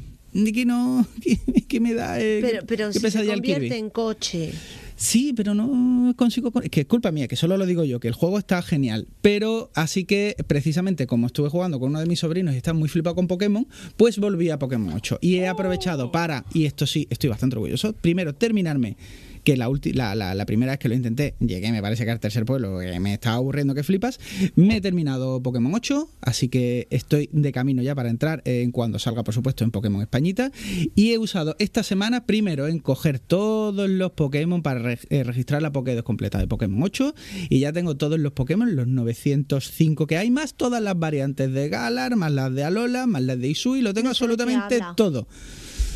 que 0.55 0.65
no. 0.65 1.05
Que, 1.21 1.39
que 1.67 1.81
me 1.81 1.95
da. 1.95 2.21
eh, 2.21 2.39
Pero, 2.41 2.67
pero 2.67 2.87
qué 2.93 3.01
si 3.01 3.11
se 3.11 3.27
convierte 3.27 3.63
Kirby. 3.69 3.75
en 3.79 3.91
coche. 3.91 4.53
Sí, 5.01 5.33
pero 5.35 5.55
no 5.55 6.13
consigo. 6.15 6.53
que 6.53 6.83
es 6.83 6.87
culpa 6.87 7.11
mía, 7.11 7.27
que 7.27 7.35
solo 7.35 7.57
lo 7.57 7.65
digo 7.65 7.85
yo, 7.85 8.01
que 8.01 8.09
el 8.09 8.13
juego 8.13 8.39
está 8.39 8.61
genial. 8.61 9.09
Pero 9.23 9.71
así 9.75 10.05
que, 10.05 10.37
precisamente 10.47 11.07
como 11.07 11.27
estuve 11.27 11.49
jugando 11.49 11.81
con 11.81 11.89
uno 11.89 12.01
de 12.01 12.07
mis 12.07 12.19
sobrinos 12.19 12.53
y 12.53 12.59
está 12.59 12.75
muy 12.75 12.87
flipado 12.87 13.17
con 13.17 13.27
Pokémon, 13.27 13.67
pues 13.97 14.19
volví 14.19 14.51
a 14.51 14.59
Pokémon 14.59 14.93
8. 14.93 15.21
Y 15.23 15.37
he 15.37 15.49
aprovechado 15.49 16.13
para, 16.13 16.45
y 16.53 16.67
esto 16.67 16.87
sí, 16.87 17.07
estoy 17.09 17.31
bastante 17.31 17.57
orgulloso, 17.57 17.95
primero 17.95 18.35
terminarme. 18.35 18.99
Que 19.45 19.57
la, 19.57 19.69
la, 19.95 20.15
la- 20.15 20.35
la 20.35 20.47
primera 20.47 20.73
vez 20.73 20.79
que 20.79 20.89
lo 20.89 20.95
intenté, 20.95 21.35
llegué, 21.41 21.73
me 21.73 21.81
parece 21.83 22.05
que 22.05 22.11
al 22.11 22.21
tercer 22.21 22.45
pueblo, 22.45 22.79
que 22.81 23.01
me 23.01 23.15
estaba 23.15 23.37
aburriendo 23.37 23.75
que 23.75 23.83
flipas. 23.83 24.19
Me 24.55 24.77
he 24.77 24.81
terminado 24.81 25.43
Pokémon 25.43 25.75
8, 25.75 26.09
así 26.21 26.49
que 26.49 26.87
estoy 26.91 27.29
de 27.33 27.53
camino 27.53 27.83
ya 27.83 27.95
para 27.95 28.11
entrar 28.11 28.43
en 28.45 28.71
cuando 28.73 28.99
salga, 28.99 29.25
por 29.25 29.35
supuesto, 29.35 29.65
en 29.65 29.71
Pokémon 29.71 30.03
Españita. 30.03 30.51
Y 30.95 31.13
he 31.13 31.19
usado 31.19 31.57
esta 31.59 31.83
semana 31.83 32.27
primero 32.27 32.67
en 32.69 32.79
coger 32.81 33.19
todos 33.19 33.89
los 33.89 34.13
Pokémon 34.13 34.63
para 34.63 34.81
re- 34.81 34.99
eh, 35.11 35.25
registrar 35.25 35.63
la 35.63 35.73
Pokédex 35.73 36.03
completa 36.03 36.39
de 36.39 36.47
Pokémon 36.47 36.83
8. 36.83 37.15
Y 37.49 37.61
ya 37.61 37.73
tengo 37.73 37.97
todos 37.97 38.19
los 38.19 38.33
Pokémon, 38.33 38.75
los 38.77 38.87
905 38.87 40.07
que 40.07 40.17
hay, 40.17 40.31
más 40.31 40.55
todas 40.55 40.83
las 40.83 40.99
variantes 40.99 41.53
de 41.53 41.69
Galar, 41.69 42.17
más 42.17 42.33
las 42.33 42.55
de 42.55 42.65
Alola, 42.65 43.07
más 43.07 43.23
las 43.23 43.39
de 43.39 43.49
Isui. 43.49 43.81
Lo 43.81 43.95
tengo 43.95 44.09
No 44.09 44.15
sé 44.15 44.25
absolutamente 44.25 44.77
todo. 44.97 45.27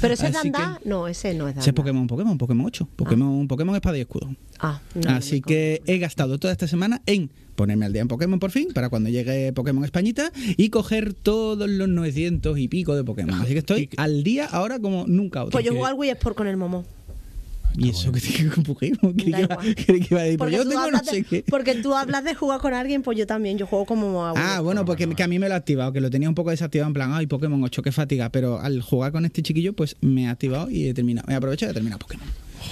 ¿Pero 0.05 0.15
ese 0.15 0.27
es 0.27 0.33
Dandá? 0.33 0.81
No, 0.85 1.09
ese 1.09 1.35
no 1.35 1.49
es 1.49 1.55
Dandá. 1.55 1.61
Ese 1.63 1.71
es 1.71 1.75
Pokémon, 1.75 2.07
Pokémon, 2.07 2.39
Pokémon 2.39 2.67
8. 2.67 2.89
Pokémon, 2.97 3.49
Pokémon 3.49 3.75
Espada 3.75 3.97
y 3.99 4.03
Escudo. 4.03 4.35
Ah, 4.61 4.81
no, 4.95 5.11
no 5.11 5.17
Así 5.17 5.41
que 5.41 5.83
he 5.87 5.99
gastado 5.99 6.39
toda 6.39 6.53
esta 6.53 6.69
semana 6.69 7.03
en 7.07 7.31
ponerme 7.55 7.87
al 7.87 7.93
día 7.93 8.03
en 8.03 8.09
Pokémon 8.09 8.39
por 8.39 8.51
fin, 8.51 8.69
para 8.75 8.89
cuando 8.89 9.09
llegue 9.09 9.53
Pokémon 9.53 9.85
Españita, 9.85 10.31
y 10.57 10.69
coger 10.69 11.15
todos 11.15 11.69
los 11.69 11.89
900 11.89 12.59
y 12.59 12.69
pico 12.69 12.95
de 12.95 13.05
Pokémon. 13.05 13.41
Así 13.41 13.53
que 13.53 13.61
estoy 13.61 13.89
al 13.97 14.25
día 14.25 14.47
ahora 14.47 14.79
como 14.79 15.07
nunca 15.07 15.43
otro. 15.43 15.53
Pues 15.53 15.65
yo 15.65 15.73
juego 15.73 15.87
al 15.87 15.95
Wii 15.95 16.11
Sport 16.11 16.37
con 16.37 16.47
el 16.47 16.57
Momo. 16.57 16.85
¿Y 17.77 17.89
eso 17.91 18.13
que 18.13 18.21
tiene 18.21 18.51
con 18.51 18.63
Pokémon? 18.65 19.15
¿Qué 19.15 19.31
Da 19.31 19.41
iba, 19.41 19.57
a 19.57 19.63
decir? 19.63 20.07
Pues 20.07 20.37
Porque, 20.39 20.57
yo 20.57 20.63
tú 20.63 20.69
tengo 20.69 20.81
no 20.81 20.87
hablas 20.87 21.07
sé 21.07 21.17
de, 21.17 21.25
qué. 21.25 21.45
porque 21.49 21.75
tú 21.77 21.95
hablas 21.95 22.23
de 22.25 22.35
jugar 22.35 22.61
con 22.61 22.73
alguien, 22.75 23.03
pues 23.03 23.19
yo 23.19 23.27
también. 23.27 23.59
Yo 23.59 23.67
juego 23.67 23.85
como 23.85 24.25
a 24.25 24.33
Wii 24.33 24.43
Ah, 24.45 24.61
bueno, 24.61 24.85
porque 24.85 25.09
que 25.09 25.23
a 25.23 25.29
mí 25.29 25.39
me 25.39 25.49
lo 25.49 25.55
ha 25.55 25.59
activado, 25.59 25.93
que 25.93 26.01
lo 26.01 26.11
tenía 26.11 26.29
un 26.29 26.35
poco 26.35 26.51
desactivado 26.51 26.89
en 26.89 26.95
plan, 26.95 27.13
ay, 27.13 27.27
Pokémon 27.27 27.63
8, 27.63 27.83
qué 27.83 27.93
fatiga, 27.93 28.31
pero 28.31 28.61
al 28.61 28.81
jugar 28.81 29.13
con 29.13 29.25
este 29.25 29.43
chiquillo, 29.43 29.73
pues 29.73 29.97
me 30.01 30.29
ha 30.29 30.31
activado 30.31 30.71
y 30.71 30.89
he 30.89 30.95
terminado, 30.95 31.31
he 31.31 31.35
aprovechado 31.35 31.71
y 31.71 31.73
he 31.73 31.75
terminado 31.75 31.99
Pokémon. 31.99 32.27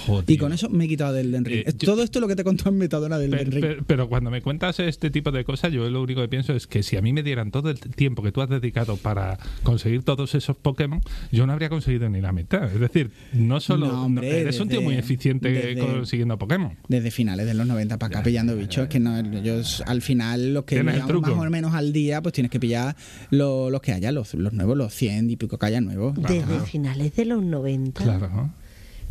Joder, 0.05 0.25
Y 0.29 0.37
con 0.37 0.53
eso 0.53 0.69
me 0.69 0.85
he 0.85 0.87
quitado 0.87 1.13
del 1.13 1.27
Elden 1.27 1.45
Ring. 1.45 1.57
Eh, 1.67 1.73
yo- 1.77 1.91
Todo 1.93 2.03
esto 2.03 2.19
es 2.19 2.21
lo 2.21 2.27
que 2.27 2.35
te 2.35 2.41
he 2.41 2.45
contado 2.45 2.69
en 2.71 2.77
Metadona 2.77 3.17
del 3.17 3.31
Pe- 3.31 3.41
Elden 3.41 3.51
Ring. 3.51 3.61
pe- 3.77 3.83
Pero, 3.85 4.09
cuando 4.09 4.29
me 4.31 4.41
cuentas 4.41 4.79
este 4.79 5.09
tipo 5.11 5.31
de 5.31 5.43
cosas, 5.45 5.71
yo 5.71 5.89
lo 5.89 6.01
único 6.01 6.21
que 6.21 6.27
pienso 6.27 6.53
es 6.53 6.67
que 6.67 6.83
si 6.83 6.97
a 6.97 7.01
mí 7.01 7.13
me 7.13 7.23
dieran 7.23 7.51
todo 7.51 7.69
el 7.69 7.79
tiempo 7.79 8.21
que 8.23 8.31
tú 8.31 8.41
has 8.41 8.49
dedicado 8.49 8.97
para 8.97 9.37
conseguir 9.63 10.03
todos 10.03 10.35
esos 10.35 10.57
Pokémon, 10.57 11.01
yo 11.31 11.45
no 11.47 11.53
habría 11.53 11.69
conseguido 11.69 12.09
ni 12.09 12.21
la 12.21 12.31
mitad. 12.31 12.65
Es 12.73 12.79
decir, 12.79 13.11
no 13.33 13.59
solo 13.59 13.87
No, 13.87 14.05
hombre, 14.05 14.41
eres 14.41 14.59
un 14.59 14.69
tío 14.69 14.81
muy 14.81 14.95
eficiente 14.95 15.49
desde- 15.51 15.77
consiguiendo 15.79 16.37
Pokémon. 16.37 16.77
Desde 16.87 17.11
finales 17.11 17.45
de 17.45 17.53
los 17.53 17.65
90 17.67 17.97
para 17.97 18.07
acá 18.09 18.19
Ya, 18.19 18.23
pillando 18.23 18.53
ya, 18.55 18.59
bichos, 18.61 18.85
ya. 18.85 18.89
que 18.89 18.99
no, 18.99 19.21
yo 19.43 19.61
al 19.85 20.01
final 20.01 20.53
los 20.53 20.63
que 20.65 20.81
más 20.83 20.99
o 21.09 21.49
menos 21.49 21.73
al 21.73 21.93
día, 21.93 22.21
pues 22.21 22.33
tienes 22.33 22.51
que 22.51 22.59
pillar 22.59 22.95
lo- 23.29 23.69
los 23.69 23.81
que 23.81 23.91
haya, 23.93 24.11
los, 24.11 24.33
los 24.33 24.53
nuevos, 24.53 24.77
los 24.77 24.93
100 24.93 25.29
y 25.29 25.35
pico 25.35 25.57
que 25.57 25.65
haya 25.65 25.81
nuevos. 25.81 26.15
Desde 26.15 26.59
finales 26.65 27.15
de 27.15 27.25
los 27.25 27.43
90. 27.43 28.03
Claro, 28.03 28.29
¿no? 28.29 28.53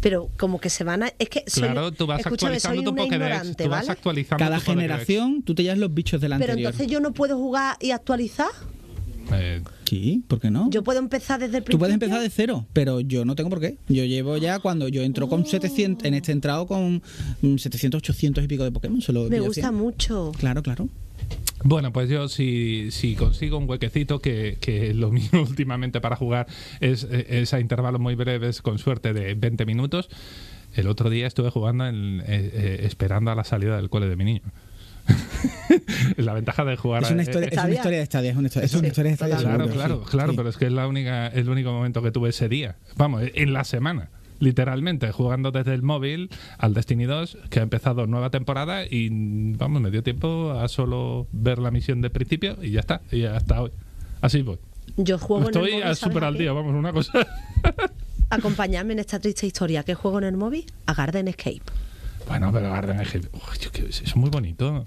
Pero 0.03 0.29
como 0.37 0.61
que 0.61 0.69
se 0.69 0.85
van 0.85 1.05
a. 1.05 1.13
Es 1.19 1.31
que 1.31 1.45
soy, 1.47 1.63
Claro, 1.63 1.91
tú 1.93 2.07
vas 2.07 2.21
escúchame, 2.21 2.61
soy 2.61 2.77
actualizando 2.77 2.83
tu 2.83 2.91
una 2.91 3.03
Pokédex. 3.05 3.23
ignorante, 3.23 3.65
Tú 3.65 3.71
vas 3.71 3.81
¿vale? 3.87 3.93
actualizando 3.93 4.45
Cada 4.45 4.57
tu 4.59 4.65
Pokédex. 4.65 4.83
generación 4.83 5.43
tú 5.43 5.55
te 5.55 5.63
llevas 5.63 5.79
los 5.79 5.95
bichos 5.95 6.21
del 6.21 6.33
Pero 6.33 6.35
anterior. 6.53 6.59
entonces 6.73 6.87
yo 6.93 7.01
no 7.01 7.13
puedo 7.15 7.39
jugar 7.39 7.77
y 7.81 7.93
actualizar. 7.93 8.49
Eh, 9.33 9.63
Sí, 9.87 10.23
¿por 10.27 10.41
qué 10.41 10.51
no? 10.51 10.71
Yo 10.71 10.83
puedo 10.83 10.99
empezar 10.99 11.39
desde 11.39 11.59
el 11.59 11.63
Tú 11.63 11.67
principio. 11.67 11.79
puedes 11.81 11.93
empezar 11.95 12.21
de 12.23 12.31
cero, 12.31 12.67
pero 12.73 13.01
yo 13.01 13.27
no 13.27 13.35
tengo 13.35 13.51
por 13.51 13.61
qué. 13.61 13.77
Yo 13.89 14.05
llevo 14.05 14.39
ya 14.39 14.59
cuando 14.59 14.89
yo 14.89 15.03
entro 15.03 15.27
Oh. 15.27 15.29
con 15.29 15.45
700, 15.47 16.07
en 16.07 16.15
este 16.15 16.33
entrado 16.33 16.67
con 16.67 17.03
mm, 17.43 17.57
700, 17.59 17.99
800 17.99 18.43
y 18.43 18.47
pico 18.49 18.65
de 18.65 18.73
Pokémon. 18.73 19.03
Solo 19.03 19.29
Me 19.29 19.39
gusta 19.41 19.69
100. 19.69 19.75
mucho. 19.75 20.33
Claro, 20.39 20.63
claro. 20.63 20.89
Bueno, 21.65 21.93
pues 21.93 22.09
yo 22.09 22.29
si, 22.29 22.91
si 22.91 23.15
consigo 23.17 23.59
un 23.59 23.69
huequecito, 23.69 24.21
que, 24.21 24.59
que 24.61 24.95
lo 24.95 25.11
mío 25.11 25.29
últimamente 25.33 26.01
para 26.01 26.17
jugar 26.17 26.47
es, 26.81 27.05
es 27.05 27.53
a 27.55 27.61
intervalos 27.61 28.01
muy 28.01 28.15
breves, 28.15 28.63
con 28.63 28.79
suerte 28.79 29.13
de 29.13 29.35
20 29.35 29.65
minutos, 29.67 30.09
el 30.75 30.89
otro 30.89 31.11
día 31.11 31.27
estuve 31.27 31.51
jugando 31.51 31.87
en- 31.87 32.21
eh, 32.21 32.25
eh, 32.29 32.81
esperando 32.85 33.31
a 33.31 33.35
la 33.35 33.45
salida 33.45 33.77
del 33.77 33.91
cole 33.91 34.09
de 34.09 34.17
mi 34.17 34.25
niño. 34.25 34.43
la 36.17 36.33
ventaja 36.35 36.65
de 36.65 36.77
jugar 36.77 37.03
Es 37.03 37.11
una 37.11 37.21
a- 37.21 37.25
historia, 37.25 37.49
eh, 37.49 37.55
es 37.55 37.65
una 37.65 37.75
historia 37.75 37.99
de 37.99 38.07
Stadia, 38.07 38.31
es 38.31 38.37
una 38.37 38.47
historia, 38.47 38.67
es 38.67 38.73
una 38.75 38.81
Sí, 38.83 38.87
historia 38.89 39.11
de 39.11 39.17
Stadia. 39.17 39.37
totalmente. 39.37 39.73
Claro, 39.75 39.89
seguro, 39.95 40.01
claro, 40.01 40.05
sí, 40.05 40.11
claro, 40.11 40.31
sí. 40.33 40.37
pero 40.37 40.49
es 40.51 40.57
que 40.57 40.67
es 40.67 40.73
la 40.73 40.87
única, 40.87 41.27
el 41.29 41.49
único 41.49 41.73
momento 41.73 42.03
que 42.03 42.11
tuve 42.13 42.29
ese 42.31 42.49
día. 42.49 42.77
Vamos, 42.97 43.23
en 43.35 43.53
la 43.53 43.65
semana. 43.65 44.09
Literalmente, 44.43 45.13
jugando 45.13 45.53
desde 45.53 45.73
el 45.73 45.83
móvil 45.83 46.29
al 46.59 46.75
Destiny 46.75 47.05
2, 47.05 47.39
que 47.49 47.61
ha 47.61 47.63
empezado 47.63 48.09
nueva 48.09 48.31
temporada 48.31 48.85
y 48.85 49.09
vamos, 49.55 49.81
me 49.81 49.93
dio 49.93 50.03
tiempo 50.03 50.51
a 50.51 50.67
solo 50.67 51.29
ver 51.31 51.59
la 51.61 51.71
misión 51.71 52.01
de 52.01 52.11
principio 52.11 52.57
y 52.61 52.73
ya 52.73 52.81
está, 52.81 53.03
y 53.13 53.23
hasta 53.25 53.63
hoy. 53.63 53.71
Así 54.21 54.43
voy. 54.43 54.59
Yo 54.97 55.17
juego 55.19 55.43
en 55.43 55.49
el 55.49 55.55
Estoy 55.55 55.71
móvil. 55.71 55.83
a 55.85 55.87
¿sabes 55.95 55.99
súper 56.01 56.25
al 56.25 56.37
día, 56.37 56.53
vamos, 56.53 56.75
una 56.75 56.93
cosa. 56.93 57.13
Acompañadme 58.31 58.95
en 58.95 58.99
esta 58.99 59.21
triste 59.21 59.47
historia. 59.47 59.85
¿Qué 59.85 59.95
juego 59.95 60.19
en 60.19 60.25
el 60.25 60.37
móvil? 60.37 60.65
A 60.87 60.95
Garden 60.95 61.29
Escape. 61.29 61.63
bueno, 62.27 62.51
pero 62.53 62.69
Garden 62.73 63.01
Escape, 63.01 63.29
uy, 63.33 63.59
yo 63.61 63.71
qué- 63.71 63.87
eso 63.89 64.03
es 64.05 64.17
muy 64.17 64.29
bonito. 64.29 64.85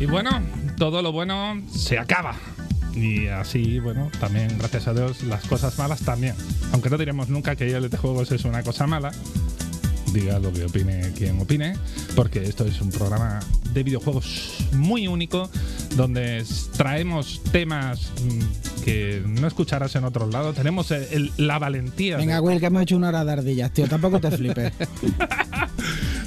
Y 0.00 0.06
bueno, 0.06 0.30
todo 0.78 1.02
lo 1.02 1.12
bueno 1.12 1.60
se 1.70 1.98
acaba. 1.98 2.34
Y 2.94 3.26
así, 3.26 3.78
bueno, 3.80 4.10
también, 4.18 4.56
gracias 4.56 4.88
a 4.88 4.94
Dios, 4.94 5.22
las 5.24 5.44
cosas 5.44 5.78
malas 5.78 6.00
también. 6.00 6.34
Aunque 6.72 6.88
no 6.88 6.96
diremos 6.96 7.28
nunca 7.28 7.54
que 7.54 7.68
ILT 7.68 7.94
Juegos 7.98 8.32
es 8.32 8.46
una 8.46 8.62
cosa 8.62 8.86
mala, 8.86 9.12
diga 10.12 10.38
lo 10.38 10.52
que 10.52 10.64
opine 10.64 11.12
quien 11.16 11.40
opine, 11.40 11.76
porque 12.14 12.42
esto 12.44 12.64
es 12.64 12.80
un 12.80 12.90
programa 12.90 13.40
de 13.72 13.82
videojuegos 13.82 14.54
muy 14.72 15.06
único, 15.08 15.48
donde 15.96 16.44
traemos 16.76 17.40
temas 17.52 18.10
mm, 18.24 18.82
que 18.84 19.22
no 19.26 19.46
escucharás 19.46 19.94
en 19.96 20.04
otros 20.04 20.32
lados. 20.32 20.54
Tenemos 20.56 20.90
el- 20.90 21.06
el- 21.10 21.32
la 21.36 21.58
valentía. 21.58 22.16
de- 22.16 22.22
Venga, 22.26 22.40
Will, 22.40 22.58
que 22.60 22.66
hemos 22.66 22.82
hecho 22.82 22.96
una 22.96 23.08
hora 23.08 23.24
de 23.24 23.32
ardillas, 23.32 23.72
tío. 23.72 23.86
Tampoco 23.88 24.20
te 24.20 24.30
flipes. 24.30 24.72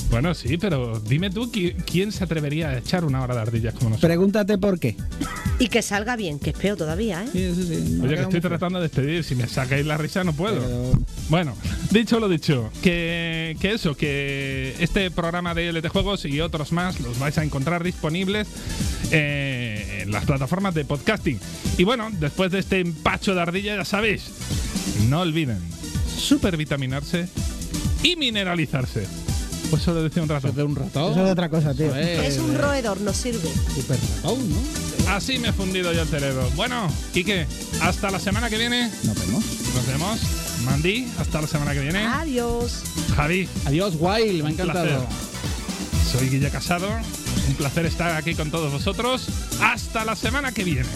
Bueno, 0.09 0.35
sí, 0.35 0.57
pero 0.59 0.99
dime 0.99 1.31
tú, 1.31 1.51
¿qui- 1.51 1.73
¿quién 1.89 2.11
se 2.11 2.23
atrevería 2.23 2.69
a 2.69 2.77
echar 2.77 3.03
una 3.03 3.23
hora 3.23 3.33
de 3.33 3.41
ardillas 3.41 3.73
como 3.73 3.89
nosotros? 3.91 4.07
Pregúntate 4.09 4.59
por 4.59 4.79
qué. 4.79 4.95
Y 5.57 5.69
que 5.69 5.81
salga 5.81 6.15
bien, 6.15 6.37
que 6.37 6.51
es 6.51 6.55
peor 6.57 6.77
todavía, 6.77 7.23
¿eh? 7.23 7.27
Sí, 7.31 7.51
sí, 7.55 7.95
no 7.97 8.03
Oye, 8.05 8.15
que 8.17 8.21
estoy 8.21 8.41
tratando 8.41 8.77
de 8.79 8.83
despedir. 8.83 9.23
Si 9.23 9.33
me 9.33 9.47
sacáis 9.47 9.85
la 9.87 9.97
risa, 9.97 10.23
no 10.23 10.33
puedo. 10.33 10.59
Pero- 10.61 10.99
Bueno, 11.29 11.55
dicho 11.89 12.19
lo 12.19 12.29
dicho, 12.29 12.69
que, 12.83 13.57
que 13.59 13.72
eso, 13.73 13.95
que 13.95 14.75
este 14.79 15.09
programa 15.11 15.53
de 15.53 15.71
LT 15.71 15.87
Juegos 15.89 16.25
y 16.25 16.41
otros 16.41 16.71
más 16.71 16.99
los 16.99 17.19
vais 17.19 17.37
a 17.37 17.43
encontrar 17.43 17.83
disponibles 17.83 18.47
eh, 19.11 20.01
en 20.03 20.11
las 20.11 20.25
plataformas 20.25 20.73
de 20.73 20.85
podcasting. 20.85 21.39
Y 21.77 21.83
bueno, 21.83 22.09
después 22.11 22.51
de 22.51 22.59
este 22.59 22.79
empacho 22.79 23.35
de 23.35 23.41
ardilla, 23.41 23.75
ya 23.75 23.85
sabéis, 23.85 24.25
no 25.09 25.21
olviden 25.21 25.59
supervitaminarse 26.17 27.27
y 28.01 28.15
mineralizarse. 28.15 29.07
Pues 29.69 29.81
eso 29.81 29.93
lo 29.93 30.03
decía 30.03 30.21
un 30.21 30.27
de 30.27 30.35
ratón. 30.39 31.11
Eso 31.11 31.25
es 31.25 31.31
otra 31.31 31.49
cosa, 31.49 31.73
tío. 31.73 31.95
Es 31.95 32.37
un 32.37 32.55
roedor, 32.57 33.01
nos 33.01 33.17
sirve. 33.17 33.49
Super 33.73 33.97
ratón, 33.99 34.49
¿no? 34.49 35.11
Así 35.11 35.39
me 35.39 35.49
he 35.49 35.53
fundido 35.53 35.91
yo 35.93 36.03
el 36.03 36.07
cerebro. 36.07 36.49
Bueno, 36.55 36.87
Quique, 37.11 37.47
hasta 37.81 38.11
la 38.11 38.19
semana 38.19 38.49
que 38.49 38.57
viene. 38.57 38.89
Nos 39.03 39.19
vemos. 39.19 39.43
Nos 39.75 39.87
vemos. 39.87 40.19
Mandy, 40.65 41.07
hasta 41.17 41.41
la 41.41 41.47
semana 41.47 41.73
que 41.73 41.81
viene. 41.81 42.05
Adiós. 42.05 42.83
Javi, 43.15 43.47
Adiós, 43.65 43.95
Wild, 43.99 44.43
me 44.43 44.49
ha 44.49 44.51
encantado. 44.51 45.05
soy 46.11 46.29
Guille 46.29 46.49
Casado. 46.49 46.87
Un 47.47 47.55
placer 47.55 47.85
estar 47.85 48.15
aquí 48.15 48.35
con 48.35 48.49
todos 48.51 48.71
vosotros. 48.71 49.27
Hasta 49.61 50.05
la 50.05 50.15
semana 50.15 50.51
que 50.51 50.63
viene. 50.63 50.87